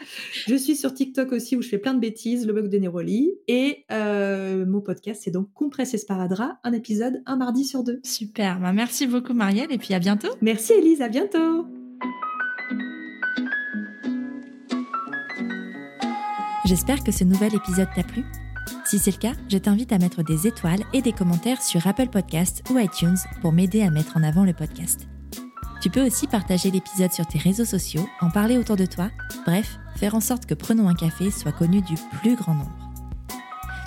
Je 0.47 0.56
suis 0.56 0.76
sur 0.76 0.93
TikTok 0.93 1.32
aussi 1.32 1.56
où 1.56 1.64
je 1.64 1.68
fais 1.68 1.80
plein 1.80 1.95
de 1.95 2.00
bêtises, 2.00 2.45
le 2.45 2.54
blog 2.54 2.70
de 2.70 2.78
Neroli. 2.78 3.32
Et 3.47 3.86
euh, 3.91 4.66
mon 4.66 4.80
podcast, 4.80 5.22
c'est 5.26 5.32
donc 5.32 5.52
Compresse 5.54 5.95
Esparadra, 5.95 6.60
un 6.64 6.74
épisode 6.74 7.24
un 7.26 7.38
mardi 7.38 7.66
sur 7.66 7.84
deux. 7.84 8.00
Super. 8.04 8.60
Bah, 8.60 8.72
merci 8.72 9.08
beaucoup, 9.08 9.34
Marielle, 9.34 9.72
et 9.72 9.80
puis 9.80 9.93
à 9.95 10.00
bientôt. 10.00 10.30
Merci, 10.41 10.74
Elise. 10.74 11.02
À 11.02 11.10
bientôt. 11.10 11.66
J'espère 16.66 17.04
que 17.04 17.12
ce 17.12 17.24
nouvel 17.24 17.56
épisode 17.56 17.88
t'a 17.95 18.04
plu. 18.04 18.24
Si 18.90 18.98
c'est 18.98 19.12
le 19.12 19.18
cas, 19.18 19.34
je 19.48 19.60
t'invite 19.60 19.92
à 19.92 20.00
mettre 20.00 20.24
des 20.24 20.48
étoiles 20.48 20.84
et 20.94 21.04
des 21.04 21.14
commentaires 21.14 21.62
sur 21.62 21.86
Apple 21.86 22.08
Podcasts 22.08 22.64
ou 22.72 22.80
iTunes 22.80 23.18
pour 23.40 23.52
m'aider 23.52 23.84
à 23.84 23.92
mettre 23.92 24.18
en 24.18 24.24
avant 24.24 24.46
le 24.46 24.54
podcast. 24.54 25.08
Tu 25.80 25.92
peux 25.92 26.04
aussi 26.04 26.26
partager 26.26 26.72
l'épisode 26.72 27.12
sur 27.12 27.28
tes 27.28 27.38
réseaux 27.38 27.66
sociaux, 27.66 28.10
en 28.20 28.32
parler 28.32 28.58
autour 28.58 28.78
de 28.78 28.88
toi, 28.88 29.12
bref, 29.46 29.78
faire 29.96 30.16
en 30.16 30.20
sorte 30.20 30.48
que 30.48 30.56
Prenons 30.56 30.90
un 30.90 30.96
café 30.96 31.30
soit 31.30 31.52
connu 31.52 31.84
du 31.84 31.94
plus 32.20 32.36
grand 32.36 32.56
nombre. 32.56 32.76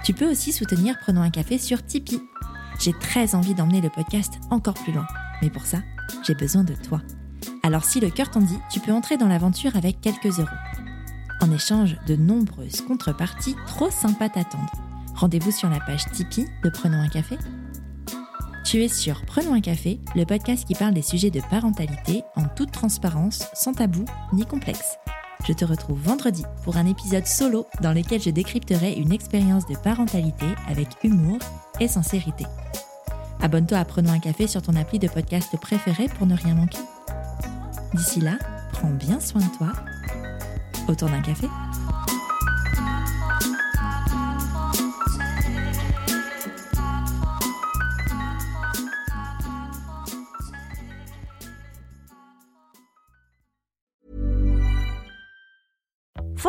Tu 0.05 0.13
peux 0.13 0.31
aussi 0.31 0.53
soutenir 0.53 0.97
Prenons 1.01 1.23
un 1.23 1.31
café 1.31 1.59
sur 1.59 1.85
Tipeee. 1.85 2.23
J'ai 2.79 2.93
très 2.93 3.35
envie 3.35 3.55
d'emmener 3.55 3.81
le 3.81 3.91
podcast 3.91 4.35
encore 4.51 4.75
plus 4.75 4.93
loin, 4.93 5.09
mais 5.43 5.51
pour 5.51 5.67
ça, 5.67 5.79
j'ai 6.25 6.37
besoin 6.37 6.63
de 6.63 6.75
toi. 6.75 7.03
Alors 7.65 7.85
si 7.85 7.99
le 7.99 8.11
cœur 8.11 8.31
t'en 8.31 8.41
dit, 8.41 8.59
tu 8.71 8.79
peux 8.79 8.93
entrer 8.93 9.17
dans 9.17 9.27
l'aventure 9.27 9.75
avec 9.75 10.01
quelques 10.01 10.39
euros. 10.39 10.49
En 11.41 11.51
échange 11.51 11.97
de 12.07 12.15
nombreuses 12.15 12.83
contreparties 12.83 13.57
trop 13.67 13.91
sympas 13.91 14.29
t'attendent 14.29 14.82
Rendez-vous 15.23 15.53
sur 15.53 15.71
la 15.71 15.79
page 15.79 16.05
Tipeee 16.07 16.49
de 16.65 16.69
Prenons 16.69 17.01
un 17.01 17.07
café. 17.07 17.39
Tu 18.65 18.83
es 18.83 18.89
sur 18.89 19.25
Prenons 19.25 19.55
un 19.55 19.61
café, 19.61 20.01
le 20.17 20.25
podcast 20.25 20.65
qui 20.65 20.75
parle 20.75 20.95
des 20.95 21.03
sujets 21.03 21.31
de 21.31 21.41
parentalité 21.49 22.25
en 22.35 22.49
toute 22.49 22.73
transparence, 22.73 23.45
sans 23.55 23.73
tabou 23.73 24.05
ni 24.33 24.45
complexe. 24.45 24.97
Je 25.47 25.53
te 25.53 25.65
retrouve 25.65 26.01
vendredi 26.01 26.43
pour 26.65 26.77
un 26.77 26.87
épisode 26.87 27.29
solo 27.29 27.69
dans 27.81 27.93
lequel 27.93 28.21
je 28.21 28.31
décrypterai 28.31 28.95
une 28.95 29.13
expérience 29.13 29.65
de 29.69 29.77
parentalité 29.77 30.47
avec 30.67 30.89
humour 31.05 31.39
et 31.79 31.87
sincérité. 31.87 32.45
Abonne-toi 33.41 33.79
à 33.79 33.85
Prenons 33.85 34.11
un 34.11 34.19
café 34.19 34.49
sur 34.49 34.61
ton 34.61 34.75
appli 34.75 34.99
de 34.99 35.07
podcast 35.07 35.57
préféré 35.61 36.09
pour 36.19 36.27
ne 36.27 36.35
rien 36.35 36.57
manquer. 36.57 36.83
D'ici 37.95 38.19
là, 38.21 38.39
prends 38.73 38.91
bien 38.91 39.21
soin 39.21 39.41
de 39.41 39.57
toi. 39.57 39.73
Autour 40.89 41.11
d'un 41.11 41.23
café 41.23 41.47